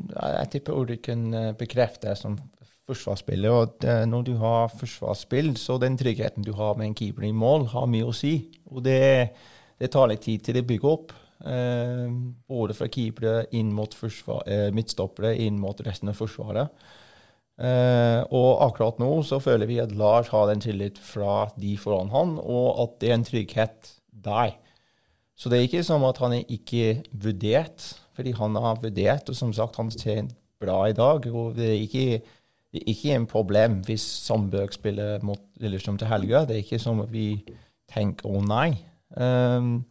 jeg 0.10 0.50
tipper 0.56 0.80
Orde 0.80 0.98
kan 0.98 1.28
eh, 1.38 1.52
bekrefte 1.60 2.10
det 2.10 2.18
som 2.18 2.40
forsvarsspiller. 2.90 3.52
og 3.52 3.76
det, 3.82 3.98
Når 4.10 4.22
du 4.28 4.34
har 4.38 4.72
forsvarsspill, 4.72 5.56
så 5.58 5.78
den 5.78 5.98
tryggheten 5.98 6.44
du 6.44 6.54
har 6.54 6.76
med 6.76 6.88
en 6.88 6.96
keeper 6.96 7.28
i 7.28 7.32
mål, 7.32 7.68
har 7.74 7.88
mye 7.88 8.10
å 8.10 8.16
si. 8.16 8.36
Og 8.72 8.84
det, 8.84 9.30
det 9.80 9.92
tar 9.92 10.10
litt 10.12 10.26
tid 10.26 10.44
til 10.44 10.60
det 10.60 10.68
bygger 10.68 10.90
opp. 10.90 11.14
Eh, 11.44 12.08
både 12.48 12.76
fra 12.78 12.88
keepere 12.88 13.46
inn 13.52 13.74
mot 13.76 13.94
forsvar, 13.94 14.44
eh, 14.48 14.70
midtstoppere 14.72 15.36
inn 15.44 15.60
mot 15.60 15.80
resten 15.84 16.10
av 16.10 16.16
Forsvaret. 16.16 16.70
Eh, 17.60 18.22
og 18.34 18.64
akkurat 18.66 18.98
nå 18.98 19.10
så 19.28 19.38
føler 19.44 19.70
vi 19.70 19.80
at 19.84 19.92
Lars 19.94 20.32
har 20.34 20.48
den 20.50 20.64
tillit 20.64 20.98
fra 20.98 21.52
de 21.60 21.76
foran 21.78 22.10
han, 22.10 22.38
og 22.40 22.80
at 22.82 22.96
det 23.02 23.10
er 23.10 23.18
en 23.20 23.28
trygghet 23.28 23.92
der. 24.10 24.56
Så 25.38 25.50
det 25.50 25.60
er 25.60 25.68
ikke 25.68 25.84
som 25.86 26.06
at 26.08 26.18
han 26.24 26.34
er 26.38 26.48
ikke 26.50 27.04
vurdert, 27.12 27.92
fordi 28.16 28.34
han 28.38 28.56
har 28.56 28.80
vurdert, 28.82 29.30
og 29.30 29.36
som 29.36 29.54
sagt, 29.54 29.76
han 29.76 29.92
ser 29.92 30.30
bra 30.62 30.86
i 30.88 30.96
dag. 30.98 31.28
og 31.28 31.56
det 31.56 31.70
er 31.70 31.82
ikke, 31.84 32.22
ikke 32.74 33.14
en 33.14 33.28
problem 33.30 33.82
hvis 33.86 34.02
Sandberg 34.02 34.74
spiller 34.74 35.22
mot 35.26 35.42
Lillestrøm 35.62 35.98
til 35.98 36.10
helga. 36.10 36.46
Det 36.46 36.56
er 36.58 36.64
ikke 36.64 36.80
som 36.82 37.02
at 37.02 37.12
vi 37.14 37.44
tenker 37.94 38.30
'å 38.30 38.42
nei'. 38.42 38.78
Um, 39.18 39.86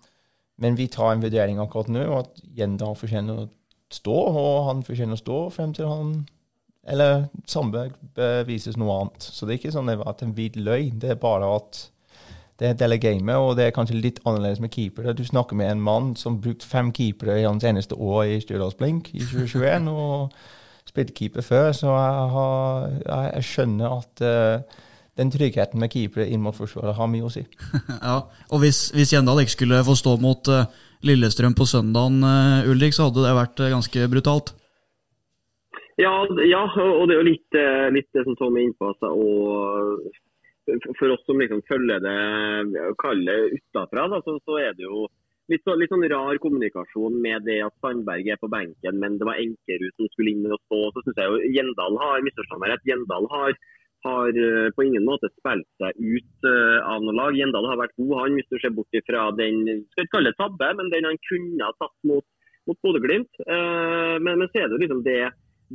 men 0.58 0.76
vi 0.76 0.86
tar 0.86 1.12
en 1.12 1.22
vurdering 1.22 1.58
akkurat 1.60 1.88
nå, 1.88 2.18
at 2.18 2.40
Gjendal 2.56 2.96
fortjener 2.96 3.44
å 3.44 3.48
stå, 3.90 4.14
og 4.14 4.66
han 4.66 4.82
fortjener 4.82 5.14
å 5.14 5.22
stå 5.22 5.50
frem 5.50 5.72
til 5.72 5.86
han 5.86 6.26
eller 6.84 7.28
Sandberg 7.46 7.94
bevises 8.16 8.76
noe 8.76 8.94
annet. 9.00 9.22
Så 9.22 9.46
det 9.46 9.54
er 9.54 9.60
ikke 9.60 9.74
sånn 9.74 9.90
at 9.92 10.22
en 10.24 10.34
hvit 10.34 10.56
løgn. 10.58 10.98
Det 11.02 11.10
er 11.14 11.20
bare 11.20 11.46
at 11.56 11.88
det 12.58 12.66
er 12.66 12.74
en 12.74 12.80
del 12.80 12.96
av 12.96 13.02
gamet, 13.02 13.36
og 13.36 13.56
det 13.58 13.66
er 13.66 13.74
kanskje 13.74 13.98
litt 13.98 14.18
annerledes 14.26 14.60
med 14.62 14.72
keepere. 14.74 15.14
Du 15.16 15.24
snakker 15.26 15.58
med 15.58 15.70
en 15.70 15.82
mann 15.82 16.12
som 16.18 16.40
brukte 16.42 16.66
fem 16.68 16.92
keepere 16.94 17.40
i 17.40 17.46
hans 17.46 17.64
eneste 17.64 17.94
år 17.94 18.34
i 18.34 18.40
Stjørdals-Blink 18.42 19.12
i 19.14 19.22
2021, 19.22 19.88
og 19.88 20.34
spilte 20.92 21.16
keeper 21.16 21.44
før, 21.44 21.72
så 21.76 21.90
jeg, 21.90 22.30
har, 22.36 22.88
jeg, 23.00 23.28
jeg 23.34 23.48
skjønner 23.48 23.98
at 23.98 24.24
uh, 24.24 24.80
den 25.20 25.32
tryggheten 25.32 25.80
med 25.80 25.92
keepere 25.92 26.28
inn 26.28 26.42
mot 26.44 26.56
Forsvaret 26.56 26.96
har 26.96 27.10
mye 27.10 27.28
å 27.28 27.32
si. 27.32 27.44
ja, 28.08 28.18
og 28.52 28.64
Hvis, 28.64 28.90
hvis 28.96 29.12
Gjendal 29.14 29.42
ikke 29.42 29.56
skulle 29.56 29.84
få 29.86 29.96
stå 29.98 30.16
mot 30.22 30.52
uh, 30.52 30.66
Lillestrøm 31.06 31.56
på 31.58 31.68
søndagen, 31.68 32.20
uh, 32.24 32.68
Ulrik, 32.70 32.96
så 32.96 33.08
hadde 33.08 33.24
det 33.24 33.38
vært 33.40 33.64
ganske 33.72 34.10
brutalt? 34.12 34.54
Ja, 36.00 36.12
ja, 36.48 36.62
og 36.72 37.08
det 37.08 37.14
er 37.14 37.20
jo 37.20 37.30
litt, 37.30 37.56
litt 37.94 38.08
det 38.16 38.22
som 38.24 38.36
Tom 38.38 38.56
er 38.56 38.64
inne 38.64 38.78
på. 38.80 38.88
Altså, 38.88 39.10
og 39.12 40.96
for 40.98 41.12
oss 41.12 41.24
som 41.26 41.40
liksom 41.42 41.60
følger 41.68 42.00
det 42.02 42.94
kallet 43.02 43.56
utafra, 43.58 44.06
så, 44.24 44.38
så, 44.40 44.56
er 44.62 44.72
det 44.78 44.86
jo 44.86 45.04
litt, 45.52 45.64
så, 45.66 45.76
litt, 45.78 45.92
sånn 45.92 46.06
rar 46.10 46.40
kommunikasjon 46.42 47.18
med 47.24 47.44
det 47.48 47.60
at 47.66 47.76
Sandberg 47.84 48.32
er 48.32 48.40
på 48.40 48.50
benken, 48.52 48.98
men 49.02 49.18
det 49.20 49.28
var 49.28 49.40
Enkerud 49.42 49.94
som 49.94 50.10
skulle 50.12 50.34
inn 50.34 50.48
og 50.48 50.60
stå. 50.66 50.80
Så 50.94 51.04
syns 51.04 51.20
jeg 51.20 51.30
jo 51.30 51.52
Gjendal 51.56 52.00
har 52.00 52.26
misforstått 52.26 52.66
rett. 52.72 52.88
Gjendal 52.88 53.28
har, 53.32 53.54
har 54.08 54.40
eh, 54.46 54.68
på 54.76 54.86
ingen 54.88 55.06
måte 55.08 55.30
spilt 55.36 55.68
seg 55.82 56.00
ut 56.00 56.48
uh, 56.48 56.78
av 56.88 57.04
noe 57.04 57.16
lag. 57.20 57.38
Gjendal 57.38 57.70
har 57.70 57.80
vært 57.84 57.96
god, 58.00 58.16
han, 58.22 58.38
hvis 58.40 58.50
du 58.50 58.58
ser 58.58 58.74
bort 58.76 59.00
fra 59.08 59.28
den 59.38 59.62
skal 59.92 60.06
ikke 60.06 60.16
kalle 60.16 60.32
det 60.32 60.40
tabbe, 60.40 60.72
men 60.80 60.92
den 60.94 61.08
han 61.10 61.22
kunne 61.28 61.68
ha 61.68 61.76
tatt 61.78 61.96
mot, 62.08 62.26
mot 62.68 62.82
Bodø-Glimt. 62.84 63.32
Uh, 63.46 64.18
men, 64.18 64.34
men 64.36 64.48
så 64.48 64.64
er 64.64 64.68
det 64.68 64.78
jo 64.78 64.84
liksom 64.86 65.06
det 65.06 65.22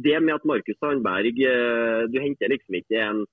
det 0.04 0.18
med 0.22 0.36
at 0.36 0.46
Markus 0.46 0.78
Sandberg 0.80 1.40
eh, 1.42 2.02
Du 2.12 2.20
henter 2.22 2.52
liksom 2.54 2.78
ikke 2.80 3.02
en, 3.02 3.24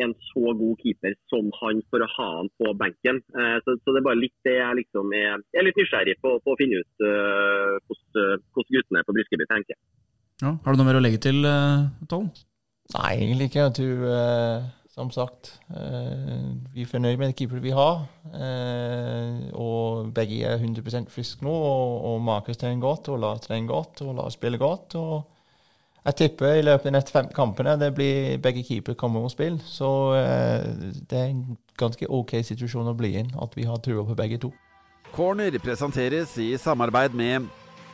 en, 0.00 0.14
så 0.32 0.52
god 0.58 0.76
keeper 0.82 1.14
som 1.30 1.48
han 1.60 1.80
for 1.92 2.04
å 2.04 2.10
ha 2.16 2.28
han 2.38 2.50
på 2.60 2.72
benken. 2.80 3.20
Eh, 3.36 3.56
så, 3.64 3.76
så, 3.80 3.92
det 3.92 4.00
er 4.00 4.06
bare 4.08 4.20
litt 4.20 4.36
det 4.46 4.56
jeg 4.58 4.78
liksom 4.82 5.12
er, 5.16 5.42
er 5.56 5.66
litt 5.66 5.80
nysgjerrig 5.80 6.18
på, 6.22 6.36
på, 6.44 6.54
å 6.54 6.60
finne 6.60 6.82
ut 6.82 7.04
uh, 7.04 7.78
hvordan 7.88 8.70
guttene 8.76 9.04
på 9.06 9.16
Briskeby 9.16 9.48
tenker. 9.50 9.78
Ja, 10.42 10.54
har 10.54 10.74
du 10.74 10.80
noe 10.80 10.88
mer 10.88 10.98
å 10.98 11.02
legge 11.02 11.20
til, 11.22 11.44
Tom? 12.10 12.30
Nei, 12.96 13.10
egentlig 13.20 13.50
ikke. 13.50 13.68
Du, 13.78 13.86
uh, 14.08 14.64
som 14.92 15.08
sagt, 15.14 15.54
vi 15.70 16.82
er 16.84 16.88
fornøyd 16.90 17.20
med 17.20 17.36
keeperen 17.38 17.62
vi 17.64 17.72
har. 17.72 18.02
og 19.56 20.10
begge 20.12 20.42
er 20.44 20.58
100 20.58 21.06
friske 21.08 21.46
nå. 21.46 21.52
Og, 21.52 21.94
og 22.10 22.18
Markus 22.26 22.60
trener 22.60 22.82
godt, 22.82 23.08
og 23.08 23.22
Lars 23.22 23.46
trener 23.46 23.70
godt, 23.70 24.02
og 24.04 24.18
Lars 24.18 24.36
spiller 24.36 24.60
godt. 24.60 24.98
og 25.00 25.31
jeg 26.02 26.16
tipper 26.18 26.58
i 26.58 26.64
løpet 26.66 26.82
av 26.82 26.90
de 26.90 26.94
neste 26.96 27.14
fem 27.14 27.28
kampene 27.34 27.76
det 27.78 27.92
blir 27.94 28.38
begge 28.42 28.64
keepere 28.66 28.98
kommer 28.98 29.22
og 29.22 29.30
spiller. 29.30 29.62
Så 29.62 29.88
eh, 30.18 30.64
det 31.10 31.18
er 31.18 31.28
en 31.30 31.56
ganske 31.78 32.08
OK 32.10 32.34
situasjon 32.42 32.90
å 32.90 32.96
bli 32.98 33.14
inn, 33.20 33.30
at 33.38 33.54
vi 33.54 33.68
har 33.68 33.78
trua 33.84 34.02
på 34.08 34.18
begge 34.18 34.40
to. 34.42 34.50
Corner 35.12 35.54
presenteres 35.62 36.34
i 36.40 36.54
samarbeid 36.58 37.14
med 37.14 37.46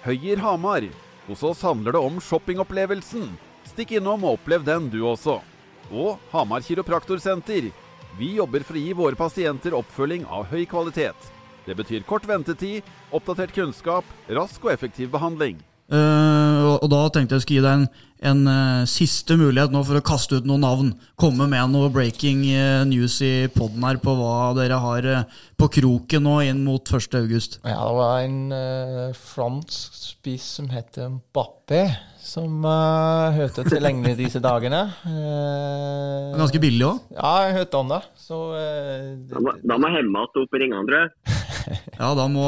Høyer 0.06 0.40
Hamar. 0.40 0.86
Hos 1.26 1.42
oss 1.44 1.64
handler 1.66 1.96
det 1.96 2.00
om 2.00 2.20
shoppingopplevelsen. 2.22 3.28
Stikk 3.68 3.98
innom 3.98 4.24
og 4.24 4.38
opplev 4.38 4.64
den, 4.64 4.88
du 4.88 5.02
også. 5.04 5.40
Og 5.92 6.16
Hamar 6.32 6.64
kiropraktorsenter. 6.64 7.68
Vi 8.18 8.34
jobber 8.38 8.64
for 8.64 8.78
å 8.78 8.80
gi 8.80 8.94
våre 8.96 9.18
pasienter 9.18 9.76
oppfølging 9.76 10.24
av 10.32 10.48
høy 10.48 10.64
kvalitet. 10.70 11.28
Det 11.68 11.76
betyr 11.76 12.06
kort 12.08 12.24
ventetid, 12.24 12.86
oppdatert 13.12 13.52
kunnskap, 13.52 14.06
rask 14.32 14.64
og 14.64 14.72
effektiv 14.72 15.12
behandling. 15.12 15.58
Uh, 15.88 16.76
og 16.82 16.88
da 16.92 17.06
tenkte 17.08 17.32
jeg 17.32 17.40
å 17.40 17.44
skulle 17.46 17.60
gi 17.62 17.64
deg 17.64 17.78
en, 17.78 17.84
en 18.28 18.40
uh, 18.44 18.88
siste 18.88 19.38
mulighet 19.40 19.72
nå 19.72 19.80
for 19.88 19.96
å 19.96 20.04
kaste 20.04 20.36
ut 20.36 20.48
noen 20.48 20.60
navn. 20.66 20.90
Komme 21.16 21.46
med 21.48 21.72
noe 21.72 21.88
breaking 21.92 22.42
uh, 22.52 22.84
news 22.88 23.16
i 23.24 23.48
poden 23.54 23.86
her 23.88 23.96
på 24.02 24.12
hva 24.18 24.50
dere 24.58 24.82
har 24.82 25.08
på 25.56 25.70
kroken 25.78 26.26
nå 26.28 26.36
inn 26.50 26.60
mot 26.66 26.84
1.8. 26.84 27.62
Ja, 27.64 27.80
det 27.80 27.96
var 27.96 28.20
en 28.20 29.16
fransk 29.16 29.96
spiss 29.96 30.52
som 30.60 30.68
heter 30.70 31.16
Bappé, 31.34 31.86
som 32.20 32.68
hørte 32.68 33.64
til 33.64 33.80
lenge 33.82 34.12
disse 34.18 34.44
dagene. 34.44 34.84
Ganske 36.36 36.60
billig 36.62 36.84
òg? 36.84 37.02
Ja, 37.16 37.32
jeg 37.48 37.62
hørte 37.62 37.80
om 37.80 37.96
det. 37.96 38.04
Så, 38.28 38.44
det, 38.52 39.44
da 39.64 39.80
må 39.80 39.96
Hemma 39.96 40.28
opp 40.28 40.36
i 40.36 40.66
ringene, 40.66 40.84
tror 40.84 41.06
jeg. 41.06 41.37
Ja, 41.98 42.12
da 42.14 42.28
må 42.30 42.44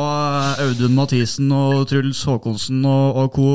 Audun 0.62 0.94
Mathisen 0.96 1.50
og 1.54 1.88
Truls 1.90 2.22
Håkonsen 2.28 2.84
og, 2.86 3.18
og 3.18 3.34
co. 3.34 3.48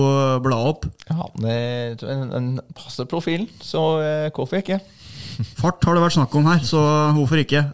bla 0.44 0.60
opp. 0.72 0.86
Ja, 1.10 1.30
det 1.40 1.56
er 1.56 2.12
en, 2.16 2.30
en 2.36 2.52
passer 2.76 3.08
profilen, 3.10 3.48
så 3.64 3.86
eh, 4.04 4.30
hvorfor 4.36 4.60
ikke? 4.62 4.82
Fart 5.62 5.84
har 5.88 5.98
det 5.98 6.04
vært 6.04 6.18
snakk 6.18 6.36
om 6.38 6.48
her, 6.52 6.62
så 6.68 6.84
hvorfor 7.18 7.44
ikke? 7.44 7.68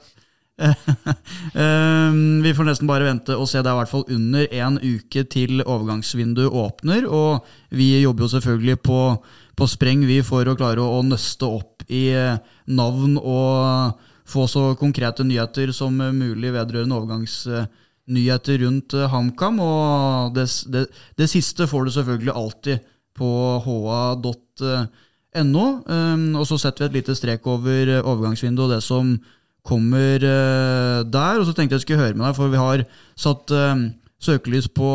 Eh, 1.52 2.14
vi 2.44 2.52
får 2.54 2.68
nesten 2.68 2.88
bare 2.88 3.08
vente 3.08 3.34
og 3.34 3.48
se. 3.50 3.60
Det 3.60 3.68
er 3.72 3.74
i 3.74 3.80
hvert 3.82 3.92
fall 3.92 4.06
under 4.14 4.52
en 4.62 4.78
uke 4.78 5.24
til 5.28 5.64
overgangsvinduet 5.66 6.54
åpner. 6.54 7.08
Og 7.10 7.48
vi 7.76 7.90
jobber 8.04 8.28
jo 8.28 8.34
selvfølgelig 8.36 8.78
på, 8.86 9.00
på 9.58 9.68
spreng 9.68 10.06
vi 10.08 10.22
for 10.24 10.48
å 10.48 10.56
klare 10.60 10.84
å, 10.84 11.00
å 11.00 11.02
nøste 11.08 11.50
opp 11.50 11.84
i 11.90 12.06
navn 12.70 13.18
og 13.18 13.98
få 14.32 14.48
så 14.50 14.72
konkrete 14.80 15.26
nyheter 15.28 15.74
som 15.76 15.98
mulig 15.98 16.54
vedrørende 16.56 16.98
overgangsnyheter 16.98 18.64
rundt 18.66 18.96
eh, 18.98 19.12
HamKam. 19.12 19.62
Og 19.64 20.34
det, 20.38 20.48
det, 20.74 20.88
det, 21.20 21.30
siste 21.32 21.70
får 21.70 21.86
du 21.86 21.96
selvfølgelig 21.98 22.36
alltid 22.36 22.90
på 23.18 23.32
ha.no. 23.68 25.68
Um, 25.86 26.26
og 26.40 26.48
så 26.48 26.58
setter 26.60 26.88
vi 26.88 26.90
et 26.90 26.98
lite 27.02 27.16
strek 27.16 27.46
over 27.48 27.94
overgangsvinduet 28.02 28.68
og 28.68 28.76
det 28.76 28.84
som 28.86 29.16
kommer 29.68 30.20
der. 30.20 31.40
Og 31.40 31.46
så 31.46 31.54
tenkte 31.54 31.78
jeg 31.78 31.86
skulle 31.86 32.02
høre 32.02 32.18
med 32.18 32.26
deg, 32.26 32.38
for 32.40 32.50
vi 32.50 32.60
har 32.60 32.86
satt 33.20 33.54
søkelys 34.22 34.70
på 34.74 34.90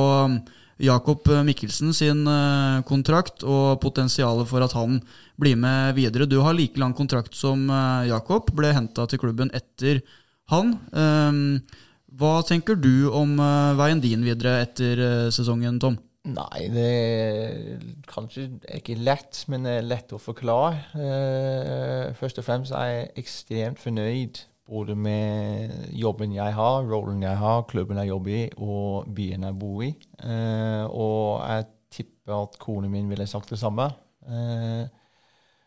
Jakob 0.83 1.25
Mikkelsen 1.47 1.95
sin 1.97 2.27
uh, 2.29 2.83
kontrakt 2.89 3.45
og 3.47 3.79
potensialet 3.81 4.49
for 4.51 4.65
at 4.65 4.75
han 4.77 4.99
blir 5.41 5.57
med 5.61 5.97
videre. 5.97 6.29
Du 6.29 6.39
har 6.45 6.57
like 6.57 6.81
lang 6.81 6.95
kontrakt 6.97 7.37
som 7.37 7.69
Jakob, 8.09 8.51
ble 8.57 8.73
henta 8.77 9.05
til 9.09 9.21
klubben 9.21 9.53
etter 9.57 10.01
han. 10.53 10.75
Um, 10.93 11.61
hva 12.17 12.41
tenker 12.49 12.79
du 12.81 13.11
om 13.13 13.37
veien 13.77 14.01
din 14.01 14.25
videre 14.25 14.63
etter 14.65 15.29
sesongen, 15.35 15.77
Tom? 15.83 15.99
Nei, 16.27 16.63
det 16.73 16.87
er 16.87 17.83
kanskje 18.09 18.47
ikke 18.79 18.97
lett, 18.97 19.43
men 19.53 19.69
det 19.69 19.75
er 19.77 19.91
lett 19.91 20.15
å 20.17 20.23
forklare. 20.23 20.81
Først 22.17 22.41
og 22.41 22.47
fremst 22.49 22.73
er 22.73 22.89
jeg 22.95 23.11
ekstremt 23.21 23.83
fornøyd 23.85 24.41
både 24.67 24.97
med 24.99 25.71
jobben 25.95 26.35
jeg 26.35 26.55
har, 26.55 26.85
rollen 26.91 27.23
jeg 27.23 27.39
har, 27.39 27.63
klubben 27.71 27.99
jeg 28.01 28.09
jobber 28.09 28.35
i, 28.35 28.43
og 28.57 29.09
byen 29.15 29.47
jeg 29.47 29.59
bor 29.59 29.83
i. 29.87 29.93
Eh, 30.25 30.85
og 30.91 31.43
jeg 31.47 31.67
tipper 31.91 32.43
at 32.43 32.59
kona 32.59 32.91
min 32.91 33.11
ville 33.11 33.27
sagt 33.31 33.51
det 33.51 33.61
samme. 33.63 33.89
Eh, 34.27 34.85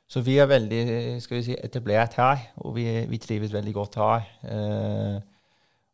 så 0.09 0.23
vi 0.25 0.37
er 0.41 0.49
veldig 0.49 0.83
vi 1.29 1.41
si, 1.45 1.55
etablert 1.63 2.17
her, 2.17 2.49
og 2.57 2.75
vi, 2.75 2.85
vi 3.09 3.17
trives 3.21 3.53
veldig 3.53 3.73
godt 3.73 3.95
her. 4.01 4.25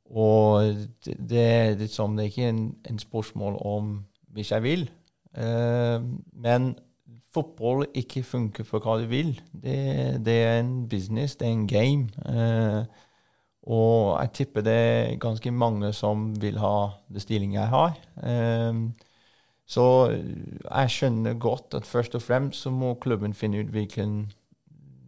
og 0.06 0.64
det, 0.64 0.88
det, 1.06 1.80
det, 1.80 1.89
det 1.89 1.99
er 1.99 2.30
ikke 2.30 2.49
en, 2.49 2.76
en 2.89 2.99
spørsmål 2.99 3.58
om 3.60 4.06
hvis 4.36 4.51
jeg 4.51 4.64
vil. 4.64 4.89
Uh, 5.36 5.99
men 6.34 6.76
fotball 7.36 7.86
ikke 7.94 8.24
funker 8.26 8.68
for 8.68 8.84
hva 8.84 8.98
du 9.02 9.10
vil. 9.12 9.34
Det, 9.52 10.22
det, 10.26 10.38
er 10.44 10.60
en 10.60 10.88
business, 10.90 11.36
det 11.36 11.48
er 11.48 11.52
en 11.52 11.68
game. 11.68 12.08
Eh, 12.26 12.86
og 13.66 14.22
jeg 14.22 14.32
tipper 14.40 14.66
det 14.66 14.76
er 14.78 15.20
ganske 15.22 15.52
mange 15.52 15.92
som 15.94 16.30
vil 16.42 16.60
ha 16.62 16.76
den 17.10 17.24
stillingen 17.24 17.60
jeg 17.60 17.72
har. 17.74 18.00
Eh, 18.24 18.82
så 19.66 19.86
jeg 20.12 20.94
skjønner 20.94 21.40
godt 21.42 21.74
at 21.74 21.86
først 21.90 22.16
og 22.16 22.22
fremst 22.22 22.62
så 22.62 22.70
må 22.70 22.94
klubben 23.02 23.34
finne 23.34 23.64
ut 23.64 23.74
hvilken 23.74 24.28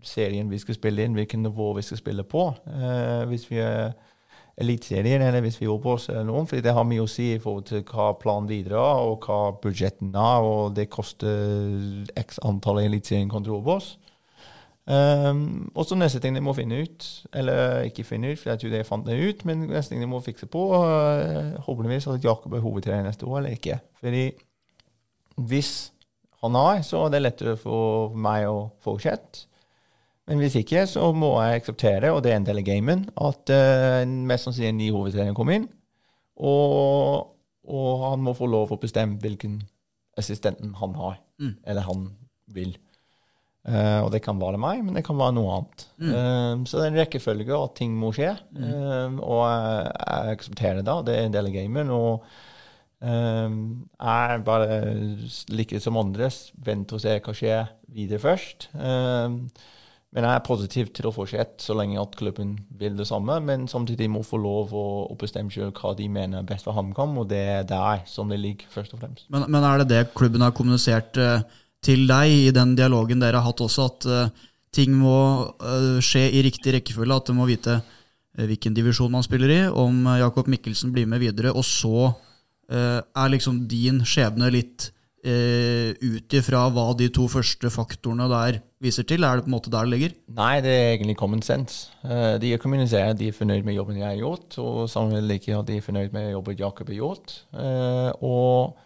serien 0.02 0.50
vi 0.50 0.58
skal 0.58 0.78
spille 0.78 1.04
inn, 1.04 1.14
hvilken 1.18 1.44
nivå 1.46 1.74
vi 1.78 1.86
skal 1.86 2.00
spille 2.00 2.24
på. 2.24 2.50
hvis 3.28 3.50
vi 3.52 3.60
er 3.62 3.92
Eliteserien, 4.58 5.22
eller 5.22 5.44
hvis 5.46 5.60
vi 5.62 5.68
jobber 5.68 5.94
oss 5.94 6.08
eller 6.10 6.26
noen. 6.26 6.48
fordi 6.50 6.64
det 6.66 6.74
har 6.74 6.86
mye 6.88 7.04
å 7.04 7.10
si 7.12 7.28
i 7.36 7.40
forhold 7.42 7.68
til 7.70 7.84
hva 7.86 8.08
planen 8.18 8.50
videre 8.50 8.80
er, 8.82 9.04
og 9.06 9.28
hva 9.28 9.54
budsjetten 9.62 10.16
er, 10.18 10.48
og 10.50 10.74
det 10.78 10.90
koster 10.90 12.08
x 12.18 12.42
antall 12.46 12.82
Eliteserien 12.82 13.30
kontra 13.30 13.54
Obos. 13.54 13.96
Um, 14.88 15.68
og 15.76 15.84
så 15.84 15.98
neste 16.00 16.22
ting 16.24 16.34
de 16.34 16.42
må 16.42 16.54
finne 16.56 16.80
ut, 16.80 17.06
eller 17.36 17.90
ikke 17.90 18.06
finne 18.08 18.32
ut, 18.32 18.40
for 18.40 18.54
jeg 18.54 18.62
tror 18.62 18.72
de 18.72 18.84
fant 18.88 19.06
det 19.06 19.18
ut, 19.20 19.44
men 19.46 19.66
neste 19.68 19.92
ting 19.92 20.02
de 20.02 20.08
må 20.10 20.22
fikse 20.24 20.48
på, 20.50 20.64
uh, 20.80 21.58
håpeligvis 21.66 22.08
at 22.14 22.24
Jakob 22.24 22.56
er 22.56 22.64
hovedtrener 22.64 23.04
neste 23.10 23.28
år, 23.28 23.42
eller 23.42 23.58
ikke. 23.58 23.82
Fordi 24.00 24.24
hvis 25.50 25.74
han 26.42 26.56
har, 26.56 26.82
så 26.88 27.04
er 27.04 27.14
det 27.14 27.22
lettere 27.26 27.58
for 27.60 28.16
meg 28.16 28.48
å 28.50 28.70
fortsette. 28.82 29.46
Men 30.28 30.42
hvis 30.44 30.58
ikke, 30.60 30.84
så 30.92 31.08
må 31.16 31.32
jeg 31.40 31.62
akseptere, 31.62 32.12
og 32.12 32.20
det 32.24 32.34
er 32.34 32.42
en 32.42 32.48
del 32.48 32.60
av 32.60 32.68
gamen, 32.68 33.06
at 33.16 33.52
uh, 33.54 34.02
mest 34.28 34.48
sannsynlig 34.48 34.74
en 34.74 34.82
ny 34.82 34.88
hovedtrener 34.92 35.36
kommer 35.38 35.56
inn. 35.56 35.70
Og, 36.38 37.30
og, 37.68 37.94
han 38.04 38.26
må 38.26 38.34
få 38.38 38.50
lov 38.52 38.74
å 38.76 38.80
bestemme 38.82 39.22
hvilken 39.24 39.62
assistenten 40.20 40.76
han 40.82 40.98
har, 41.00 41.22
mm. 41.40 41.54
eller 41.64 41.88
han 41.88 42.04
vil. 42.54 42.76
Uh, 43.68 44.04
og 44.04 44.12
det 44.14 44.22
kan 44.24 44.40
være 44.40 44.60
meg, 44.60 44.84
men 44.84 45.00
det 45.00 45.06
kan 45.08 45.18
være 45.20 45.36
noe 45.38 45.56
annet. 45.56 45.88
Mm. 45.96 46.12
Uh, 46.12 46.68
så 46.68 46.82
det 46.82 46.84
er 46.84 46.92
en 46.92 47.00
rekkefølge 47.02 47.62
at 47.62 47.74
ting 47.80 47.96
må 48.00 48.12
skje, 48.16 48.34
mm. 48.52 48.68
uh, 48.68 49.18
og 49.24 49.42
jeg, 49.48 49.96
jeg, 49.96 50.36
aksepterer 50.36 50.84
det. 50.84 51.00
Det 51.08 51.16
er 51.16 51.30
en 51.30 51.40
del 51.40 51.52
av 51.52 51.58
gamen. 51.58 51.96
Og 51.96 52.30
jeg 52.98 54.40
bare, 54.42 54.78
like 55.54 55.80
som 55.80 56.00
andre, 56.02 56.32
venter 56.66 56.98
og 56.98 57.04
ser 57.04 57.20
hva 57.22 57.36
skjer 57.38 57.68
videre 57.94 58.24
først. 58.24 58.72
Uh, 58.74 59.46
men 60.18 60.26
jeg 60.26 60.34
er 60.40 60.46
positiv 60.48 60.88
til 60.98 61.06
å 61.06 61.12
fortsette 61.14 61.62
så 61.62 61.76
lenge 61.78 62.00
at 62.02 62.16
klubben 62.18 62.56
vil 62.80 62.96
det 62.98 63.06
samme. 63.06 63.36
Men 63.46 63.68
samtidig 63.70 64.08
må 64.10 64.24
få 64.26 64.40
lov 64.42 64.72
å, 64.74 64.86
å 65.14 65.18
bestemme 65.20 65.54
selv 65.54 65.78
hva 65.78 65.92
de 65.94 66.08
mener 66.10 66.40
er 66.40 66.48
best 66.50 66.66
for 66.66 66.74
HamKam, 66.74 67.20
og 67.22 67.28
det 67.30 67.42
er 67.52 67.68
der 67.70 68.02
som 68.10 68.34
det 68.34 68.40
ligger, 68.42 68.66
først 68.74 68.96
og 68.98 69.04
fremst. 69.04 69.28
Men, 69.30 69.46
men 69.54 69.68
er 69.70 69.84
det 69.84 69.92
det 69.92 70.00
klubben 70.18 70.42
har 70.42 70.56
kommunisert 70.58 71.20
uh, 71.22 71.46
til 71.86 72.08
deg 72.10 72.34
i 72.34 72.50
den 72.56 72.74
dialogen 72.80 73.22
dere 73.22 73.38
har 73.38 73.46
hatt 73.46 73.62
også, 73.62 73.86
at 73.92 74.10
uh, 74.10 74.50
ting 74.74 74.98
må 74.98 75.20
uh, 75.62 76.02
skje 76.02 76.26
i 76.34 76.42
riktig 76.48 76.74
rekkefølge, 76.80 77.20
at 77.22 77.30
du 77.30 77.38
må 77.38 77.46
vite 77.52 77.78
hvilken 78.42 78.74
divisjon 78.74 79.14
man 79.14 79.26
spiller 79.26 79.54
i, 79.54 79.62
om 79.70 80.02
Jakob 80.18 80.50
Mikkelsen 80.50 80.90
blir 80.94 81.06
med 81.10 81.22
videre, 81.22 81.54
og 81.54 81.66
så 81.66 82.12
er 82.70 83.30
liksom 83.32 83.64
din 83.72 84.02
skjebne 84.06 84.50
litt 84.54 84.92
uh, 85.26 85.92
ut 85.98 86.36
ifra 86.38 86.66
hva 86.74 86.88
de 86.98 87.10
to 87.14 87.28
første 87.32 87.72
faktorene 87.74 88.28
der 88.32 88.60
viser 88.84 89.08
til? 89.08 89.26
Er 89.26 89.40
det 89.40 89.46
på 89.46 89.52
en 89.52 89.56
måte 89.58 89.74
der 89.74 89.88
det 89.88 89.94
ligger? 89.94 90.18
Nei, 90.38 90.56
det 90.62 90.74
er 90.74 90.90
egentlig 90.96 91.18
common 91.20 91.42
sense. 91.46 91.90
Uh, 92.04 92.36
de 92.42 92.54
kommuniserer 92.62 93.16
at 93.16 93.22
de 93.22 93.32
er 93.32 93.38
fornøyd 93.38 93.66
med 93.66 93.78
jobben 93.78 94.00
jeg 94.00 94.08
har 94.08 94.20
gjort, 94.20 94.60
og 94.62 94.90
samtidig 94.92 95.56
at 95.58 95.70
de 95.70 95.80
er 95.80 95.86
fornøyd 95.86 96.14
med 96.14 96.32
jobben 96.36 96.60
Jakob 96.60 96.92
har 96.92 97.00
gjort. 97.00 97.40
Uh, 97.54 98.12
og 98.22 98.78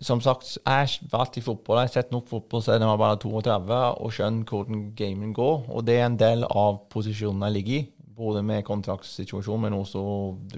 som 0.00 0.20
sagt, 0.22 0.56
jeg 0.62 0.86
har 0.86 1.10
vært 1.10 1.38
i 1.40 1.42
fotball. 1.42 1.80
Jeg 1.80 1.90
har 1.90 1.94
sett 1.96 2.12
nok 2.14 2.28
fotball 2.30 2.62
siden 2.62 2.84
jeg 2.84 2.92
var 2.92 3.00
bare 3.02 3.18
32 3.18 3.78
og 3.98 4.12
skjønner 4.14 4.46
hvordan 4.46 4.82
gamen 4.98 5.32
går. 5.34 5.64
Og 5.74 5.86
det 5.86 5.98
er 5.98 6.06
en 6.06 6.18
del 6.20 6.44
av 6.46 6.84
posisjonen 6.92 7.42
jeg 7.48 7.56
ligger 7.56 7.80
i, 7.80 7.86
både 8.18 8.44
med 8.46 8.66
kontraktsituasjonen, 8.66 9.66
men 9.66 9.78
også 9.80 10.02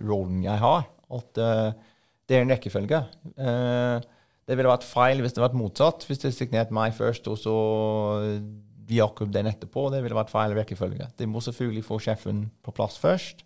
rollen 0.04 0.44
jeg 0.44 0.60
har. 0.60 0.84
At 1.10 1.40
uh, 1.40 1.70
det 2.28 2.36
er 2.36 2.44
en 2.44 2.52
rekkefølge. 2.52 3.00
Uh, 3.40 4.04
det 4.50 4.58
ville 4.58 4.72
vært 4.72 4.88
feil 4.88 5.22
hvis 5.22 5.32
det 5.32 5.38
hadde 5.38 5.52
vært 5.52 5.60
motsatt. 5.60 6.08
Hvis 6.08 6.24
det 6.24 6.34
signert 6.34 6.74
meg 6.74 6.96
først, 6.96 7.30
og 7.30 7.38
så 7.38 7.54
Jakob 8.90 9.30
den 9.32 9.46
etterpå. 9.50 9.88
Det 9.94 10.02
ville 10.02 10.18
vært 10.18 10.32
feil 10.32 10.56
rekkefølge. 10.56 11.06
De 11.18 11.28
må 11.30 11.42
selvfølgelig 11.44 11.86
få 11.86 12.00
sjefen 12.02 12.48
på 12.64 12.74
plass 12.74 12.98
først. 13.00 13.44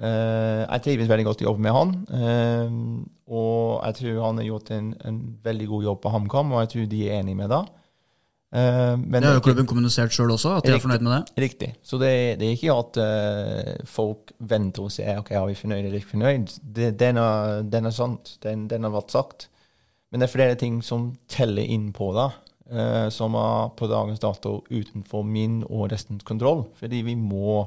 Uh, 0.00 0.64
jeg 0.64 0.84
trives 0.86 1.10
veldig 1.10 1.26
godt 1.26 1.42
i 1.42 1.44
å 1.44 1.50
jobbe 1.50 1.64
med 1.66 1.76
han. 1.76 1.90
Uh, 2.08 3.02
og 3.30 3.82
jeg 3.84 3.98
tror 3.98 4.22
han 4.24 4.40
har 4.40 4.48
gjort 4.48 4.72
en, 4.76 4.94
en 5.06 5.20
veldig 5.44 5.68
god 5.74 5.86
jobb 5.90 6.00
på 6.00 6.14
HamKam, 6.14 6.54
og 6.54 6.64
jeg 6.64 6.72
tror 6.74 6.88
de 6.94 7.02
er 7.04 7.20
enig 7.20 7.36
med 7.36 7.52
det. 7.52 7.60
Uh, 8.50 8.96
det 9.12 9.22
har 9.22 9.36
jo 9.36 9.44
klubben 9.44 9.68
kommunisert 9.68 10.14
sjøl 10.14 10.32
også, 10.34 10.56
at 10.58 10.66
de 10.66 10.72
er 10.74 10.82
fornøyd 10.82 11.04
med 11.04 11.12
det? 11.14 11.42
Riktig. 11.44 11.70
Så 11.86 12.00
det, 12.00 12.14
det 12.40 12.48
er 12.48 12.56
ikke 12.56 12.78
at 12.80 13.00
folk 13.92 14.32
venter 14.40 14.88
og 14.88 14.94
ser 14.94 15.20
ok, 15.20 15.34
er 15.36 15.46
vi 15.52 15.60
fornøyd 15.60 15.84
eller 15.84 16.00
ikke 16.00 16.14
fornøyd. 16.16 16.56
Det, 16.64 16.92
den, 17.00 17.20
er, 17.20 17.60
den, 17.62 17.90
er, 17.92 17.94
sant. 17.94 18.34
Den, 18.42 18.66
den 18.72 18.88
har 18.88 18.96
vært 18.96 19.14
sagt. 19.14 19.50
Men 20.10 20.20
det 20.20 20.26
er 20.26 20.34
flere 20.34 20.58
ting 20.58 20.80
som 20.82 21.12
teller 21.30 21.66
inn 21.70 21.90
på 21.94 22.10
det, 22.16 22.28
eh, 22.74 23.08
som 23.14 23.36
er 23.38 23.70
på 23.78 23.86
dagens 23.90 24.22
dato 24.22 24.60
utenfor 24.70 25.22
min 25.22 25.60
og 25.68 25.90
restens 25.92 26.26
kontroll. 26.26 26.64
Fordi 26.78 27.02
vi 27.06 27.14
må, 27.14 27.62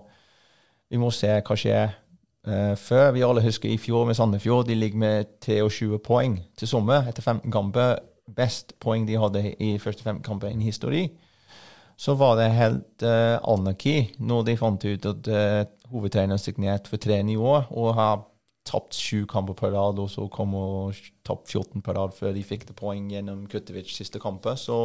vi 0.92 1.00
må 1.00 1.12
se 1.16 1.32
hva 1.40 1.58
skjer 1.60 1.86
eh, 1.88 2.74
før. 2.80 3.12
Vi 3.16 3.24
alle 3.24 3.46
husker 3.46 3.72
i 3.72 3.80
fjor 3.80 4.08
med 4.10 4.20
Sandefjord. 4.20 4.68
De 4.68 4.76
ligger 4.76 5.00
med 5.00 5.38
23 5.46 6.02
poeng 6.04 6.42
til 6.60 6.68
sommer 6.68 7.08
etter 7.08 7.24
15 7.24 7.52
kamper. 7.52 8.02
Best 8.36 8.76
poeng 8.84 9.08
de 9.08 9.20
hadde 9.20 9.46
i 9.64 9.78
første 9.80 10.04
15 10.04 10.24
kamper 10.28 10.52
i 10.52 10.68
historie. 10.68 11.12
Så 11.96 12.16
var 12.18 12.36
det 12.40 12.50
helt 12.56 13.04
uh, 13.06 13.38
anarki 13.46 14.16
når 14.18 14.46
de 14.48 14.56
fant 14.58 14.86
ut 14.86 15.06
at 15.06 15.28
uh, 15.30 15.60
hovedtreneren 15.92 16.42
signerte 16.42 16.90
for 16.90 16.98
tre 16.98 17.20
nye 17.24 17.38
år 17.38 17.68
og 17.70 17.94
har 18.00 18.24
tapt 18.68 18.96
sju 18.96 19.26
kamper 19.30 19.58
på 19.60 19.72
rad, 19.74 20.00
og 20.00 20.10
så 20.12 20.28
kom 20.32 20.56
og 20.58 21.00
tapt 21.28 21.52
14 21.52 21.84
på 21.84 21.96
rad 21.96 22.16
før 22.16 22.34
de 22.36 22.46
fikk 22.48 22.68
det 22.70 22.78
poeng 22.80 23.10
gjennom 23.12 23.46
Kutovic 23.52 23.92
siste 23.94 24.22
kamper. 24.24 24.56
Så 24.60 24.78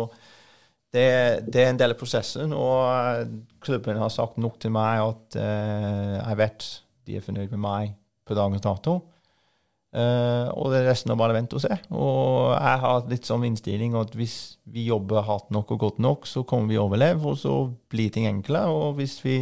det, 0.95 1.05
det, 1.47 1.63
er 1.63 1.71
en 1.71 1.81
del 1.81 1.95
av 1.95 2.01
prosessen, 2.01 2.55
og 2.57 3.37
klubben 3.65 4.01
har 4.01 4.13
sagt 4.13 4.41
nok 4.41 4.59
til 4.63 4.73
meg 4.75 5.05
at 5.05 5.39
uh, 5.39 6.17
jeg 6.23 6.41
vet 6.41 6.69
de 7.09 7.17
er 7.17 7.25
fornøyd 7.25 7.55
med 7.55 7.63
meg 7.63 7.95
på 8.29 8.37
dagens 8.37 8.65
dato. 8.65 8.99
Uh, 9.89 10.53
og 10.53 10.69
det 10.69 10.83
er 10.83 10.91
resten 10.91 11.15
av 11.15 11.17
bare 11.21 11.33
å 11.33 11.39
vente 11.39 11.57
og 11.57 11.63
se. 11.65 11.77
Og 11.97 12.53
jeg 12.53 12.81
har 12.83 13.07
litt 13.09 13.29
sånn 13.29 13.47
innstilling 13.49 13.97
at 13.97 14.13
hvis 14.19 14.37
vi 14.69 14.85
jobber 14.91 15.25
hardt 15.25 15.49
nok 15.55 15.73
og 15.77 15.81
godt 15.87 16.03
nok, 16.05 16.29
så 16.29 16.45
kommer 16.49 16.73
vi 16.73 16.81
å 16.81 16.85
overleve, 16.89 17.25
og 17.33 17.39
så 17.41 17.55
blir 17.93 18.13
ting 18.13 18.29
enklere. 18.29 18.69
Og 18.69 18.99
hvis 19.01 19.17
vi 19.25 19.39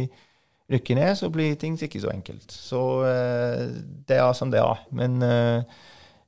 rykker 0.71 0.97
ned, 0.99 1.13
så 1.15 1.29
blir 1.31 1.55
ting 1.59 1.77
ikke 1.79 2.01
så 2.03 2.11
enkelt. 2.11 2.51
Så 2.51 2.81
uh, 3.03 3.67
det 4.07 4.17
er 4.19 4.33
som 4.35 4.51
det 4.51 4.59
er. 4.61 4.81
Men 4.91 5.21
uh, 5.23 5.63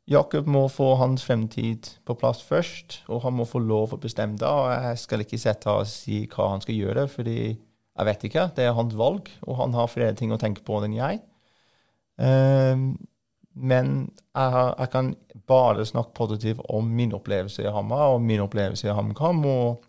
Jakob 0.10 0.48
må 0.50 0.66
få 0.72 0.94
hans 1.00 1.26
fremtid 1.26 1.92
på 2.08 2.16
plass 2.18 2.42
først, 2.46 3.04
og 3.08 3.24
han 3.26 3.36
må 3.38 3.46
få 3.46 3.62
lov 3.62 3.94
å 3.94 4.02
bestemme 4.02 4.40
det. 4.40 4.48
og 4.48 4.72
Jeg 4.72 5.02
skal 5.04 5.26
ikke 5.26 5.42
sette 5.42 5.70
og 5.70 5.90
si 5.90 6.24
hva 6.32 6.54
han 6.56 6.64
skal 6.66 6.80
gjøre, 6.80 7.08
fordi 7.12 7.40
jeg 7.50 8.08
vet 8.08 8.26
ikke. 8.30 8.48
Det 8.56 8.66
er 8.66 8.78
hans 8.78 8.96
valg, 8.98 9.30
og 9.46 9.60
han 9.60 9.76
har 9.76 9.92
flere 9.92 10.16
ting 10.18 10.32
å 10.34 10.40
tenke 10.42 10.64
på 10.66 10.80
enn 10.84 10.98
jeg. 10.98 11.22
Uh, 12.20 12.96
men 13.60 13.94
jeg, 14.08 14.50
har, 14.54 14.74
jeg, 14.78 14.90
kan 14.94 15.14
bare 15.50 15.86
snakke 15.86 16.16
positivt 16.16 16.62
om 16.72 16.88
min 16.96 17.12
opplevelse 17.16 17.66
i 17.66 17.72
Hamar 17.74 18.14
og 18.14 18.24
min 18.24 18.40
opplevelse 18.44 18.88
i 18.88 18.94
HamKam. 18.96 19.44
Og 19.46 19.89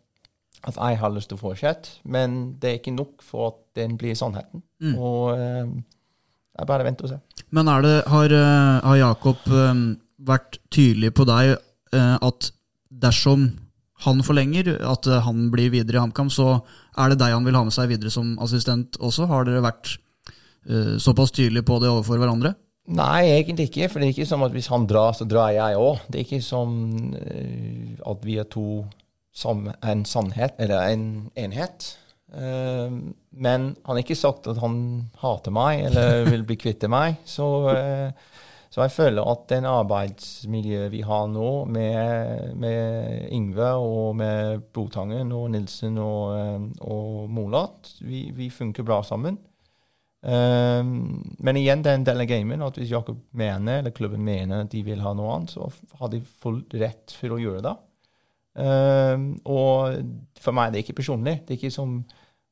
at 0.67 0.77
jeg 0.77 0.99
har 1.01 1.13
lyst 1.15 1.31
til 1.31 1.39
å 1.39 1.41
fortsette, 1.41 2.01
men 2.05 2.57
det 2.61 2.69
er 2.69 2.81
ikke 2.81 2.93
nok 2.97 3.23
for 3.25 3.53
at 3.53 3.61
den 3.81 3.97
blir 4.01 4.17
sannheten. 4.19 4.63
Mm. 4.83 4.95
Og 4.99 5.33
eh, 5.39 5.73
jeg 6.59 6.69
bare 6.69 6.87
venter 6.87 7.07
og 7.07 7.15
ser. 7.15 7.47
Men 7.55 7.71
det, 7.85 7.97
har, 8.11 8.37
eh, 8.37 8.77
har 8.85 9.01
Jakob 9.01 9.49
eh, 9.49 9.83
vært 10.31 10.61
tydelig 10.73 11.13
på 11.17 11.27
deg 11.29 11.55
eh, 11.57 12.17
at 12.21 12.51
dersom 12.91 13.49
han 14.05 14.23
forlenger, 14.25 14.73
at 14.89 15.05
han 15.27 15.51
blir 15.53 15.73
videre 15.75 15.99
i 15.99 16.01
HamKam, 16.01 16.31
så 16.33 16.63
er 16.97 17.13
det 17.13 17.19
deg 17.21 17.35
han 17.35 17.45
vil 17.45 17.59
ha 17.59 17.67
med 17.67 17.75
seg 17.75 17.91
videre 17.91 18.13
som 18.13 18.33
assistent 18.41 18.97
også? 18.97 19.27
Har 19.29 19.45
dere 19.45 19.61
vært 19.61 19.99
såpass 21.01 21.35
tydelige 21.37 21.67
på 21.69 21.77
det 21.83 21.89
overfor 21.89 22.21
hverandre? 22.21 22.55
Nei, 22.97 23.29
egentlig 23.29 23.69
ikke. 23.69 23.91
For 23.93 24.01
det 24.01 24.09
er 24.09 24.15
ikke 24.15 24.29
som 24.29 24.45
at 24.47 24.57
hvis 24.57 24.71
han 24.73 24.87
drar, 24.89 25.13
så 25.17 25.27
drar 25.29 25.53
jeg 25.53 25.77
òg. 25.77 26.01
Det 26.09 26.17
er 26.17 26.25
ikke 26.25 26.41
som 26.45 26.73
at 27.13 28.25
vi 28.25 28.39
er 28.41 28.49
to 28.49 28.65
som 29.33 29.69
en 29.83 30.05
sannhet, 30.05 30.57
eller 30.59 30.91
en 30.91 31.09
enhet. 31.39 31.97
Uh, 32.31 32.91
men 33.31 33.73
han 33.83 33.97
har 33.97 34.03
ikke 34.05 34.19
sagt 34.19 34.47
at 34.51 34.61
han 34.63 34.77
hater 35.19 35.51
meg 35.51 35.81
eller 35.89 36.23
vil 36.33 36.47
bli 36.47 36.59
kvitt 36.61 36.87
meg. 36.91 37.19
Så, 37.27 37.47
uh, 37.71 38.11
så 38.71 38.85
jeg 38.85 38.95
føler 38.95 39.27
at 39.27 39.49
den 39.51 39.67
arbeidsmiljøet 39.67 40.93
vi 40.93 41.03
har 41.03 41.27
nå, 41.31 41.51
med, 41.75 42.55
med 42.63 43.31
Yngve 43.35 43.73
og 43.83 44.17
med 44.21 44.67
Botangen 44.75 45.33
og 45.35 45.49
Nilsen 45.51 45.99
og, 45.99 46.37
eh, 46.39 46.67
og 46.87 47.25
Molat, 47.35 47.91
vi, 48.07 48.29
vi 48.31 48.47
funker 48.55 48.87
bra 48.87 49.01
sammen. 49.03 49.41
Um, 50.21 51.35
men 51.41 51.57
igjen, 51.57 51.83
det 51.83 51.91
er 51.91 51.99
en 51.99 52.07
del 52.07 52.23
av 52.23 52.29
gamen 52.29 52.63
at 52.63 52.79
hvis 52.79 52.93
Jakob 52.93 53.19
mener, 53.35 53.81
eller 53.81 53.95
klubben 53.97 54.23
mener 54.23 54.63
at 54.63 54.71
de 54.71 54.85
vil 54.87 55.03
ha 55.03 55.17
noe 55.19 55.35
annet, 55.35 55.57
så 55.57 55.67
har 55.99 56.13
de 56.13 56.21
full 56.23 56.61
rett 56.79 57.15
for 57.17 57.35
å 57.35 57.41
gjøre 57.43 57.65
det. 57.67 57.75
Um, 58.61 59.31
og 59.49 60.03
for 60.41 60.57
meg 60.57 60.73
det 60.73 60.81
er 60.81 60.85
ikke 60.85 61.01
personlig. 61.01 61.39
Det 61.47 61.55
er 61.55 61.63
ikke 61.63 61.79
som 61.79 62.03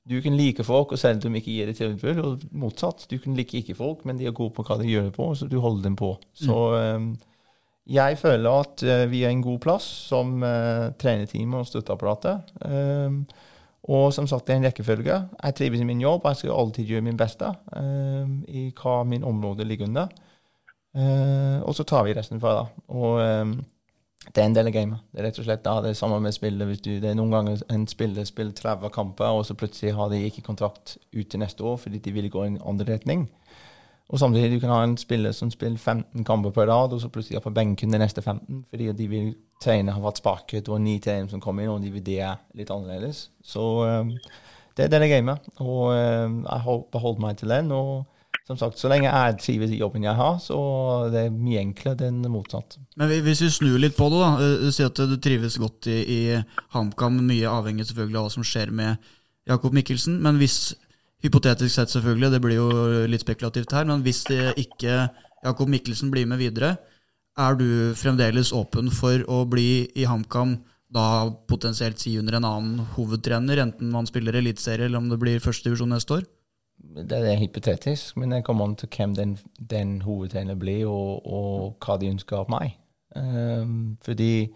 Du 0.09 0.15
kan 0.25 0.33
like 0.33 0.65
folk, 0.65 0.93
og 0.93 0.99
selv 0.99 1.21
om 1.27 1.35
de 1.35 1.37
ikke 1.37 1.53
gir 1.53 1.67
det 1.69 1.77
tilbud, 1.77 2.19
og 2.25 2.45
motsatt. 2.57 3.03
Du 3.11 3.19
kan 3.21 3.35
like 3.37 3.59
ikke 3.59 3.75
folk, 3.77 4.07
men 4.09 4.17
de 4.17 4.25
er 4.25 4.33
gode 4.33 4.55
på 4.57 4.65
hva 4.65 4.79
de 4.81 4.89
gjør 4.89 5.11
det 5.11 5.13
på, 5.13 5.27
så 5.37 5.45
du 5.45 5.59
holder 5.61 5.83
dem 5.85 5.99
på. 6.01 6.15
Så 6.33 6.57
um, 6.97 7.11
jeg 7.85 8.17
føler 8.17 8.57
at 8.63 8.85
uh, 8.89 9.05
vi 9.11 9.21
er 9.25 9.35
en 9.35 9.45
god 9.45 9.59
plass 9.61 9.85
som 10.09 10.41
uh, 10.41 10.89
trenerteam 10.97 11.59
og 11.61 11.69
støtteapparatet. 11.69 12.55
Um, 12.65 13.27
og 13.89 14.09
som 14.17 14.27
sagt, 14.27 14.47
det 14.47 14.55
er 14.55 14.63
en 14.63 14.69
rekkefølge. 14.71 15.21
Jeg 15.43 15.55
trives 15.61 15.81
i 15.81 15.85
min 15.89 16.01
jobb. 16.01 16.25
Jeg 16.25 16.41
skal 16.41 16.57
alltid 16.57 16.89
gjøre 16.89 17.05
min 17.05 17.21
beste 17.21 17.53
uh, 17.77 18.25
i 18.49 18.71
hva 18.81 19.03
min 19.09 19.25
område 19.29 19.69
ligger 19.69 19.89
under. 19.89 20.09
Uh, 20.97 21.61
og 21.69 21.75
så 21.77 21.85
tar 21.85 22.05
vi 22.09 22.17
resten 22.17 22.41
fra 22.41 22.63
det. 22.63 22.67
Og 22.89 23.21
um, 23.21 23.59
det 24.27 24.43
er 24.43 24.49
en 24.49 24.55
del 24.57 24.69
av 24.69 24.75
gamet. 24.75 25.05
Det 25.13 25.21
er 25.21 25.29
rett 25.29 25.39
og 25.41 25.47
slett 25.47 25.65
da, 25.65 25.77
det 25.83 25.93
er 25.93 25.99
samme 25.99 26.19
med 26.21 26.35
spillet. 26.35 26.67
Hvis 26.69 26.83
du, 26.85 26.91
det 27.01 27.11
er 27.11 27.17
noen 27.17 27.33
ganger 27.33 27.63
en 27.73 27.87
spiller 27.89 28.27
spiller 28.29 28.53
30 28.57 28.91
kamper, 28.95 29.31
og 29.39 29.47
så 29.47 29.57
plutselig 29.57 29.95
har 29.97 30.11
de 30.13 30.21
ikke 30.27 30.45
kontrakt 30.47 30.97
ut 31.15 31.29
til 31.31 31.41
neste 31.41 31.65
år 31.65 31.79
fordi 31.81 32.01
de 32.05 32.15
vil 32.17 32.31
gå 32.33 32.45
i 32.45 32.51
en 32.53 32.61
andre 32.67 32.93
retning. 32.93 33.29
Og 34.09 34.21
samtidig 34.21 34.57
du 34.57 34.61
kan 34.61 34.73
ha 34.73 34.83
en 34.85 34.97
spiller 34.97 35.33
som 35.37 35.51
spiller 35.53 35.79
15 35.79 36.25
kamper 36.25 36.51
på 36.51 36.65
rad, 36.65 36.93
og 36.93 37.01
så 37.01 37.11
plutselig 37.13 37.37
er 37.37 37.45
på 37.45 37.53
benken 37.53 37.93
de 37.93 38.01
neste 38.01 38.23
15 38.23 38.65
fordi 38.71 38.93
de 38.93 39.09
vil 39.09 39.33
trene 39.63 39.93
har 39.93 40.03
vært 40.03 40.21
sparket, 40.23 40.69
og 40.69 40.81
ni 40.81 40.99
til 40.99 41.13
en 41.13 41.29
som 41.29 41.43
kommer 41.43 41.65
inn, 41.65 41.73
og 41.73 41.83
de 41.83 41.93
vil 41.93 42.05
det 42.05 42.23
litt 42.57 42.71
annerledes. 42.71 43.29
Så 43.45 43.65
um, 43.85 44.15
det 44.77 44.87
er 44.87 45.03
det 45.03 45.11
gamet. 45.11 45.45
Og 45.59 45.91
um, 45.93 46.41
jeg 46.45 46.65
har 46.65 46.81
beholdt 46.93 47.21
meg 47.21 47.37
til 47.37 47.53
den. 47.53 47.73
og 47.73 48.07
som 48.49 48.57
sagt, 48.57 48.79
Så 48.81 48.89
lenge 48.89 49.11
jeg 49.11 49.37
trives 49.43 49.73
i 49.75 49.79
jobben 49.83 50.07
jeg 50.07 50.17
har, 50.17 50.39
så 50.41 50.57
det 51.13 51.27
er 51.27 51.35
mye 51.35 51.61
enklere 51.61 52.09
enn 52.09 52.23
motsatt. 52.33 52.79
Men 52.97 53.13
hvis 53.27 53.43
vi 53.45 53.51
snur 53.53 53.77
litt 53.81 53.97
på 53.99 54.09
det, 54.09 54.23
da. 54.23 54.49
Du 54.65 54.71
sier 54.73 54.89
at 54.89 55.03
du 55.11 55.17
trives 55.21 55.59
godt 55.61 55.91
i, 55.93 55.99
i 56.01 56.21
HamKam, 56.73 57.21
mye 57.29 57.51
avhengig 57.53 57.85
selvfølgelig 57.91 58.21
av 58.23 58.29
hva 58.29 58.35
som 58.39 58.47
skjer 58.47 58.73
med 58.73 59.11
Jakob 59.53 59.77
Mikkelsen. 59.77 60.17
Men 60.25 60.41
hvis, 60.41 60.73
hypotetisk 61.25 61.75
sett 61.75 61.93
selvfølgelig, 61.93 62.33
det 62.33 62.41
blir 62.47 62.57
jo 62.57 62.71
litt 63.13 63.27
spekulativt 63.27 63.77
her, 63.77 63.85
men 63.91 64.01
hvis 64.07 64.25
ikke 64.33 64.97
Jakob 65.45 65.69
Mikkelsen 65.69 66.15
blir 66.15 66.25
med 66.31 66.41
videre, 66.41 66.79
er 67.39 67.61
du 67.61 67.69
fremdeles 68.01 68.55
åpen 68.57 68.89
for 68.91 69.23
å 69.31 69.45
bli 69.47 69.87
i 69.93 70.09
HamKam 70.09 70.57
da 70.89 71.29
potensielt 71.51 72.01
si 72.01 72.17
under 72.17 72.39
en 72.39 72.49
annen 72.49 72.89
hovedtrener, 72.97 73.61
enten 73.61 73.93
man 73.93 74.09
spiller 74.09 74.41
eliteserie 74.41 74.89
eller 74.89 75.03
om 75.03 75.13
det 75.13 75.21
blir 75.21 75.45
førstedivisjon 75.45 75.93
neste 75.93 76.17
år? 76.17 76.29
Det 76.79 77.19
er 77.19 77.39
hypotetisk, 77.39 78.17
men 78.17 78.33
det 78.33 78.45
kommer 78.45 78.65
an 78.65 78.77
til 78.77 78.89
hvem 78.97 79.15
den, 79.15 79.39
den 79.71 80.03
hovedtreneren 80.03 80.59
blir, 80.59 80.87
og, 80.87 81.27
og, 81.27 81.77
hva 81.85 81.99
de 81.99 82.11
ønsker 82.11 82.39
av 82.39 82.51
meg. 82.53 82.75
Um, 83.17 83.97
fordi 84.05 84.49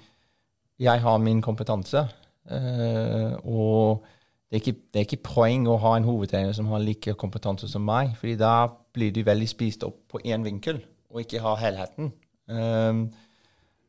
jeg 0.79 1.03
har 1.03 1.18
min 1.18 1.43
kompetanse, 1.43 2.05
uh, 2.51 3.33
og 3.43 4.05
det 4.51 4.59
er, 4.59 4.61
ikke, 4.61 4.79
det 4.93 5.01
er, 5.01 5.07
ikke, 5.07 5.23
poeng 5.25 5.66
å 5.70 5.79
ha 5.81 5.97
en 5.97 6.07
hovedtrener 6.07 6.53
som 6.53 6.68
har 6.73 6.83
like 6.85 7.14
kompetanse 7.18 7.70
som 7.73 7.85
meg, 7.89 8.16
fordi 8.20 8.37
da 8.41 8.68
blir 8.93 9.14
du 9.14 9.23
veldig 9.25 9.49
spist 9.49 9.87
opp 9.87 10.03
på 10.12 10.20
én 10.25 10.45
vinkel, 10.45 10.83
og 11.11 11.25
ikke 11.25 11.41
har 11.41 11.61
helheten. 11.62 12.12
Um, 12.47 13.07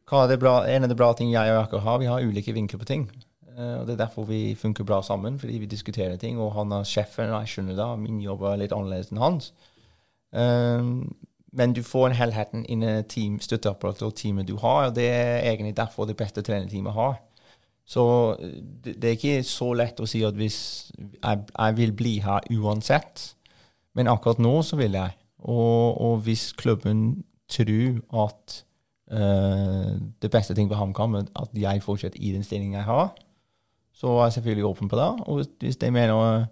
bra, 0.08 0.56
en 0.70 0.86
av 0.86 0.90
de 0.90 0.98
bra 0.98 1.14
tingene 1.18 1.36
jeg 1.36 1.54
og 1.54 1.62
Jakob 1.62 1.86
har, 1.86 2.00
vi 2.00 2.12
har 2.12 2.24
ulike 2.24 2.56
vinkler 2.56 2.80
på 2.80 2.90
ting. 2.90 3.08
Uh, 3.58 3.82
og 3.82 3.88
Det 3.88 3.94
er 3.94 4.06
derfor 4.06 4.26
vi 4.30 4.56
funker 4.56 4.84
bra 4.84 5.02
sammen, 5.02 5.40
fordi 5.40 5.58
vi 5.58 5.66
diskuterer 5.66 6.18
ting. 6.18 6.40
Og 6.40 6.54
han 6.54 6.72
er 6.72 6.88
sjefen, 6.88 7.30
og 7.30 7.44
jeg 7.44 7.54
skjønner 7.54 7.78
det. 7.78 8.00
Min 8.00 8.22
jobb 8.22 8.42
er 8.50 8.64
litt 8.64 8.74
annerledes 8.76 9.12
enn 9.14 9.22
hans. 9.22 9.54
Um, 10.32 11.16
men 11.54 11.74
du 11.74 11.84
får 11.86 12.08
en 12.08 12.18
helheten 12.18 12.66
innen 12.66 13.04
team, 13.06 13.38
støtteapparatet 13.42 14.08
og 14.08 14.16
teamet 14.18 14.48
du 14.48 14.58
har. 14.58 14.88
og 14.88 14.96
Det 14.96 15.10
er 15.10 15.52
egentlig 15.52 15.78
derfor 15.78 16.06
det 16.06 16.18
beste 16.18 16.42
trenerteamet 16.42 16.94
har. 16.94 17.20
Så 17.86 18.36
det, 18.84 18.96
det, 19.02 19.04
er 19.04 19.18
ikke 19.18 19.44
så 19.44 19.74
lett 19.76 20.00
å 20.00 20.08
si 20.08 20.24
at 20.24 20.38
hvis 20.40 20.60
jeg, 20.96 21.44
jeg, 21.60 21.78
vil 21.78 21.92
bli 21.94 22.14
her 22.24 22.46
uansett, 22.56 23.34
men 23.94 24.08
akkurat 24.08 24.40
nå 24.42 24.62
så 24.64 24.80
vil 24.80 24.96
jeg. 24.98 25.18
Og, 25.44 26.02
og 26.02 26.24
hvis 26.26 26.52
klubben 26.58 27.24
tror 27.52 28.00
at 28.26 28.64
uh, 29.12 30.00
det 30.24 30.32
beste 30.32 30.56
ting 30.56 30.72
på 30.72 30.80
HamKam 30.80 31.20
er 31.20 31.28
at 31.36 31.54
jeg 31.54 31.84
fortsetter 31.84 32.22
i 32.24 32.32
den 32.34 32.44
stillingen 32.48 32.80
jeg 32.80 32.88
har, 32.88 33.12
så 33.94 34.18
er 34.18 34.28
jeg 34.28 34.34
selvfølgelig 34.40 34.66
åpen 34.66 34.90
på 34.90 35.00
det. 35.00 35.10
Og 35.28 35.44
hvis 35.62 35.80
de 35.80 35.92
mener 35.92 36.48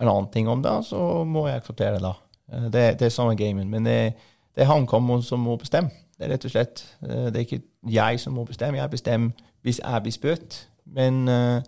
en 0.00 0.08
annen 0.08 0.30
ting 0.32 0.48
om 0.48 0.62
det, 0.62 0.76
så 0.86 1.24
må 1.24 1.46
jeg 1.48 1.62
akseptere 1.62 2.00
det. 2.02 2.14
Eh, 2.52 2.68
det, 2.72 2.84
det 3.00 3.08
er 3.08 3.14
samme 3.14 3.36
gamen. 3.36 3.70
Men 3.70 3.86
det, 3.86 4.14
det 4.54 4.64
er 4.64 4.70
HamKam 4.70 5.22
som 5.22 5.40
må 5.40 5.56
bestemme. 5.56 5.90
Det 6.16 6.26
er 6.26 6.32
rett 6.32 6.46
og 6.48 6.52
slett 6.52 6.82
eh, 7.04 7.26
Det 7.28 7.36
er 7.36 7.44
ikke 7.44 7.62
jeg 7.92 8.20
som 8.20 8.36
må 8.36 8.44
bestemme. 8.44 8.78
Jeg 8.78 8.90
bestemmer 8.90 9.30
hvis 9.66 9.80
jeg 9.82 10.02
blir 10.02 10.14
spurt. 10.14 10.68
Men 10.86 11.28
uh, 11.28 11.62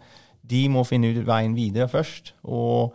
de 0.47 0.69
må 0.71 0.85
finne 0.87 1.11
ut 1.11 1.27
veien 1.27 1.57
videre 1.57 1.89
først. 1.91 2.35
Og 2.47 2.95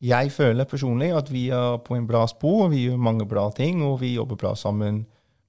jeg 0.00 0.32
føler 0.32 0.64
personlig 0.68 1.10
at 1.16 1.28
vi 1.32 1.48
er 1.52 1.76
på 1.84 1.98
en 1.98 2.06
bra 2.08 2.24
spor. 2.26 2.70
Vi 2.72 2.86
gjør 2.86 2.96
mange 2.96 3.26
bra 3.28 3.50
ting, 3.52 3.82
og 3.84 4.00
vi 4.00 4.14
jobber 4.14 4.40
bra 4.40 4.54
sammen 4.56 5.04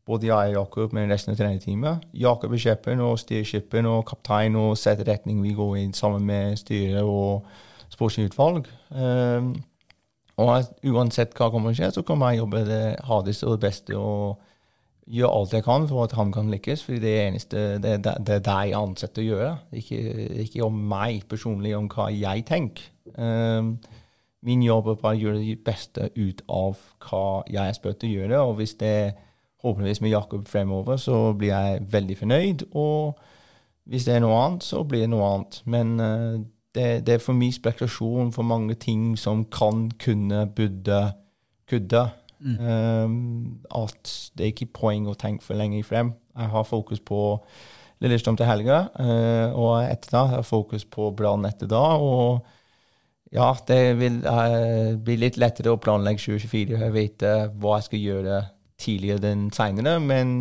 både 0.05 0.27
jeg 0.27 0.53
og 0.53 0.57
Jakob 0.59 0.93
med 0.93 1.09
resten 1.09 1.33
av 1.33 1.39
trenerteamet. 1.39 2.03
Jakob 2.13 2.53
er 2.53 2.61
sjefen 2.61 3.01
og 3.01 3.17
styrer 3.19 3.47
skipen 3.47 3.87
og 3.89 4.03
kaptein 4.09 4.57
og 4.59 4.75
setter 4.77 5.07
retning 5.09 5.41
vi 5.43 5.55
går 5.57 5.79
inn 5.81 5.95
sammen 5.97 6.25
med 6.27 6.59
styret 6.61 7.01
og 7.01 7.45
sportslig 7.93 8.29
utvalg. 8.29 8.69
Um, 8.91 9.55
og 10.37 10.67
uansett 10.83 11.33
hva 11.37 11.49
kommer 11.49 11.71
til 11.71 11.79
å 11.79 11.79
skje, 11.79 11.93
så 11.95 12.03
kommer 12.05 12.33
jeg 12.33 12.43
jobbe 12.43 12.65
det 12.67 12.83
hardeste 13.07 13.47
og 13.47 13.55
det 13.55 13.69
beste 13.69 13.97
og 13.97 14.41
gjøre 15.05 15.33
alt 15.39 15.53
jeg 15.53 15.63
kan 15.65 15.85
for 15.89 16.05
at 16.05 16.15
han 16.17 16.31
kan 16.35 16.49
lykkes. 16.51 16.83
For 16.85 17.01
det 17.01 17.13
eneste, 17.23 17.65
det, 17.81 17.97
det, 18.05 18.17
det 18.27 18.39
er 18.39 18.45
det 18.45 18.57
jeg 18.69 18.79
ansetter 18.79 19.23
å 19.23 19.29
gjøre. 19.29 19.51
Ikke, 19.81 19.99
ikke 20.45 20.65
om 20.67 20.81
meg 20.91 21.25
personlig, 21.31 21.75
om 21.77 21.89
hva 21.89 22.09
jeg 22.13 22.45
tenker. 22.49 22.89
Um, 23.15 23.77
min 24.45 24.61
jobb 24.61 24.91
er 24.91 24.97
bare 25.01 25.17
å 25.17 25.23
gjøre 25.23 25.41
det 25.41 25.61
beste 25.65 26.11
ut 26.13 26.43
av 26.51 26.81
hva 27.07 27.27
jeg 27.49 27.63
er 27.63 27.77
spurt 27.77 28.03
til 28.03 28.11
å 28.11 28.19
gjøre. 28.19 28.41
Og 28.49 28.59
hvis 28.59 28.75
det 28.81 28.91
er 28.99 29.15
forhåpentligvis 29.65 30.01
med 30.01 30.09
Jakob 30.13 30.47
fremover, 30.47 30.97
så 30.97 31.33
blir 31.33 31.49
jeg 31.49 31.85
veldig 31.91 32.17
fornøyd. 32.17 32.65
Og 32.77 33.17
hvis 33.89 34.05
det 34.05 34.15
er 34.15 34.21
noe 34.21 34.37
annet, 34.37 34.63
så 34.63 34.83
blir 34.83 35.05
det 35.05 35.09
noe 35.09 35.25
annet. 35.25 35.61
Men 35.65 35.95
uh, 35.99 36.39
det, 36.75 37.05
det, 37.07 37.13
er 37.15 37.23
for 37.23 37.37
mye 37.37 37.53
spekulasjon 37.53 38.33
for 38.35 38.45
mange 38.45 38.75
ting 38.77 39.15
som 39.17 39.45
kan, 39.45 39.89
kunne, 40.01 40.45
burde, 40.47 41.01
kudde. 41.69 42.07
Mm. 42.39 42.57
Um, 42.59 43.59
at 43.73 44.11
det 44.37 44.43
er 44.43 44.53
ikke 44.53 44.73
poeng 44.75 45.07
å 45.09 45.17
tenke 45.17 45.45
for 45.45 45.57
lenge 45.57 45.83
frem. 45.83 46.13
Jeg 46.35 46.51
har 46.51 46.67
fokus 46.67 46.99
på 46.99 47.39
Lillestrøm 48.03 48.37
til 48.37 48.45
helga, 48.45 48.85
uh, 48.99 49.55
og 49.55 49.85
etter 49.87 50.11
da 50.11 50.25
har 50.27 50.41
jeg 50.43 50.51
fokus 50.51 50.85
på 50.85 51.09
Brann 51.15 51.47
etter 51.47 51.69
da. 51.71 51.85
og 51.95 52.45
ja, 53.33 53.49
det 53.67 53.97
vil 53.99 54.19
uh, 54.27 54.95
bli 55.01 55.17
litt 55.19 55.39
lettere 55.41 55.73
å 55.73 55.79
planlegge 55.81 56.21
2024. 56.27 56.77
Jeg 56.83 56.93
vet 56.95 57.25
uh, 57.25 57.47
hva 57.59 57.79
jeg 57.79 57.87
skal 57.89 58.03
gjøre 58.03 58.41
tidligere 58.81 59.31
enn 59.31 59.47
seinere. 59.55 59.97
Men 60.03 60.33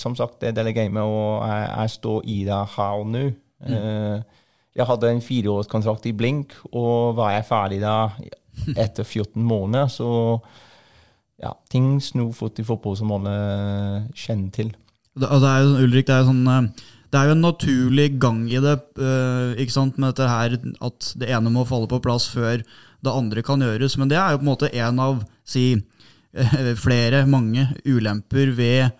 som 0.00 0.16
sagt, 0.18 0.40
det 0.40 0.50
er 0.50 0.58
del 0.58 0.72
av 0.72 0.76
gamet, 0.76 1.02
og 1.04 1.46
jeg, 1.48 1.68
jeg, 1.70 1.94
står 1.96 2.28
i 2.28 2.38
det 2.48 2.60
her 2.76 3.04
og 3.04 3.08
nå. 3.14 3.24
Mm. 3.64 3.72
Uh, 3.74 4.44
jeg 4.78 4.86
hadde 4.86 5.10
en 5.10 5.24
fireårskontrakt 5.24 6.06
i 6.06 6.14
Blink, 6.14 6.54
og 6.70 7.16
var 7.18 7.34
jeg 7.34 7.48
ferdig 7.48 7.80
da 7.82 7.96
etter 8.78 9.06
14 9.06 9.42
måneder, 9.42 9.90
så 9.90 10.10
ja, 11.38 11.54
ting 11.70 11.96
snur 12.02 12.32
fort 12.34 12.58
i 12.58 12.66
fotball 12.66 12.96
som 12.98 13.10
alle 13.14 13.34
kjenner 14.14 14.54
til. 14.54 14.70
Det, 15.18 15.26
det 15.26 15.50
er 15.50 15.64
jo, 15.64 15.74
Ulrik, 15.86 16.06
det 16.06 16.14
er 16.14 16.22
jo 16.22 16.30
sånn 16.32 16.46
eh, 16.52 16.86
det 17.08 17.16
er 17.16 17.30
jo 17.30 17.34
en 17.38 17.46
naturlig 17.46 18.08
gang 18.20 18.42
i 18.52 18.58
det, 18.60 18.74
uh, 19.00 19.54
ikke 19.56 19.72
sant, 19.72 19.96
med 19.96 20.12
dette 20.12 20.28
her 20.28 20.58
at 20.84 21.12
det 21.16 21.30
ene 21.32 21.52
må 21.54 21.64
falle 21.64 21.88
på 21.88 22.02
plass 22.04 22.26
før 22.28 22.60
det 22.60 23.14
andre 23.14 23.40
kan 23.46 23.62
gjøres. 23.64 23.96
Men 23.96 24.10
det 24.10 24.18
er 24.20 24.34
jo 24.34 24.42
på 24.42 24.44
en 24.44 24.50
måte 24.50 24.68
en 24.76 25.00
av 25.00 25.22
si, 25.48 25.70
flere, 26.86 27.24
mange 27.26 27.68
ulemper 27.86 28.52
ved 28.56 28.90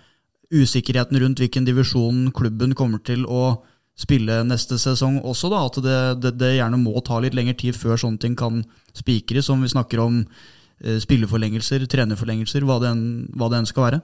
usikkerheten 0.54 1.18
rundt 1.20 1.42
hvilken 1.42 1.66
divisjon 1.66 2.28
klubben 2.32 2.74
kommer 2.74 3.02
til 3.04 3.26
å 3.28 3.58
spille 3.98 4.42
neste 4.46 4.78
sesong 4.80 5.18
også, 5.26 5.50
da. 5.52 5.64
At 5.66 5.80
det, 5.84 5.98
det, 6.22 6.36
det 6.40 6.52
gjerne 6.56 6.80
må 6.80 6.94
ta 7.04 7.18
litt 7.20 7.36
lengre 7.36 7.56
tid 7.58 7.76
før 7.76 7.98
sånne 8.00 8.22
ting 8.22 8.36
kan 8.38 8.62
spikres, 8.96 9.50
om 9.52 9.64
vi 9.64 9.72
snakker 9.72 10.02
om 10.04 10.20
eh, 10.22 11.00
spilleforlengelser, 11.02 11.84
trenerforlengelser, 11.90 12.66
hva 12.68 12.78
det, 12.82 12.94
enn, 12.94 13.08
hva 13.34 13.50
det 13.50 13.60
enn 13.60 13.70
skal 13.70 13.88
være. 13.88 14.00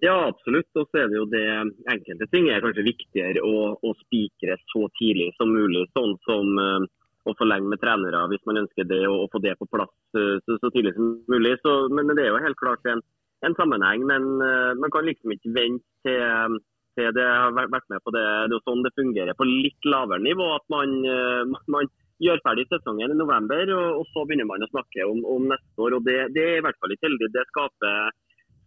Ja, 0.00 0.16
absolutt. 0.30 0.70
Og 0.80 0.88
så 0.88 1.02
er 1.02 1.10
det 1.12 1.18
jo 1.18 1.28
det 1.28 1.44
enkelte 1.92 2.28
ting 2.32 2.48
er 2.48 2.64
kanskje 2.64 2.86
viktigere 2.86 3.44
å, 3.44 3.74
å 3.76 3.94
spikre 4.00 4.56
så 4.72 4.86
tidlig 4.98 5.30
som 5.36 5.52
mulig. 5.52 5.84
Sånn 5.92 6.16
som 6.24 6.56
uh, 6.56 6.86
å 7.28 7.34
forlenge 7.38 7.70
med 7.70 7.80
trenere 7.82 8.24
hvis 8.32 8.44
man 8.48 8.62
ønsker 8.64 8.88
det, 8.88 9.02
og, 9.08 9.28
få 9.32 9.40
det 9.44 9.54
på 9.60 9.68
plass 9.70 9.92
uh, 10.18 10.36
så, 10.44 10.58
så, 10.58 10.70
tidlig 10.74 10.94
som 10.96 11.14
mulig. 11.30 11.56
Så, 11.62 11.74
men, 11.94 12.10
det 12.16 12.26
er 12.26 12.32
jo 12.32 12.44
helt 12.44 12.60
klart 12.60 12.86
en, 12.90 13.02
en 13.46 13.56
sammenheng. 13.58 14.06
Men 14.08 14.28
uh, 14.42 14.72
man 14.78 14.92
kan 14.94 15.06
liksom 15.08 15.34
ikke 15.34 15.54
vente 15.56 16.06
til, 16.06 16.58
til 16.98 17.10
det 17.16 17.26
har 17.28 17.54
vært 17.58 17.90
med 17.92 18.02
på 18.04 18.14
det. 18.14 18.24
Det 18.24 18.56
er 18.56 18.58
jo 18.58 18.64
sånn 18.66 18.86
det 18.86 18.94
fungerer 18.98 19.38
på 19.38 19.48
litt 19.48 19.90
lavere 19.90 20.24
nivå. 20.24 20.48
At 20.56 20.66
man, 20.74 20.98
man 21.76 21.92
gjør 22.22 22.42
ferdig 22.46 22.66
sesongen 22.70 23.14
i 23.14 23.20
november, 23.20 23.70
og, 23.76 24.02
og, 24.02 24.10
så 24.14 24.26
begynner 24.26 24.50
man 24.50 24.66
å 24.66 24.72
snakke 24.74 25.06
om, 25.08 25.22
om 25.36 25.48
neste 25.52 25.86
år. 25.86 25.98
og 25.98 26.04
Det, 26.08 26.18
det 26.36 26.48
er 26.48 26.60
i 26.60 26.66
hvert 26.66 26.78
fall 26.82 26.94
ikke 26.96 27.10
heldig. 27.10 27.32
Det 27.34 27.48
skaper 27.52 28.12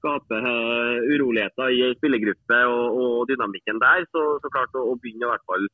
skape 0.06 0.38
uh, 0.38 0.98
uroligheter 1.14 1.74
i 1.74 1.90
spillergruppe 1.98 2.60
og, 2.70 3.00
og, 3.00 3.18
dynamikken 3.32 3.82
der. 3.82 4.06
Så, 4.14 4.24
så 4.44 4.52
klart 4.54 4.78
å, 4.78 4.86
å, 4.92 4.98
begynne 5.02 5.26
i 5.26 5.32
hvert 5.32 5.46
fall 5.50 5.66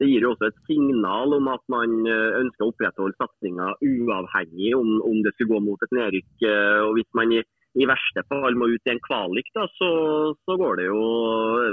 Det 0.00 0.08
gir 0.10 0.24
jo 0.26 0.34
også 0.34 0.50
et 0.50 0.62
signal 0.68 1.34
om 1.38 1.46
at 1.48 1.62
man 1.72 1.98
uh, 2.04 2.38
ønsker 2.42 2.66
å 2.66 2.72
opprettholde 2.72 3.16
satsinga 3.16 3.72
uavhengig 3.80 4.72
om, 4.76 4.96
om, 5.00 5.20
det 5.24 5.32
skulle 5.34 5.54
gå 5.54 5.60
mot 5.64 5.84
et 5.86 5.94
nedrykk. 5.96 6.32
Uh, 6.44 6.80
og 6.84 6.98
Hvis 6.98 7.08
man 7.16 7.32
i, 7.32 7.40
i, 7.80 7.86
verste 7.88 8.24
fall 8.28 8.58
må 8.60 8.68
ut 8.74 8.90
i 8.90 8.92
en 8.92 9.00
kvalik, 9.06 9.48
da, 9.56 9.64
så, 9.78 9.88
så 10.44 10.58
går 10.60 10.82
det 10.82 10.86
jo 10.90 11.00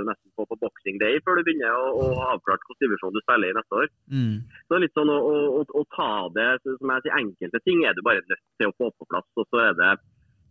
nesten 0.07 0.31
på 0.39 0.47
på 0.47 0.59
boxing 0.63 1.01
day 1.03 1.19
før 1.25 1.39
du 1.39 1.43
begynner 1.49 1.75
å, 1.75 1.91
å 1.99 2.07
avklare 2.31 2.63
hvilken 2.63 2.81
divisjon 2.85 3.15
du 3.15 3.21
spiller 3.25 3.51
i 3.51 3.59
neste 3.59 3.81
år. 3.83 3.91
Mm. 4.15 4.33
Så 4.71 4.79
litt 4.79 4.95
sånn 4.95 5.11
å, 5.11 5.19
å, 5.59 5.67
å, 5.67 5.85
ta 5.97 6.11
det 6.39 6.49
som 6.63 6.95
jeg 6.95 7.05
sier, 7.05 7.19
Enkelte 7.19 7.63
ting 7.67 7.83
er 7.83 7.95
du 7.97 8.03
bare 8.07 8.23
nødt 8.23 8.45
til 8.61 8.71
å 8.71 8.77
få 8.79 8.91
på 8.95 9.11
plass. 9.11 9.27
og 9.35 9.51
så 9.51 9.67
er 9.67 9.79
det 9.79 9.93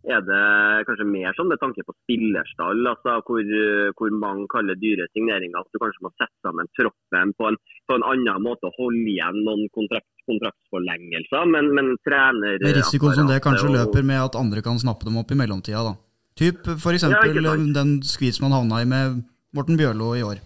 er 0.03 0.23
det 0.27 0.85
kanskje 0.87 1.05
mer 1.07 1.35
sånn 1.37 1.47
med 1.47 1.61
tanke 1.61 1.83
på 1.87 1.93
spillerstall, 2.03 2.81
altså 2.91 3.15
hvor, 3.23 3.51
hvor 3.99 4.15
mange 4.19 4.47
kaller 4.51 4.75
dyre 4.79 5.07
signeringer. 5.13 5.63
At 5.63 5.71
du 5.71 5.79
kanskje 5.79 6.03
må 6.03 6.11
sette 6.17 6.35
sammen 6.43 6.67
troppen 6.75 7.31
på 7.39 7.47
en, 7.49 7.59
på 7.87 7.97
en 7.97 8.07
annen 8.11 8.43
måte 8.43 8.67
og 8.67 8.79
holde 8.81 9.03
igjen 9.13 9.39
noen 9.47 9.69
kontrakt, 9.75 10.09
kontraktsforlengelser. 10.27 11.47
Men, 11.55 11.71
men 11.77 11.93
trener 12.03 12.59
Med 12.59 12.79
risiko 12.81 13.13
som 13.15 13.31
det 13.31 13.39
kanskje 13.45 13.69
og, 13.69 13.77
løper 13.79 14.07
med 14.07 14.25
at 14.25 14.39
andre 14.39 14.63
kan 14.65 14.81
snappe 14.81 15.07
dem 15.07 15.21
opp 15.23 15.31
i 15.31 15.39
mellomtida, 15.39 15.85
da. 15.87 15.95
Typ 16.39 16.65
f.eks. 16.75 17.05
Ja, 17.13 17.53
den 17.77 17.99
skvis 18.07 18.41
man 18.41 18.55
havna 18.55 18.81
i 18.81 18.89
med 18.89 19.21
Morten 19.53 19.77
Bjørlo 19.77 20.15
i 20.17 20.25
år. 20.25 20.41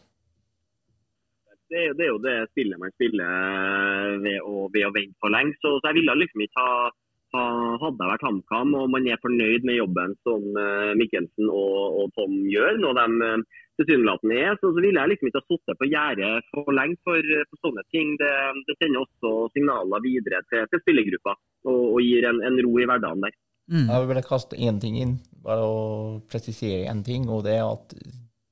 Det 1.67 1.79
er, 1.81 1.93
det 1.99 2.05
er, 2.05 2.11
jo 2.13 2.19
det 2.23 2.35
spillet 2.53 2.79
man 2.79 2.93
spiller 2.95 4.19
ved 4.23 4.37
å, 4.39 4.67
ved 4.71 4.85
å 4.87 4.93
vente 4.95 5.17
for 5.19 5.33
lenge. 5.33 5.55
Så, 5.59 5.73
så 5.79 5.89
jeg 5.89 5.99
ville 5.99 6.15
liksom 6.21 6.43
ikke 6.45 6.63
ha 6.63 6.91
hadde 7.35 7.99
jeg 7.99 8.11
vært 8.13 8.25
HamKam 8.25 8.75
og 8.79 8.91
man 8.93 9.07
er 9.09 9.19
fornøyd 9.23 9.65
med 9.67 9.79
jobben 9.79 10.13
som 10.27 10.43
eh, 10.61 10.93
Mikkelsen 10.99 11.49
og, 11.51 11.97
og 12.01 12.13
Tom 12.15 12.35
gjør, 12.47 12.77
noe 12.79 12.95
de 12.97 13.27
eh, 13.27 13.63
tilsynelatende 13.77 14.37
er, 14.41 14.55
så, 14.57 14.71
så 14.71 14.83
ville 14.83 15.01
jeg 15.01 15.11
liksom 15.11 15.29
ikke 15.29 15.41
ha 15.41 15.47
sittet 15.47 15.79
på 15.79 15.89
gjerdet 15.91 16.47
for 16.53 16.71
lenge 16.73 16.97
for, 17.05 17.33
for 17.49 17.65
sånne 17.65 17.83
ting. 17.93 18.15
Det, 18.21 18.31
det, 18.69 18.77
sender 18.79 19.03
også 19.03 19.33
signaler 19.53 20.05
videre 20.05 20.41
til, 20.51 20.63
til 20.71 20.81
spillergruppa 20.83 21.35
og, 21.69 21.83
og, 21.83 21.99
gir 22.05 22.29
en, 22.29 22.41
en, 22.47 22.61
ro 22.65 22.73
i 22.79 22.87
hverdagen 22.89 23.27
der. 23.27 23.35
Mm. 23.67 23.89
Jeg 23.91 24.07
vil 24.09 24.23
kaste 24.25 24.61
én 24.63 24.79
ting 24.81 24.95
inn, 25.01 25.17
bare 25.43 25.67
å 25.67 25.83
presisere 26.31 26.87
én 26.89 27.03
ting. 27.05 27.27
og 27.29 27.43
det 27.45 27.57
er 27.59 27.67
at 27.67 27.93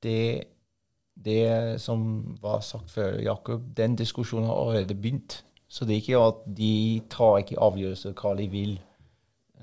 det, 0.04 0.22
det 1.16 1.80
som 1.82 2.04
var 2.42 2.62
sagt 2.62 2.92
før, 2.94 3.18
Jakob, 3.24 3.64
den 3.76 3.96
diskusjonen 3.98 4.50
har 4.50 4.60
allerede 4.60 4.94
begynt. 4.94 5.40
Så 5.68 5.84
det 5.84 5.96
er 5.96 6.02
ikke 6.02 6.22
at 6.22 6.44
de 6.58 6.74
tar 7.10 7.40
ikke 7.42 7.60
avgjørelser 7.62 8.14
hva 8.16 8.34
de 8.38 8.46
vil 8.50 8.76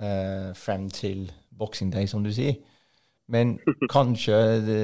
eh, 0.02 0.52
frem 0.58 0.90
til 0.92 1.30
Boxing 1.58 1.94
Day, 1.94 2.10
som 2.12 2.24
du 2.26 2.32
sier. 2.34 2.58
Men 3.32 3.56
kanskje 3.94 4.40
det, 4.66 4.82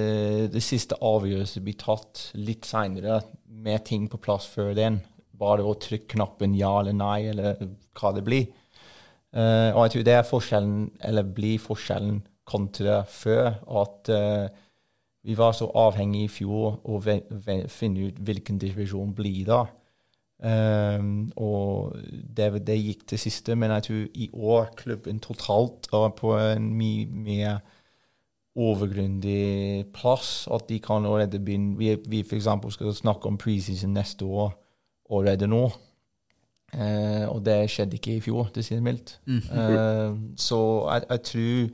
det 0.54 0.64
siste 0.64 0.98
avgjørelsen 1.04 1.66
blir 1.66 1.80
tatt 1.80 2.30
litt 2.40 2.68
seinere, 2.70 3.22
med 3.60 3.84
ting 3.90 4.08
på 4.08 4.22
plass 4.24 4.48
før 4.48 4.72
den. 4.78 5.02
Bare 5.40 5.66
å 5.66 5.76
trykke 5.76 6.14
knappen 6.16 6.56
ja 6.56 6.72
eller 6.80 6.96
nei, 6.96 7.28
eller 7.32 7.60
hva 8.00 8.14
det 8.16 8.24
blir. 8.24 8.48
Uh, 9.36 9.76
og 9.76 9.84
jeg 9.84 9.94
tror 9.94 10.06
det 10.08 10.16
er 10.16 10.26
forskjellen, 10.26 10.78
eller 11.06 11.28
blir 11.36 11.60
forskjellen 11.62 12.22
kontra 12.50 13.04
før, 13.06 13.60
at 13.84 14.10
uh, 14.10 14.48
vi 15.28 15.36
var 15.38 15.52
så 15.54 15.68
avhengige 15.78 16.30
i 16.30 16.32
fjor 16.32 16.80
å 16.88 17.02
finne 17.04 18.08
ut 18.08 18.24
hvilken 18.26 18.58
divisjon 18.62 19.12
blir 19.14 19.44
da. 19.50 19.60
Um, 20.40 21.32
og 21.36 21.98
det, 22.08 22.62
det, 22.64 22.78
gikk 22.80 23.02
til 23.12 23.20
siste, 23.20 23.58
men 23.60 23.74
jeg 23.76 23.84
tror 23.84 24.06
i 24.16 24.30
år 24.34 24.70
klubben 24.80 25.20
totalt 25.20 25.90
er 25.92 26.14
på 26.16 26.32
en 26.38 26.70
mye 26.80 27.10
mer 27.12 27.60
overgrunnig 28.56 29.90
plass. 29.94 30.48
At 30.52 30.70
de 30.70 30.80
kan 30.80 31.06
allerede 31.06 31.40
begynne 31.44 31.78
Vi, 31.78 31.96
vi 32.08 32.24
f.eks. 32.24 32.48
skal 32.70 32.96
snakke 32.96 33.28
om 33.28 33.38
preseason 33.38 33.94
neste 33.94 34.26
år 34.26 34.56
allerede 35.12 35.48
nå. 35.48 35.68
Uh, 36.74 37.26
og 37.34 37.46
det 37.46 37.70
skjedde 37.70 37.98
ikke 37.98 38.16
i 38.16 38.24
fjor, 38.24 38.52
det 38.56 38.64
sier 38.66 38.82
mildt. 38.82 39.18
Mm. 39.26 39.42
Uh, 39.52 40.18
så 40.38 40.60
jeg, 40.94 41.04
jeg, 41.10 41.22
tror 41.22 41.70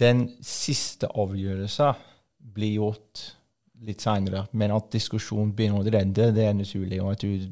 den 0.00 0.30
siste 0.42 1.08
avgjørelsen 1.14 2.06
blir 2.54 2.72
gjort 2.80 3.37
litt 3.86 4.02
seinere. 4.02 4.46
Men 4.58 4.74
at 4.74 4.90
diskusjonen 4.94 5.52
begynner 5.56 5.82
å 5.82 5.92
redde, 5.98 6.32
det 6.34 6.46
er 6.48 6.56
naturlig. 6.56 7.02
Og 7.02 7.12
jeg 7.14 7.22
tror 7.22 7.44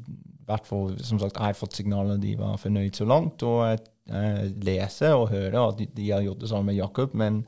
hvert 0.47 0.69
fall, 0.69 0.97
som 1.03 1.21
sagt, 1.21 1.37
jeg 1.37 1.43
har 1.43 1.59
fått 1.59 1.77
signaler 1.79 2.19
de 2.23 2.37
var 2.39 2.59
fornøyd 2.63 2.99
så 2.99 3.07
langt. 3.09 3.43
Og 3.47 3.63
jeg, 3.67 3.83
jeg 4.11 4.53
leser 4.67 5.17
og 5.19 5.31
hører 5.33 5.61
at 5.65 5.81
de, 5.81 5.89
de 5.97 6.11
har 6.13 6.25
gjort 6.27 6.43
det 6.43 6.51
sammen 6.51 6.71
med 6.71 6.79
Jakob. 6.79 7.17
Men 7.19 7.41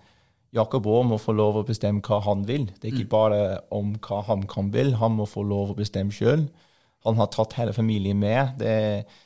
Jakob 0.54 0.88
òg 0.88 1.04
må 1.10 1.20
få 1.20 1.34
lov 1.36 1.60
å 1.60 1.66
bestemme 1.68 2.02
hva 2.04 2.20
han 2.24 2.42
vil. 2.48 2.66
Det 2.74 2.88
er 2.88 2.96
ikke 2.96 3.08
mm. 3.10 3.14
bare 3.14 3.40
om 3.74 3.94
hva 4.04 4.22
han 4.30 4.46
kan 4.50 4.72
vil, 4.74 4.94
han 4.98 5.14
må 5.18 5.28
få 5.28 5.44
lov 5.46 5.74
å 5.74 5.78
bestemme 5.78 6.14
sjøl. 6.14 6.48
Han 7.06 7.20
har 7.20 7.30
tatt 7.30 7.54
hele 7.58 7.74
familien 7.76 8.18
med. 8.18 8.56
Det 8.58 8.68
er 8.68 9.18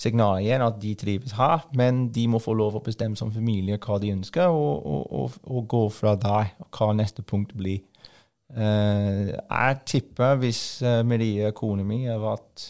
signalet 0.00 0.44
igjen 0.44 0.64
at 0.66 0.80
de 0.82 0.92
trives 0.98 1.36
her, 1.38 1.64
men 1.78 2.08
de 2.12 2.26
må 2.28 2.40
få 2.42 2.52
lov 2.58 2.76
å 2.76 2.84
bestemme 2.84 3.16
som 3.16 3.30
familie 3.32 3.78
hva 3.80 4.00
de 4.02 4.10
ønsker, 4.12 4.50
og, 4.50 4.84
og, 4.84 5.04
og, 5.14 5.36
og 5.46 5.68
gå 5.70 5.82
fra 5.94 6.16
der, 6.20 6.50
hva 6.74 6.90
neste 6.98 7.22
punkt 7.22 7.54
blir. 7.56 7.80
Uh, 8.54 9.34
jeg 9.34 9.78
tipper 9.90 10.36
hvis 10.38 10.62
uh, 10.86 11.02
Marie, 11.06 11.50
kona 11.56 11.82
mi, 11.86 12.04
har 12.06 12.22
vært 12.22 12.68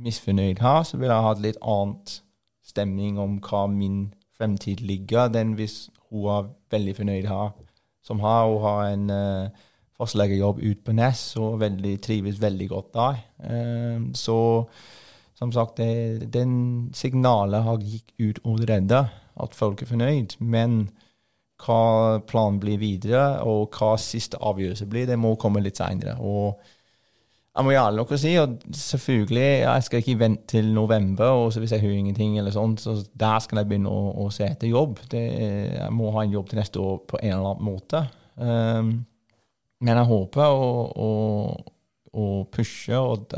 misfornøyd 0.00 0.62
her, 0.64 0.82
så 0.88 0.96
ville 0.96 1.12
jeg 1.12 1.26
hatt 1.26 1.42
litt 1.44 1.60
annet 1.60 2.18
stemning 2.66 3.20
om 3.20 3.38
hva 3.44 3.66
min 3.70 4.06
fremtid 4.36 4.82
ligger, 4.84 5.30
enn 5.36 5.54
hvis 5.58 5.86
hun 6.10 6.28
er 6.32 6.50
veldig 6.72 6.96
fornøyd 6.96 7.28
her, 7.30 7.54
som 8.04 8.20
har. 8.24 8.48
Hun 8.48 8.64
har 8.64 8.82
en 8.90 9.08
uh, 9.12 9.64
fastlegejobb 9.96 10.60
ute 10.62 10.82
på 10.84 10.94
Ness 10.96 11.28
og 11.40 11.60
veldig, 11.60 11.96
trives 12.04 12.40
veldig 12.42 12.68
godt 12.72 12.94
der. 12.96 13.24
Uh, 13.44 14.12
så 14.16 14.38
som 15.36 15.52
sagt, 15.52 15.76
det, 15.76 16.32
den 16.32 16.90
signalet 16.96 17.64
har 17.66 17.82
gikk 17.84 18.14
ut 18.20 18.38
allerede, 18.44 19.02
at 19.36 19.54
folk 19.54 19.82
er 19.82 19.90
fornøyd. 19.90 20.38
Men 20.40 20.86
hva 21.62 22.20
planen 22.28 22.58
blir 22.60 22.80
videre, 22.80 23.42
og 23.48 23.76
hva 23.76 23.94
siste 24.00 24.40
avgjørelse 24.40 24.88
blir, 24.90 25.06
det 25.08 25.18
må 25.20 25.34
komme 25.40 25.62
litt 25.64 25.80
seinere. 25.80 26.16
Jeg 27.56 27.64
må 27.64 27.72
gjerne 27.72 27.96
nok 27.96 28.12
å 28.12 28.18
si, 28.20 28.34
og 28.36 28.58
selvfølgelig, 28.76 29.46
jeg 29.62 29.84
skal 29.86 30.02
ikke 30.02 30.18
vente 30.20 30.50
til 30.52 30.68
november, 30.76 31.38
og 31.40 31.54
så 31.54 31.62
hvis 31.62 31.72
jeg 31.72 31.84
hører 31.86 32.02
ingenting, 32.02 32.36
eller 32.36 32.52
sånt, 32.52 32.84
så 32.84 32.98
der 33.16 33.40
skal 33.40 33.62
jeg 33.62 33.70
begynne 33.70 33.92
å, 33.92 34.10
å 34.26 34.28
se 34.34 34.44
etter 34.44 34.68
jobb. 34.68 35.00
Det, 35.08 35.22
jeg 35.78 35.94
må 35.96 36.12
ha 36.12 36.26
en 36.26 36.36
jobb 36.36 36.50
til 36.50 36.60
neste 36.60 36.82
år 36.84 37.00
på 37.08 37.22
en 37.22 37.32
eller 37.32 37.54
annen 37.54 37.70
måte. 37.70 38.04
Um, 38.36 38.92
men 39.80 40.00
jeg 40.02 40.10
håper 40.12 40.44
å, 40.44 40.68
å, 41.00 41.10
å 42.12 42.28
pushe, 42.52 43.00
og 43.00 43.32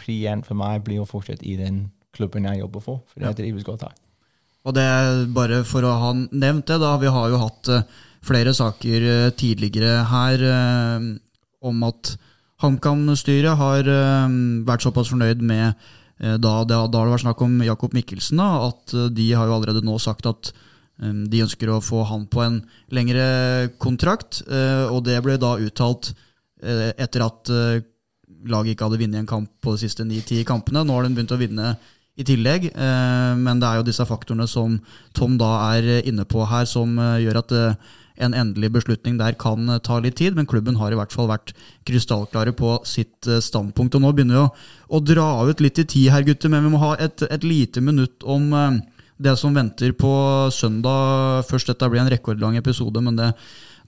prien 0.00 0.44
for 0.46 0.56
meg 0.56 0.80
blir 0.88 1.04
å 1.04 1.08
fortsette 1.08 1.44
i 1.44 1.58
den 1.60 1.86
klubben 2.16 2.48
jeg 2.48 2.62
jobber 2.62 2.84
for, 2.84 3.04
for 3.04 3.20
det 3.20 3.28
er 3.34 3.40
trives 3.42 3.68
godt 3.68 3.84
her. 3.84 3.96
Og 4.66 4.74
det 4.76 4.84
er 4.84 5.24
bare 5.34 5.62
for 5.66 5.86
å 5.86 5.94
ha 6.02 6.12
nevnt 6.16 6.66
det, 6.70 6.78
da. 6.82 6.96
Vi 7.00 7.12
har 7.12 7.30
jo 7.32 7.40
hatt 7.42 7.70
uh, 7.72 7.84
flere 8.26 8.54
saker 8.56 9.06
uh, 9.06 9.30
tidligere 9.38 10.02
her 10.10 10.44
uh, 10.44 11.08
om 11.68 11.86
at 11.86 12.14
HamKam-styret 12.58 13.54
har 13.54 13.86
vært 14.66 14.82
såpass 14.82 15.12
fornøyd 15.12 15.44
med 15.46 15.78
da, 16.18 16.64
da, 16.66 16.80
da 16.90 16.98
har 16.98 17.06
det 17.06 17.12
vært 17.12 17.22
snakk 17.22 17.42
om 17.46 17.52
Jakob 17.62 17.92
Mikkelsen, 17.94 18.40
da, 18.40 18.66
at 18.66 18.94
de 19.14 19.26
har 19.30 19.46
jo 19.46 19.54
allerede 19.54 19.84
nå 19.86 19.94
sagt 20.02 20.26
at 20.26 20.50
de 20.98 21.42
ønsker 21.44 21.70
å 21.70 21.78
få 21.78 22.02
han 22.08 22.24
på 22.26 22.42
en 22.42 22.56
lengre 22.90 23.28
kontrakt. 23.78 24.40
Og 24.90 24.98
det 25.06 25.20
ble 25.22 25.36
da 25.38 25.52
uttalt 25.62 26.10
eh, 26.62 26.90
etter 26.96 27.24
at 27.24 27.52
eh, 27.52 27.84
laget 28.48 28.74
ikke 28.74 28.88
hadde 28.88 29.00
vunnet 29.02 29.22
en 29.22 29.30
kamp 29.30 29.50
på 29.62 29.74
de 29.74 29.84
siste 29.84 30.06
ni-ti 30.06 30.42
kampene. 30.46 30.84
Nå 30.84 30.96
har 30.96 31.06
de 31.06 31.14
begynt 31.14 31.34
å 31.34 31.40
vinne 31.40 31.74
i 32.18 32.26
tillegg, 32.26 32.68
eh, 32.74 33.32
men 33.38 33.62
det 33.62 33.68
er 33.68 33.78
jo 33.78 33.86
disse 33.86 34.04
faktorene 34.06 34.48
som 34.50 34.78
Tom 35.16 35.38
da 35.38 35.52
er 35.76 36.02
inne 36.02 36.26
på 36.28 36.42
her, 36.50 36.66
som 36.66 36.96
eh, 36.98 37.22
gjør 37.24 37.40
at 37.44 37.54
eh, 37.54 37.94
en 38.26 38.34
endelig 38.34 38.72
beslutning 38.74 39.20
der 39.20 39.36
kan 39.38 39.70
ta 39.86 40.00
litt 40.02 40.16
tid, 40.18 40.34
men 40.34 40.48
klubben 40.50 40.80
har 40.80 40.90
i 40.90 40.98
hvert 40.98 41.14
fall 41.14 41.30
vært 41.30 41.52
krystallklare 41.86 42.50
på 42.58 42.72
sitt 42.82 43.28
standpunkt. 43.46 43.94
Og 43.94 44.02
nå 44.02 44.10
begynner 44.10 44.34
vi 44.34 44.42
å, 44.42 44.48
å 44.98 45.02
dra 45.06 45.28
ut 45.46 45.62
litt 45.62 45.78
i 45.78 45.86
tid 45.86 46.10
her, 46.10 46.26
gutter, 46.26 46.50
men 46.50 46.66
vi 46.66 46.72
må 46.72 46.82
ha 46.82 46.96
et, 46.98 47.22
et 47.30 47.46
lite 47.46 47.78
minutt 47.84 48.26
om 48.26 48.50
det 49.22 49.36
som 49.38 49.54
venter 49.54 49.94
på 49.94 50.10
søndag. 50.50 51.46
Først, 51.46 51.70
dette 51.70 51.86
blir 51.92 52.02
en 52.02 52.10
rekordlang 52.10 52.58
episode, 52.58 52.98
men 53.06 53.22
det, 53.22 53.30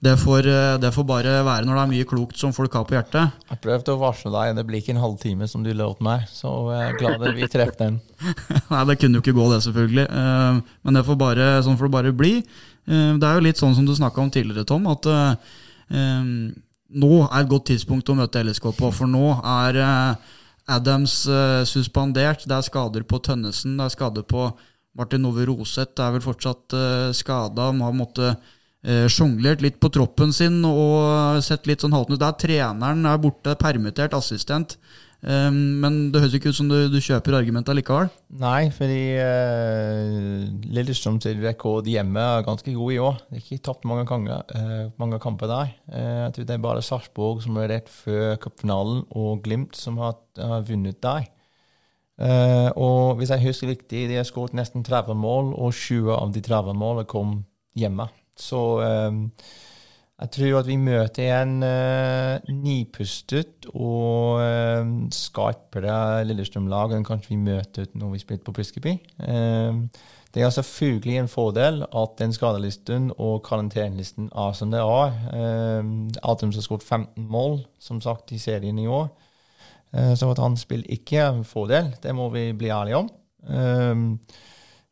det, 0.01 0.15
får, 0.17 0.47
eh, 0.49 0.75
det 0.81 0.89
får 0.95 1.05
bare 1.05 1.33
være 1.45 1.67
når 1.67 1.77
det 1.77 1.81
er 1.83 1.91
mye 1.91 2.07
klokt 2.09 2.39
som 2.41 2.53
folk 2.55 2.73
har 2.73 2.87
på 2.89 2.95
hjertet. 2.97 3.35
Jeg 3.51 3.61
prøvde 3.61 3.93
å 3.93 3.99
varsle 4.01 4.31
deg, 4.33 4.55
det 4.57 4.65
blir 4.65 4.81
ikke 4.81 4.95
en 4.95 5.03
halvtime 5.03 5.47
som 5.49 5.61
du 5.65 5.69
lovte 5.77 6.05
meg, 6.05 6.25
så 6.33 6.51
jeg 6.73 6.87
er 6.87 6.97
glad 6.97 7.25
vi 7.37 7.49
traff 7.51 7.75
den. 7.77 7.99
Nei, 8.73 8.81
det 8.89 8.97
kunne 9.01 9.19
jo 9.19 9.23
ikke 9.25 9.35
gå, 9.37 9.45
det, 9.53 9.61
selvfølgelig. 9.67 10.07
Eh, 10.09 10.61
Men 10.81 10.97
det 10.97 11.05
får 11.07 11.19
bare, 11.21 11.49
sånn 11.67 11.77
får 11.77 11.89
det 11.89 11.95
bare 11.97 12.15
bli. 12.17 12.33
Eh, 12.41 13.13
Det 13.21 13.29
er 13.29 13.37
jo 13.37 13.45
litt 13.45 13.61
sånn 13.61 13.77
som 13.77 13.85
du 13.85 13.93
snakka 13.97 14.25
om 14.25 14.33
tidligere, 14.33 14.65
Tom, 14.65 14.89
at 14.89 15.05
nå 15.91 17.13
er 17.23 17.39
et 17.41 17.49
godt 17.51 17.65
tidspunkt 17.67 18.09
å 18.11 18.15
møte 18.15 18.41
LSK 18.43 18.69
på. 18.77 18.89
For 18.95 19.07
nå 19.07 19.35
er 19.43 19.77
Adams 20.71 21.15
suspendert. 21.67 22.45
Det 22.47 22.55
er 22.55 22.63
skader 22.63 23.03
på 23.07 23.19
Tønnesen, 23.23 23.75
det 23.79 23.89
er 23.89 23.93
skader 23.95 24.23
på 24.27 24.49
Martin 24.97 25.25
Ove 25.27 25.45
Roseth. 25.47 25.93
Det 25.95 26.03
er 26.03 26.15
vel 26.15 26.23
fortsatt 26.23 26.75
uh, 26.75 27.11
skada. 27.15 27.69
Måttet 27.75 28.35
uh, 28.35 28.57
sjonglert 28.81 29.61
litt 29.61 29.75
på 29.77 29.91
troppen 29.93 30.31
sin 30.33 30.63
og 30.65 31.37
sett 31.45 31.67
litt 31.69 31.83
sånn 31.83 31.93
halten 31.93 32.15
ut. 32.15 32.21
Der 32.23 32.33
treneren 32.41 33.05
er 33.05 33.19
borte, 33.21 33.53
permittert 33.59 34.15
assistent. 34.17 34.79
Um, 35.21 35.77
men 35.83 35.97
det 36.09 36.17
høres 36.17 36.33
ikke 36.33 36.49
ut 36.49 36.57
som 36.57 36.69
du, 36.69 36.87
du 36.89 36.97
kjøper 36.97 37.35
argumentet 37.37 37.77
likevel. 37.77 38.07
Nei, 38.41 38.71
fordi 38.73 39.19
uh, 39.21 40.47
Lillestrøm 40.73 41.19
til 41.21 41.43
rekord 41.43 41.85
hjemme 41.85 42.23
er 42.39 42.45
ganske 42.47 42.73
god 42.73 42.93
i 42.95 42.97
år. 43.05 43.19
Ikke 43.37 43.59
tapt 43.61 43.85
mange, 43.89 44.07
ganger, 44.09 44.41
uh, 44.49 44.87
mange 45.01 45.19
kamper 45.21 45.51
der. 45.51 45.75
Uh, 45.85 46.23
jeg 46.23 46.33
tror 46.37 46.47
det 46.49 46.55
er 46.55 46.63
bare 46.65 46.85
Sarpsborg 46.85 47.43
som 47.45 47.59
er 47.61 47.69
rett 47.75 47.93
før 47.93 48.33
cupfinalen, 48.41 49.03
og 49.13 49.45
Glimt 49.45 49.77
som 49.77 50.01
har, 50.01 50.17
har 50.41 50.65
vunnet 50.65 50.97
der. 51.05 51.29
Uh, 52.21 52.69
og 52.73 53.21
hvis 53.21 53.29
jeg 53.33 53.45
husker 53.45 53.69
riktig, 53.75 54.07
de 54.09 54.17
har 54.17 54.25
skåret 54.25 54.57
nesten 54.57 54.81
30 54.85 55.13
mål, 55.21 55.53
og 55.53 55.77
20 55.77 56.17
av 56.17 56.33
de 56.33 56.41
30 56.49 56.81
målene 56.81 57.05
kom 57.09 57.43
hjemme. 57.77 58.09
Så 58.41 58.61
eh, 58.85 59.19
jeg 60.21 60.29
tror 60.35 60.59
at 60.59 60.67
vi 60.69 60.77
møter 60.77 61.31
en 61.39 61.53
eh, 61.65 62.49
nipustet 62.53 63.65
og 63.73 64.41
eh, 64.43 64.89
skarpere 65.17 66.21
Lillestrøm-lag 66.29 66.93
enn 66.93 67.05
kanskje 67.07 67.33
vi 67.33 67.39
møter 67.41 67.87
når 67.97 68.11
vi 68.13 68.21
spilte 68.21 68.45
på 68.45 68.53
Briskeby. 68.59 68.93
Eh, 69.25 69.79
det 70.31 70.43
er 70.45 70.53
selvfølgelig 70.53 71.17
en 71.17 71.31
fordel 71.31 71.81
at 71.83 72.13
den 72.21 72.33
skadelisten 72.37 73.09
og 73.17 73.41
karantenelisten 73.47 74.29
er 74.29 74.53
som 74.55 74.71
det 74.71 74.83
er. 74.83 75.17
Eh, 75.33 75.89
Adams 76.21 76.55
har 76.55 76.67
skåret 76.67 76.85
15 76.85 77.25
mål, 77.25 77.63
som 77.79 77.99
sagt, 78.01 78.31
i 78.31 78.39
serien 78.39 78.79
i 78.79 78.87
år. 78.87 79.09
eh, 79.93 80.13
så 80.15 80.29
at 80.31 80.39
han 80.39 80.57
spiller 80.57 80.85
ikke 80.87 81.17
er 81.17 81.33
en 81.33 81.43
fordel, 81.43 81.95
det 82.03 82.15
må 82.15 82.29
vi 82.29 82.51
bli 82.53 82.69
ærlige 82.69 82.97
om. 82.97 83.09
Uh, 83.41 84.19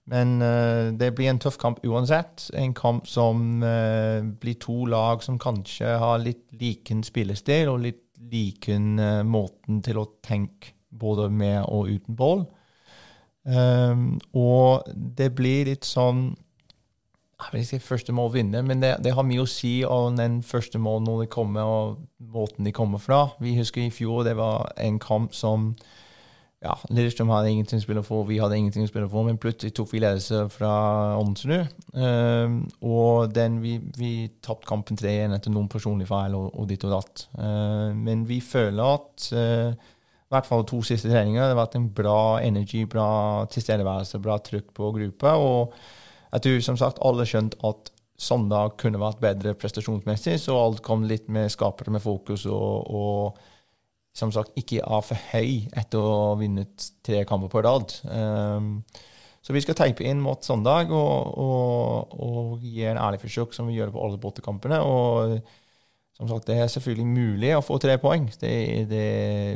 men 0.10 0.40
uh, 0.42 0.90
det 0.98 1.12
blir 1.18 1.30
en 1.30 1.40
tøff 1.42 1.60
kamp 1.62 1.82
uansett. 1.86 2.50
En 2.58 2.74
kamp 2.74 3.08
som 3.08 3.62
uh, 3.62 4.26
blir 4.42 4.58
to 4.62 4.84
lag 4.90 5.24
som 5.24 5.40
kanskje 5.42 5.98
har 6.02 6.22
litt 6.24 6.48
liken 6.58 7.04
spillestil 7.06 7.70
og 7.70 7.84
litt 7.86 8.04
liken 8.32 8.98
uh, 9.00 9.22
måten 9.24 9.84
til 9.86 10.02
å 10.02 10.10
tenke 10.26 10.74
både 10.90 11.30
med 11.30 11.62
og 11.70 11.92
uten 11.94 12.18
ball. 12.18 12.48
Um, 13.46 14.18
og 14.36 14.90
det 14.94 15.32
blir 15.38 15.70
litt 15.70 15.88
sånn 15.88 16.34
Jeg 17.40 17.54
vil 17.54 17.62
ikke 17.62 17.70
si 17.70 17.80
første 17.80 18.14
mål 18.14 18.34
vinner, 18.34 18.66
men 18.68 18.82
det, 18.84 18.98
det, 19.06 19.14
har 19.16 19.24
mye 19.24 19.46
å 19.46 19.48
si 19.48 19.78
om 19.88 20.18
den 20.20 20.42
første 20.44 20.82
mål 20.82 21.06
når 21.06 21.22
de 21.22 21.28
kommer, 21.32 21.64
og 21.64 22.02
måten 22.20 22.68
de 22.68 22.74
kommer 22.76 23.00
fra. 23.00 23.30
Vi 23.40 23.56
husker 23.56 23.86
i 23.86 23.94
fjor 23.96 24.26
det 24.28 24.36
var 24.36 24.74
en 24.76 25.00
kamp 25.00 25.32
som 25.38 25.72
ja, 26.60 26.74
Lillestrøm 26.92 27.30
hadde 27.32 27.52
ingenting 27.54 27.80
å 27.80 27.84
spille 27.86 28.02
for, 28.04 28.26
vi 28.28 28.40
hadde 28.42 28.58
ingenting 28.60 28.84
å 28.84 28.90
spille 28.90 29.08
for, 29.12 29.24
men 29.24 29.38
plutselig 29.40 29.72
tok 29.78 29.94
vi 29.94 30.02
ledelse 30.04 30.42
fra 30.52 30.72
Åndsrud. 31.16 31.70
Um, 31.96 32.58
og 32.84 33.32
den, 33.36 33.62
vi, 33.64 33.78
vi 33.96 34.12
tapte 34.44 34.68
kampen 34.68 35.00
3-1 35.00 35.38
etter 35.38 35.54
noen 35.56 35.70
personlige 35.72 36.12
feil 36.12 36.36
og, 36.36 36.50
og 36.60 36.68
ditt 36.68 36.84
og 36.84 36.98
datt. 36.98 37.24
Uh, 37.38 37.96
men 37.96 38.26
vi 38.28 38.42
føler 38.44 38.84
at 38.84 39.30
uh, 39.32 39.72
i 39.72 40.36
hvert 40.36 40.50
fall 40.50 40.68
to 40.68 40.82
siste 40.86 41.08
treninger 41.10 41.40
det 41.40 41.54
har 41.54 41.62
vært 41.62 41.78
en 41.80 41.88
bra 41.96 42.20
energy, 42.44 42.84
bra 42.92 43.08
tilstedeværelse, 43.54 44.20
bra 44.22 44.36
trykk 44.44 44.74
på 44.76 44.92
gruppa. 44.98 45.38
Og 45.40 45.80
jeg 46.36 46.44
tror 46.44 46.60
som 46.68 46.82
sagt 46.82 47.00
alle 47.08 47.26
skjønte 47.30 47.58
at 47.72 47.94
søndag 48.20 48.76
kunne 48.82 49.00
vært 49.00 49.24
bedre 49.24 49.56
prestasjonsmessig, 49.56 50.36
så 50.44 50.60
alt 50.60 50.84
kom 50.84 51.08
litt 51.08 51.32
med 51.32 51.48
skapere 51.56 51.96
med 51.96 52.04
fokus 52.04 52.44
og, 52.52 52.92
og 52.92 53.40
som 54.16 54.34
sagt 54.34 54.58
ikke 54.60 54.82
er 54.82 55.06
for 55.06 55.30
høy 55.32 55.70
etter 55.78 56.02
å 56.02 56.18
ha 56.18 56.34
vunnet 56.40 56.90
tre 57.06 57.24
kamper 57.30 57.52
på 57.52 57.64
rad. 57.66 57.94
Um, 58.10 58.82
så 59.46 59.56
vi 59.56 59.62
skal 59.64 59.78
teipe 59.78 60.04
inn 60.06 60.20
mot 60.22 60.44
søndag 60.44 60.92
og, 60.92 61.38
og, 61.40 62.16
og 62.20 62.66
gi 62.66 62.84
en 62.90 63.00
ærlig 63.00 63.22
forsøk, 63.22 63.56
som 63.56 63.70
vi 63.70 63.78
gjør 63.78 63.94
på 63.96 64.04
alle 64.04 64.20
bortekampene. 64.22 64.82
Og 64.84 65.40
som 66.20 66.28
sagt, 66.28 66.50
det 66.50 66.58
er 66.60 66.72
selvfølgelig 66.72 67.08
mulig 67.08 67.54
å 67.56 67.64
få 67.64 67.78
tre 67.80 67.96
poeng. 68.02 68.28
Det, 68.42 68.56
det, 68.90 69.06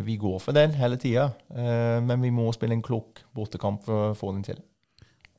vi 0.08 0.16
går 0.22 0.38
for 0.39 0.56
den 0.56 0.76
hele 0.80 0.99
tida. 1.01 1.28
Uh, 1.51 1.99
men 2.06 2.24
vi 2.24 2.32
må 2.32 2.47
spille 2.56 2.78
en 2.78 2.86
klok 2.86 3.26
bortekamp 3.36 3.84
for 3.84 4.14
å 4.14 4.16
få 4.18 4.32
den 4.38 4.45
til. 4.47 4.62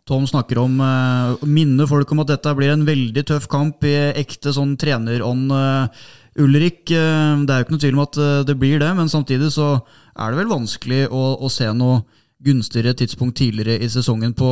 Tom 0.05 0.27
snakker 0.29 0.61
om 0.61 0.77
uh, 0.85 1.41
minne 1.49 1.87
folk 1.89 2.11
om 2.13 2.21
at 2.21 2.35
dette 2.35 2.53
blir 2.59 2.75
en 2.75 2.85
veldig 2.85 3.25
tøff 3.25 3.49
kamp 3.49 3.87
i 3.89 3.95
ekte 4.21 4.53
sånn 4.53 4.77
trenerånd. 4.77 5.49
Uh, 5.49 6.05
Ulrik, 6.43 6.83
uh, 6.91 7.41
det 7.47 7.55
er 7.55 7.61
jo 7.61 7.67
ikke 7.67 7.77
noe 7.77 7.85
tvil 7.85 7.99
om 7.99 8.05
at 8.05 8.21
det 8.49 8.59
blir 8.59 8.83
det, 8.83 8.91
men 8.99 9.11
samtidig 9.13 9.53
så 9.55 9.69
er 10.15 10.33
det 10.33 10.41
vel 10.43 10.51
vanskelig 10.51 11.05
å, 11.11 11.25
å 11.39 11.51
se 11.53 11.71
noe 11.77 12.03
gunstigere 12.45 12.97
tidspunkt 12.99 13.39
tidligere 13.39 13.83
i 13.83 13.91
sesongen 13.91 14.35
på 14.37 14.51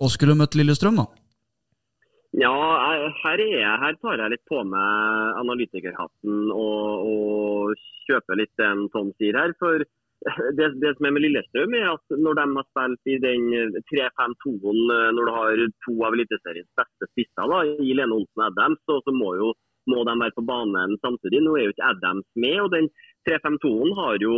å 0.00 0.08
skulle 0.08 0.36
møtt 0.38 0.56
Lillestrøm, 0.56 1.00
da? 1.02 1.06
Ja, 2.40 2.54
her 3.24 3.40
er 3.42 3.56
jeg. 3.58 3.78
Her 3.82 3.96
tar 3.98 4.20
jeg 4.22 4.32
litt 4.36 4.44
på 4.48 4.60
meg 4.62 5.38
analytikerhatten 5.40 6.52
og, 6.54 7.08
og 7.10 7.80
kjøper 8.06 8.38
litt 8.38 8.52
den 8.60 8.84
Tom 8.94 9.10
sier 9.18 9.38
her. 9.38 9.54
For 9.58 9.82
det, 9.82 10.68
det, 10.82 10.92
som 10.94 11.08
er 11.08 11.16
med 11.16 11.24
Lillestrøm, 11.24 11.74
er 11.74 11.88
at 11.90 12.14
når 12.14 12.38
de 12.38 12.46
har 12.54 12.68
spilt 12.68 13.10
i 13.10 13.18
den 13.24 13.48
3-5-2-en, 13.90 14.80
når 15.16 15.20
du 15.26 15.32
har 15.34 15.64
to 15.86 15.96
av 16.06 16.16
Eliteseriens 16.16 16.70
beste 16.78 17.10
spisser 17.10 17.56
i 17.82 17.98
Lene 17.98 18.20
Olsen 18.20 18.44
og 18.44 18.46
Adams, 18.52 18.82
så, 18.86 19.00
så 19.02 19.16
må, 19.16 19.34
jo, 19.40 19.50
må 19.88 20.02
de 20.04 20.16
være 20.20 20.36
på 20.36 20.44
banen 20.48 20.96
samtidig. 21.04 21.40
Nå 21.44 21.54
er 21.56 21.68
jo 21.68 21.74
ikke 21.74 21.88
Adams 21.92 22.28
med. 22.34 22.58
og 22.64 22.70
den 22.74 22.90
3-5-2-en 23.28 23.94
har 23.98 24.22
jo 24.24 24.34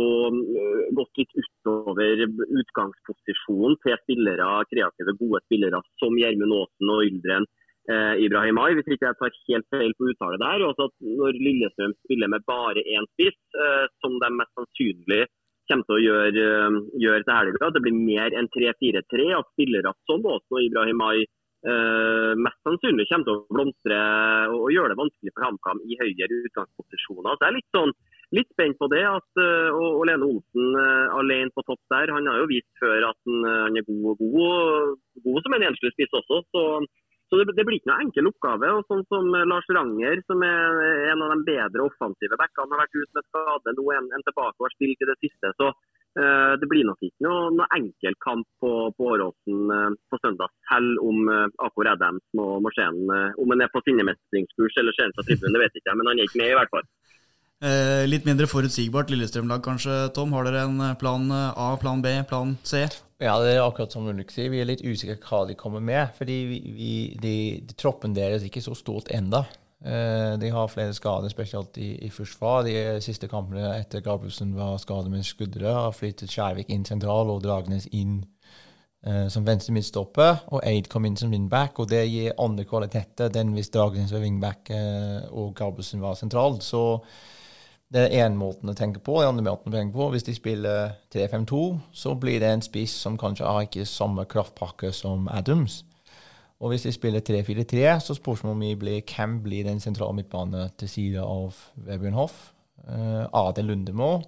gått 0.97 1.19
litt 1.21 1.35
utover 1.39 2.23
utgangsposisjonen 2.27 3.77
til 3.83 3.99
spillere, 4.03 4.47
kreative, 4.71 5.15
gode 5.19 5.43
spillere 5.45 5.79
som 6.01 6.17
Gjermund 6.19 6.55
Aasen 6.57 6.91
og 6.91 7.05
Yldren 7.07 7.47
eh, 7.91 8.15
Ibrahimai. 8.25 8.73
Hvis 8.77 8.89
ikke 8.91 9.07
jeg 9.09 9.19
tar 9.19 9.37
helt 9.51 9.69
feil 9.71 9.95
på 9.97 10.09
uttale 10.11 10.41
der. 10.41 10.65
Også 10.67 10.89
at 10.89 11.07
når 11.21 11.39
Lillestrøm 11.39 11.95
spiller 12.03 12.33
med 12.33 12.43
bare 12.49 12.83
én 12.83 13.07
spiss, 13.13 13.39
eh, 13.55 13.85
som 14.03 14.19
de 14.19 14.33
mest 14.35 14.53
sannsynlig 14.59 15.23
kommer 15.71 15.87
til 15.87 15.95
å 15.95 16.03
gjøre, 16.03 16.47
gjøre 16.99 17.23
til 17.23 17.37
helga, 17.37 17.67
at 17.69 17.75
det 17.77 17.81
blir 17.85 17.95
mer 17.95 18.33
enn 18.35 18.49
3-4-3, 18.51 19.29
at 19.37 19.51
spillere 19.53 19.93
som 20.09 20.25
Aasen 20.27 20.57
og 20.57 20.65
Ibrahimai 20.65 21.23
Uh, 21.63 22.35
mest 22.43 22.59
sannsynlig 22.67 23.05
kommer 23.07 23.23
til 23.23 23.37
å 23.37 23.55
blomstre 23.55 23.97
og, 24.51 24.57
og 24.65 24.71
gjøre 24.73 24.91
det 24.91 24.99
vanskelig 24.99 25.31
for 25.31 25.45
HamKam 25.45 25.79
i 25.87 25.95
høyere 26.01 26.39
utgangsposisjoner. 26.49 27.37
Så 27.37 27.45
jeg 27.45 27.51
er 27.53 27.55
litt, 27.55 27.69
sånn, 27.71 27.93
litt 28.35 28.49
spent 28.51 28.75
på 28.81 28.89
det. 28.91 29.03
at 29.07 29.39
uh, 29.39 29.69
og, 29.71 29.87
og 30.01 30.03
Lene 30.09 30.27
Olsen 30.27 30.75
uh, 30.75 31.15
alene 31.21 31.55
på 31.55 31.63
topp 31.69 31.79
der. 31.93 32.11
Han 32.17 32.27
har 32.27 32.41
jo 32.43 32.49
vist 32.51 32.67
før 32.83 33.07
at 33.13 33.19
han, 33.29 33.47
han 33.47 33.79
er 33.79 33.87
god, 33.87 34.19
god, 34.19 34.99
god 35.23 35.47
som 35.47 35.55
en 35.55 35.65
enslig 35.69 35.93
spiss 35.95 36.19
også. 36.19 36.41
Så, 36.51 36.65
så 37.31 37.39
det, 37.39 37.55
det, 37.55 37.63
blir 37.63 37.79
ikke 37.79 37.93
noe 37.93 38.03
enkel 38.09 38.27
oppgave. 38.33 38.75
og 38.75 38.91
sånn 38.91 39.07
som 39.07 39.31
Lars 39.31 39.71
Ranger, 39.71 40.19
som 40.27 40.43
er 40.43 40.83
en 41.15 41.23
av 41.23 41.31
de 41.31 41.47
bedre 41.47 41.87
offensive 41.87 42.43
backene, 42.43 42.75
har 42.75 42.83
vært 42.83 42.99
ute 42.99 43.15
med 43.15 43.29
skade. 43.29 43.77
Nå 43.79 43.87
er 43.87 44.03
han 44.03 44.27
tilbake 44.27 44.59
og 44.59 44.67
har 44.67 44.75
spilt 44.75 45.07
i 45.07 45.11
det 45.13 45.19
siste. 45.23 45.55
så 45.55 45.71
det 46.13 46.67
blir 46.69 46.85
nok 46.85 46.99
ikke 47.01 47.25
noe, 47.25 47.47
noe 47.57 47.65
enkel 47.73 48.13
kamp 48.21 48.45
på, 48.61 48.69
på 48.93 49.07
Åråsen 49.15 49.71
uh, 49.73 49.95
på 50.13 50.19
søndag, 50.21 50.51
selv 50.69 51.01
om 51.01 51.23
AK 51.31 51.63
Akor 51.65 51.89
Adams 51.89 52.21
må, 52.37 52.45
må 52.61 52.69
se 52.75 52.85
en, 52.85 52.99
Om 53.41 53.53
han 53.55 53.63
er 53.65 53.71
på 53.73 53.81
sinnemestringskurs 53.87 54.77
eller 54.77 54.93
ser 54.93 55.09
han 55.09 55.15
fra 55.17 55.25
tribunen, 55.25 55.55
det 55.55 55.63
vet 55.63 55.73
jeg 55.73 55.81
ikke, 55.81 55.95
men 55.97 56.11
han 56.11 56.21
er 56.21 56.29
ikke 56.29 56.41
med 56.43 56.51
i 56.51 56.59
hvert 56.59 56.73
fall. 56.75 56.85
litt 58.11 58.27
mindre 58.27 58.49
forutsigbart 58.51 59.09
Lillestrøm-lag 59.09 59.63
kanskje, 59.65 59.95
Tom. 60.13 60.35
Har 60.37 60.45
dere 60.45 60.67
en 60.67 60.85
plan 61.01 61.25
A, 61.33 61.71
plan 61.81 62.05
B, 62.05 62.13
plan 62.29 62.53
C? 62.67 62.85
Ja, 63.23 63.37
det 63.39 63.53
er 63.53 63.63
akkurat 63.63 63.93
som 63.93 64.07
Ulrik 64.09 64.33
sier. 64.33 64.49
Vi 64.51 64.59
er 64.59 64.67
litt 64.67 64.83
usikre 64.83 65.15
hva 65.23 65.43
de 65.47 65.55
kommer 65.55 65.83
med. 65.83 66.11
fordi 66.17 66.37
vi, 66.49 66.57
vi, 66.75 66.93
de, 67.21 67.35
de, 67.63 67.75
troppen 67.79 68.15
deres 68.15 68.41
er 68.41 68.49
ikke 68.49 68.63
så 68.65 68.75
stort 68.75 69.11
enda. 69.15 69.45
Eh, 69.85 70.39
de 70.39 70.49
har 70.49 70.67
flere 70.67 70.93
skader, 70.93 71.29
spesielt 71.29 71.77
i, 71.77 72.05
i 72.05 72.09
forsvar. 72.09 72.63
De 72.63 73.01
siste 73.03 73.27
kampene 73.27 73.73
etter 73.75 73.99
Gabrielsen 73.99 74.55
var 74.55 74.77
skadet 74.79 75.11
med 75.11 75.25
skuddere, 75.27 75.73
har 75.75 75.91
flyttet 75.91 76.31
Skjærvik 76.31 76.71
inn 76.71 76.85
sentral 76.87 77.33
og 77.33 77.43
Dragnes 77.43 77.89
inn 77.91 78.21
eh, 79.03 79.27
som 79.27 79.43
venstre 79.47 79.75
midtstopper. 79.75 80.45
Og 80.55 80.63
Aid 80.63 80.87
kom 80.91 81.05
inn 81.05 81.19
som 81.19 81.35
wingback, 81.35 81.83
og 81.83 81.91
det 81.91 82.05
gir 82.07 82.35
andre 82.39 82.63
kvaliteter 82.69 83.33
enn 83.41 83.51
hvis 83.57 83.73
Dragnes 83.75 84.15
var 84.15 84.23
wingback 84.23 84.71
eh, 84.71 85.21
og 85.31 85.51
Gabrielsen 85.59 86.03
var 86.03 86.15
sentral. 86.15 86.61
Så 86.63 87.03
det 87.93 88.07
er 88.07 88.23
én 88.23 88.39
måten 88.39 88.71
å 88.71 88.77
tenke 88.77 89.03
på. 89.03 89.19
Den 89.19 89.35
andre 89.35 89.51
måten 89.51 89.73
å 89.73 89.75
tenke 89.75 89.97
på, 89.99 90.13
Hvis 90.15 90.29
de 90.31 90.33
spiller 90.33 90.95
3-5-2, 91.11 91.63
så 91.91 92.15
blir 92.15 92.39
det 92.39 92.55
en 92.55 92.63
spiss 92.63 92.95
som 93.03 93.19
kanskje 93.19 93.51
har 93.51 93.67
ikke 93.67 93.85
samme 93.85 94.23
kraftpakke 94.25 94.95
som 94.95 95.27
Adams. 95.27 95.83
Og 96.63 96.71
hvis 96.71 96.85
de 96.87 96.93
spiller 96.95 97.19
3-4-3, 97.19 97.99
så 97.99 98.15
spørsmålet 98.15 98.55
om 98.55 98.61
vi 98.63 98.75
blir 98.79 99.01
hvem 99.03 99.41
blir 99.43 99.65
den 99.67 99.81
sentrale 99.83 100.15
midtbane 100.15 100.69
til 100.79 100.89
side 100.89 101.19
av 101.19 101.57
Vebjørn 101.75 102.15
Hoff. 102.15 102.37
Uh, 102.87 103.27
AD 103.35 103.59
Lundemo. 103.67 104.21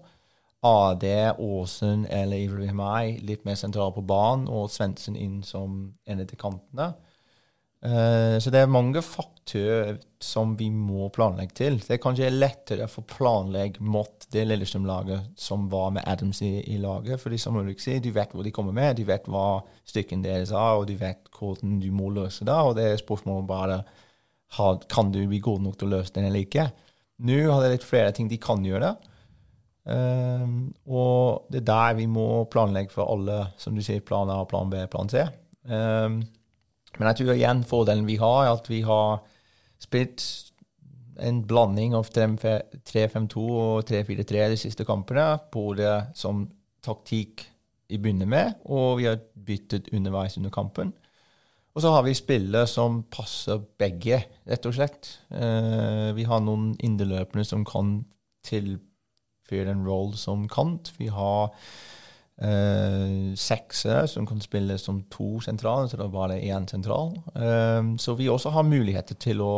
AD 0.66 1.06
Aasen 1.40 2.04
eller 2.10 2.42
Ibrahimai 2.42 3.22
litt 3.24 3.46
mer 3.46 3.56
sentral 3.56 3.94
på 3.96 4.04
banen, 4.04 4.50
og 4.52 4.68
Svendsen 4.74 5.16
inn 5.16 5.44
som 5.48 5.94
en 6.10 6.24
av 6.24 6.36
kantene. 6.42 6.90
Uh, 7.84 8.38
så 8.42 8.50
det 8.54 8.62
er 8.64 8.72
mange 8.72 9.02
faktorer 9.06 9.98
som 10.24 10.56
vi 10.58 10.72
må 10.74 11.10
planlegge 11.14 11.58
til. 11.60 11.76
Det 11.84 11.98
er 11.98 12.02
kanskje 12.02 12.32
lettere 12.32 12.88
å 12.88 13.04
planlegge 13.10 13.84
mot 13.84 14.26
det 14.34 14.46
Lillestrøm-laget 14.48 15.36
som 15.38 15.68
var 15.70 15.92
med 15.98 16.08
Adams 16.10 16.42
i, 16.46 16.64
i 16.74 16.80
laget. 16.82 17.22
fordi 17.22 17.38
som 17.42 17.58
Ulrik 17.60 17.84
sier, 17.84 18.02
du 18.02 18.10
vet 18.16 18.34
hvor 18.34 18.46
de 18.46 18.54
kommer 18.56 18.74
med, 18.74 18.98
du 18.98 19.06
vet 19.06 19.28
hva 19.30 19.62
stykken 19.86 20.24
deres 20.26 20.54
er, 20.56 20.80
og 20.80 20.88
du 20.90 20.96
vet 20.98 21.30
hvordan 21.36 21.78
du 21.84 21.92
må 21.94 22.10
løse 22.16 22.48
det. 22.48 22.56
Og 22.56 22.74
det 22.80 22.88
er 22.90 23.04
spørsmålet 23.04 23.52
bare 23.52 23.84
kan 24.90 25.12
du 25.12 25.26
bli 25.28 25.42
god 25.44 25.62
nok 25.66 25.78
til 25.78 25.90
å 25.90 25.98
løse 25.98 26.16
den 26.16 26.30
eller 26.30 26.46
ikke. 26.46 26.70
Nå 27.26 27.38
har 27.50 27.64
det 27.64 27.76
litt 27.76 27.88
flere 27.88 28.14
ting 28.16 28.30
de 28.32 28.40
kan 28.42 28.64
gjøre. 28.66 28.96
Um, 29.86 30.74
og 30.90 31.46
det 31.54 31.62
er 31.62 31.68
der 31.70 31.98
vi 32.00 32.08
må 32.10 32.46
planlegge 32.50 32.94
for 32.96 33.12
alle, 33.14 33.52
som 33.62 33.76
du 33.78 33.84
sier, 33.86 34.02
plan 34.02 34.32
A, 34.34 34.40
plan 34.50 34.72
B, 34.72 34.82
plan 34.92 35.12
C. 35.12 35.22
Um, 35.70 36.24
men 36.98 37.10
jeg 37.10 37.22
tror 37.22 37.36
igjen 37.36 37.64
fordelen 37.68 38.08
vi 38.08 38.18
har, 38.22 38.46
er 38.46 38.54
at 38.56 38.70
vi 38.72 38.82
har 38.88 39.24
spilt 39.82 40.24
en 41.24 41.42
blanding 41.48 41.96
av 41.96 42.10
3-5-2 42.12 43.44
og 43.44 43.88
3-4-3 43.88 44.46
de 44.52 44.60
siste 44.60 44.86
kampene. 44.88 45.36
Både 45.54 46.10
som 46.18 46.46
taktikk 46.86 47.46
i 47.94 48.00
begynner 48.02 48.30
med, 48.30 48.62
og 48.66 49.00
vi 49.00 49.08
har 49.10 49.22
byttet 49.46 49.92
underveis 49.94 50.38
under 50.40 50.54
kampen. 50.54 50.94
Og 51.76 51.84
så 51.84 51.92
har 51.92 52.06
vi 52.06 52.16
spillere 52.16 52.68
som 52.72 53.02
passer 53.12 53.60
begge, 53.80 54.22
rett 54.48 54.68
og 54.68 54.76
slett. 54.78 55.10
Uh, 55.28 56.16
vi 56.16 56.24
har 56.28 56.44
noen 56.44 56.72
indreløpere 56.84 57.44
som 57.48 57.66
kan 57.68 57.98
tilføre 58.48 59.74
en 59.74 59.84
rolle 59.88 60.16
som 60.20 60.48
kant. 60.52 60.94
Vi 61.00 61.10
har 61.12 61.52
Uh, 62.36 63.32
seksere 63.40 64.10
som 64.12 64.26
kan 64.28 64.42
spille 64.44 64.76
som 64.76 64.98
to 65.08 65.38
sentraler, 65.40 65.88
så 65.88 65.96
det 65.96 66.04
er 66.04 66.12
bare 66.12 66.42
én 66.44 66.66
sentral. 66.68 67.14
Uh, 67.32 67.96
så 68.02 68.18
vi 68.20 68.28
også 68.28 68.52
har 68.52 68.68
muligheter 68.68 69.16
til 69.16 69.40
å 69.40 69.54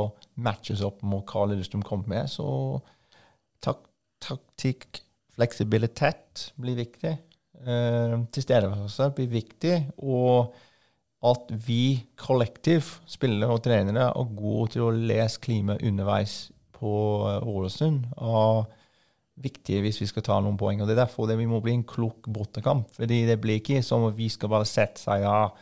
matches 0.46 0.84
opp 0.86 1.02
mot 1.02 1.26
hva 1.26 1.48
Lillestrøm 1.50 1.82
kommer 1.86 2.12
med. 2.14 2.30
Så 2.30 2.46
tak 3.66 3.82
taktikk, 4.22 5.02
fleksibilitet 5.38 6.52
blir 6.62 6.78
viktig. 6.78 7.18
Uh, 7.66 8.24
Tilstedeværelse 8.34 9.10
blir 9.18 9.34
viktig. 9.34 9.76
Og 9.98 10.54
at 11.26 11.50
vi 11.66 11.98
kollektivt, 12.20 13.00
spillere 13.10 13.58
og 13.58 13.64
trenere, 13.66 14.12
er 14.12 14.36
gode 14.38 14.76
til 14.76 14.86
å 14.86 14.94
lese 14.94 15.42
klimaet 15.42 15.82
underveis 15.82 16.40
på 16.78 16.94
Ålesund. 17.42 18.06
Uh, 18.22 18.70
viktige 19.42 19.84
hvis 19.86 20.02
vi 20.02 20.10
skal 20.10 20.26
ta 20.26 20.38
noen 20.42 20.58
poeng. 20.60 20.82
og 20.82 20.90
Det 20.90 20.96
er 20.96 21.04
derfor 21.06 21.30
det 21.30 21.38
vi 21.40 21.50
må 21.50 21.62
bli 21.64 21.76
en 21.78 21.88
klok 21.88 22.30
bortekamp. 22.34 22.90
fordi 22.96 23.26
Det 23.26 23.40
blir 23.42 23.62
ikke 23.62 23.84
som 23.84 24.08
at 24.10 24.18
vi 24.18 24.30
skal 24.30 24.50
bare 24.50 24.66
sette 24.66 25.02
seg 25.02 25.24
av, 25.24 25.58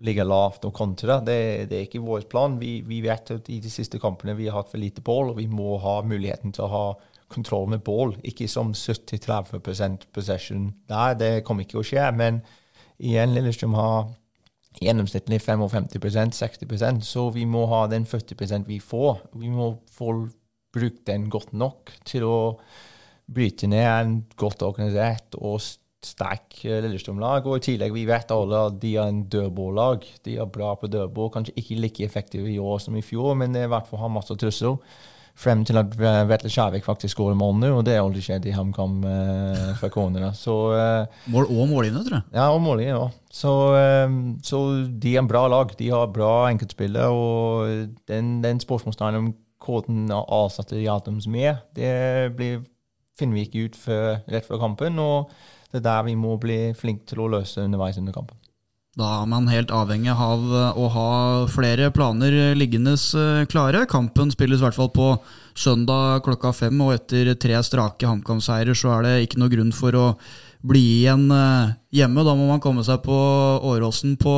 ligge 0.00 0.24
lavt 0.24 0.64
og 0.64 0.72
kontre. 0.72 1.20
Det, 1.20 1.68
det 1.68 1.76
er 1.76 1.86
ikke 1.86 2.00
vår 2.00 2.24
plan. 2.30 2.58
Vi, 2.60 2.80
vi, 2.80 3.02
vet 3.04 3.30
at 3.30 3.48
i 3.52 3.60
de 3.60 3.70
siste 3.70 4.00
kampene 4.00 4.36
vi 4.36 4.48
har 4.48 4.56
hatt 4.56 4.70
for 4.70 4.80
lite 4.80 5.04
bål, 5.04 5.30
og 5.30 5.36
vi 5.36 5.46
må 5.46 5.76
ha 5.82 6.00
muligheten 6.02 6.54
til 6.56 6.64
å 6.64 6.72
ha 6.72 6.86
kontroll 7.30 7.68
med 7.68 7.84
bål. 7.84 8.16
Ikke 8.24 8.48
som 8.48 8.72
70-30 8.72 10.08
possession 10.14 10.70
der, 10.88 11.14
det 11.14 11.44
kommer 11.44 11.66
ikke 11.66 11.82
å 11.82 11.86
skje. 11.86 12.08
Men 12.16 12.40
igjen, 12.98 13.36
Lillestrøm 13.36 13.76
har 13.76 14.08
gjennomsnittlig 14.80 15.40
55% 15.42 16.36
60% 16.36 17.02
så 17.04 17.24
vi 17.34 17.44
må 17.44 17.66
ha 17.70 17.86
den 17.90 18.06
40% 18.06 18.68
vi 18.70 18.78
får. 18.80 19.24
Vi 19.36 19.50
må 19.52 19.74
få 19.92 20.14
brukt 20.72 21.04
den 21.06 21.28
godt 21.30 21.52
nok 21.52 21.90
til 22.06 22.26
å 22.26 22.36
bryte 23.30 23.68
ned 23.70 23.86
en 23.86 24.16
godt 24.40 24.64
organisert 24.66 25.36
og 25.38 25.60
sterk 26.04 26.62
eh, 26.64 26.80
Lillestrøm-lag. 26.84 27.46
Og 27.46 27.60
i 27.60 27.64
tillegg, 27.70 27.94
vi 27.94 28.08
vet 28.08 28.34
alle 28.34 28.64
at 28.70 28.80
de 28.82 28.96
er 28.96 29.12
en 29.12 29.22
dødballag. 29.30 30.06
De 30.26 30.36
er 30.40 30.50
bra 30.50 30.74
på 30.80 30.90
dødball. 30.90 31.32
Kanskje 31.34 31.56
ikke 31.60 31.80
like 31.84 32.04
effektive 32.06 32.50
i 32.50 32.58
år 32.58 32.80
som 32.82 32.96
i 32.96 33.04
fjor, 33.04 33.34
men 33.38 33.56
i 33.56 33.68
hvert 33.68 33.88
fall 33.88 34.04
har 34.04 34.12
masse 34.12 34.36
trusler. 34.40 34.78
Frem 35.40 35.62
til 35.64 35.78
at 35.80 35.94
Vetle 35.96 36.50
Skjærvik 36.52 36.84
faktisk 36.84 37.14
skårer 37.14 37.36
mål 37.38 37.54
nå, 37.60 37.68
og 37.78 37.84
det 37.86 37.94
har 37.94 38.02
aldri 38.04 38.20
skjedd 38.24 38.48
i 38.50 38.52
HamKam 38.52 38.98
eh, 39.08 39.68
fra 39.78 39.88
cornerne. 39.92 40.32
Eh, 40.34 41.20
mål 41.32 41.46
og 41.46 41.70
målgivende, 41.70 42.02
tror 42.04 42.18
jeg. 42.18 42.26
Ja, 42.34 42.48
og 42.50 42.60
målgivende 42.64 43.06
òg. 43.06 43.14
Så, 43.32 43.54
eh, 43.78 44.16
så, 44.44 44.60
de 44.90 45.14
er 45.14 45.22
en 45.22 45.30
bra 45.30 45.46
lag. 45.48 45.72
De 45.78 45.88
har 45.94 46.10
bra 46.12 46.50
enkeltspillere, 46.50 47.08
og 47.14 47.94
den, 48.10 48.34
den 48.44 48.60
spørsmålstegnet 48.60 49.22
om 49.22 49.30
hvordan 49.60 50.12
avsatte 50.18 50.80
Jatums 50.80 51.28
med, 51.30 51.62
det 51.76 52.34
blir 52.36 52.62
finner 53.20 53.38
vi 53.38 53.46
ikke 53.46 53.68
ut 53.68 53.78
før, 53.78 54.20
rett 54.32 54.48
før 54.48 54.62
kampen. 54.64 54.98
Og 55.00 55.30
det 55.70 55.82
er 55.82 55.88
der 55.88 56.06
vi 56.08 56.18
må 56.18 56.36
bli 56.40 56.60
flinke 56.78 57.06
til 57.12 57.22
å 57.24 57.30
løse 57.36 57.62
underveis 57.62 58.00
under 58.00 58.16
kampen. 58.16 58.40
Da 58.98 59.06
er 59.20 59.26
man 59.30 59.46
helt 59.46 59.70
avhengig 59.70 60.10
av 60.10 60.42
å 60.50 60.86
ha 60.90 61.10
flere 61.48 61.92
planer 61.94 62.56
liggende 62.58 62.96
eh, 62.98 63.44
klare. 63.46 63.84
Kampen 63.88 64.32
spilles 64.34 64.58
i 64.58 64.66
hvert 64.66 64.74
fall 64.74 64.90
på 64.90 65.12
søndag 65.54 66.24
klokka 66.26 66.50
fem, 66.56 66.74
og 66.82 66.96
etter 66.96 67.30
tre 67.38 67.60
strake 67.62 68.08
HamKam-seirer 68.08 68.74
så 68.74 68.96
er 68.96 69.06
det 69.06 69.14
ikke 69.24 69.38
noe 69.40 69.52
grunn 69.52 69.70
for 69.70 69.94
å 69.94 70.06
bli 70.66 70.82
igjen 71.04 71.30
eh, 71.30 71.70
hjemme. 72.00 72.26
Da 72.26 72.34
må 72.34 72.50
man 72.50 72.62
komme 72.64 72.82
seg 72.84 72.98
på 73.06 73.14
Åråsen 73.70 74.18
på, 74.20 74.36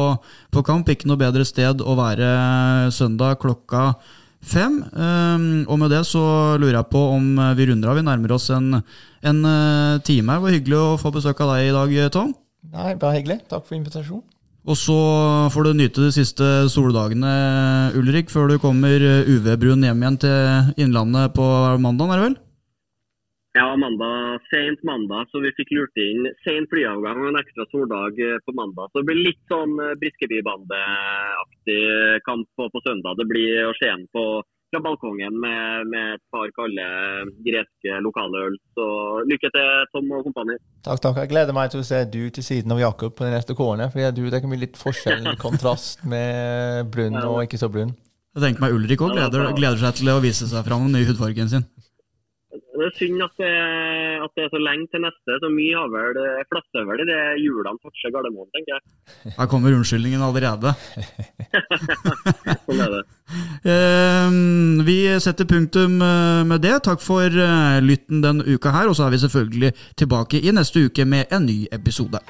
på 0.52 0.64
kamp. 0.68 0.92
Ikke 0.92 1.08
noe 1.08 1.20
bedre 1.24 1.48
sted 1.48 1.80
å 1.80 1.96
være 1.96 2.92
søndag 2.92 3.40
klokka 3.40 3.94
fem 3.96 4.21
fem. 4.42 4.80
Ehm, 4.92 5.64
og 5.70 5.78
med 5.80 5.92
det 5.94 6.02
så 6.08 6.22
lurer 6.60 6.80
jeg 6.80 6.90
på 6.92 7.02
om 7.14 7.32
vi 7.58 7.68
runder 7.70 7.92
av. 7.92 7.98
Vi 7.98 8.06
nærmer 8.06 8.36
oss 8.36 8.50
en, 8.54 8.82
en 9.22 9.40
eh, 9.48 10.02
time. 10.06 10.36
Det 10.36 10.44
var 10.44 10.56
hyggelig 10.56 10.78
å 10.80 11.00
få 11.00 11.14
besøk 11.14 11.42
av 11.44 11.54
deg 11.54 11.70
i 11.70 11.74
dag, 11.76 11.96
Tom. 12.14 12.34
Nei, 12.72 12.94
bare 12.94 13.18
hyggelig. 13.18 13.42
Takk 13.50 13.66
for 13.66 13.78
invitasjonen. 13.78 14.26
Og 14.62 14.78
så 14.78 14.94
får 15.50 15.66
du 15.66 15.72
nyte 15.74 16.04
de 16.04 16.12
siste 16.14 16.48
soldagene, 16.70 17.32
Ulrik, 17.98 18.28
før 18.30 18.52
du 18.52 18.60
kommer 18.62 19.02
UV-brun 19.26 19.82
hjem 19.82 20.04
igjen 20.04 20.18
til 20.22 20.84
Innlandet 20.84 21.34
på 21.34 21.46
mandag, 21.82 22.12
er 22.12 22.20
det 22.20 22.26
vel? 22.28 22.36
Ja, 23.52 23.76
mandag, 23.76 24.40
sent 24.50 24.80
mandag, 24.82 25.26
så 25.30 25.40
vi 25.44 25.50
fikk 25.52 25.74
lurt 25.76 25.98
inn 26.00 26.24
sen 26.40 26.64
flyavgang 26.72 27.18
og 27.20 27.26
en 27.28 27.40
ekstra 27.42 27.66
soldag 27.68 28.16
eh, 28.16 28.38
på 28.46 28.54
mandag. 28.56 28.88
Så 28.88 29.02
det 29.02 29.08
blir 29.10 29.26
litt 29.26 29.42
sånn 29.52 29.74
eh, 29.76 29.92
Briskeby-bandeaktig 30.00 31.82
kamp 32.24 32.48
på, 32.56 32.70
på, 32.72 32.80
søndag. 32.86 33.18
Det 33.20 33.28
blir 33.28 33.68
å 33.68 33.74
se 33.76 33.90
den 33.90 34.06
på 34.16 34.24
fra 34.72 34.80
balkongen 34.80 35.36
med, 35.36 35.84
med, 35.92 36.14
et 36.16 36.24
par 36.32 36.48
kalde 36.56 36.86
greske 37.44 37.98
lokale 38.00 38.40
øl. 38.46 38.56
Så 38.72 38.86
lykke 39.28 39.52
til, 39.52 39.84
Tom 39.92 40.08
og 40.16 40.24
kompani. 40.30 40.56
Takk, 40.86 41.02
takk. 41.04 41.20
Jeg 41.20 41.32
gleder 41.34 41.52
meg 41.56 41.74
til 41.74 41.82
å 41.82 41.88
se 41.90 42.00
du 42.08 42.22
til 42.32 42.46
siden 42.46 42.72
av 42.72 42.80
Jakob 42.80 43.12
på 43.18 43.28
de 43.28 43.34
neste 43.34 43.52
kårene. 43.58 43.90
For 43.92 44.16
du, 44.16 44.24
det 44.32 44.40
kan 44.40 44.54
bli 44.54 44.62
litt 44.64 44.80
forskjell, 44.80 45.28
kontrast 45.44 46.08
med 46.08 46.88
brun 46.94 47.20
og 47.20 47.42
ikke 47.44 47.60
så 47.60 47.68
brun. 47.68 47.92
Jeg 48.32 48.46
tenker 48.46 48.64
meg 48.64 48.72
Ulrik 48.72 49.04
òg 49.04 49.12
gleder, 49.12 49.50
gleder, 49.52 49.76
seg 49.84 50.00
til 50.00 50.08
å 50.08 50.20
vise 50.24 50.48
seg 50.48 50.64
fram 50.64 50.88
den 50.88 50.96
nye 50.96 51.10
hudfargen 51.10 51.52
sin. 51.52 51.68
Det 52.82 52.88
er 52.90 52.96
synd 52.98 53.22
at 53.22 53.36
det, 53.38 53.50
at 54.26 54.32
det, 54.34 54.44
er 54.44 54.50
så 54.50 54.60
lenge 54.60 54.88
til 54.90 55.04
neste. 55.04 55.38
Så 55.38 55.50
mye 55.52 55.78
har 55.78 55.90
vel 55.92 56.18
flasser 56.50 56.86
vel 56.88 57.04
i 57.04 57.08
det 57.08 57.20
hjulene 57.44 57.78
toucher 57.78 58.10
Gardermoen, 58.14 58.50
tenker 58.56 58.74
jeg. 58.74 58.82
Her 59.38 59.50
kommer 59.50 59.76
unnskyldningen 59.76 60.24
allerede. 60.26 60.74
sånn 62.66 62.82
er 62.82 62.96
det. 62.96 63.04
Uh, 63.62 64.82
vi 64.88 64.98
setter 65.22 65.48
punktum 65.48 66.00
eh, 66.02 66.42
med 66.48 66.64
det. 66.64 66.74
Takk 66.88 67.02
for 67.04 67.30
uh, 67.30 67.78
lytten 67.84 68.24
denne 68.24 68.46
uka 68.50 68.74
her. 68.74 68.90
Og 68.90 68.98
så 68.98 69.06
er 69.06 69.14
vi 69.14 69.22
selvfølgelig 69.22 69.72
tilbake 70.02 70.42
i 70.42 70.54
neste 70.54 70.88
uke 70.88 71.06
med 71.08 71.30
en 71.32 71.46
ny 71.46 71.62
episode. 71.72 72.20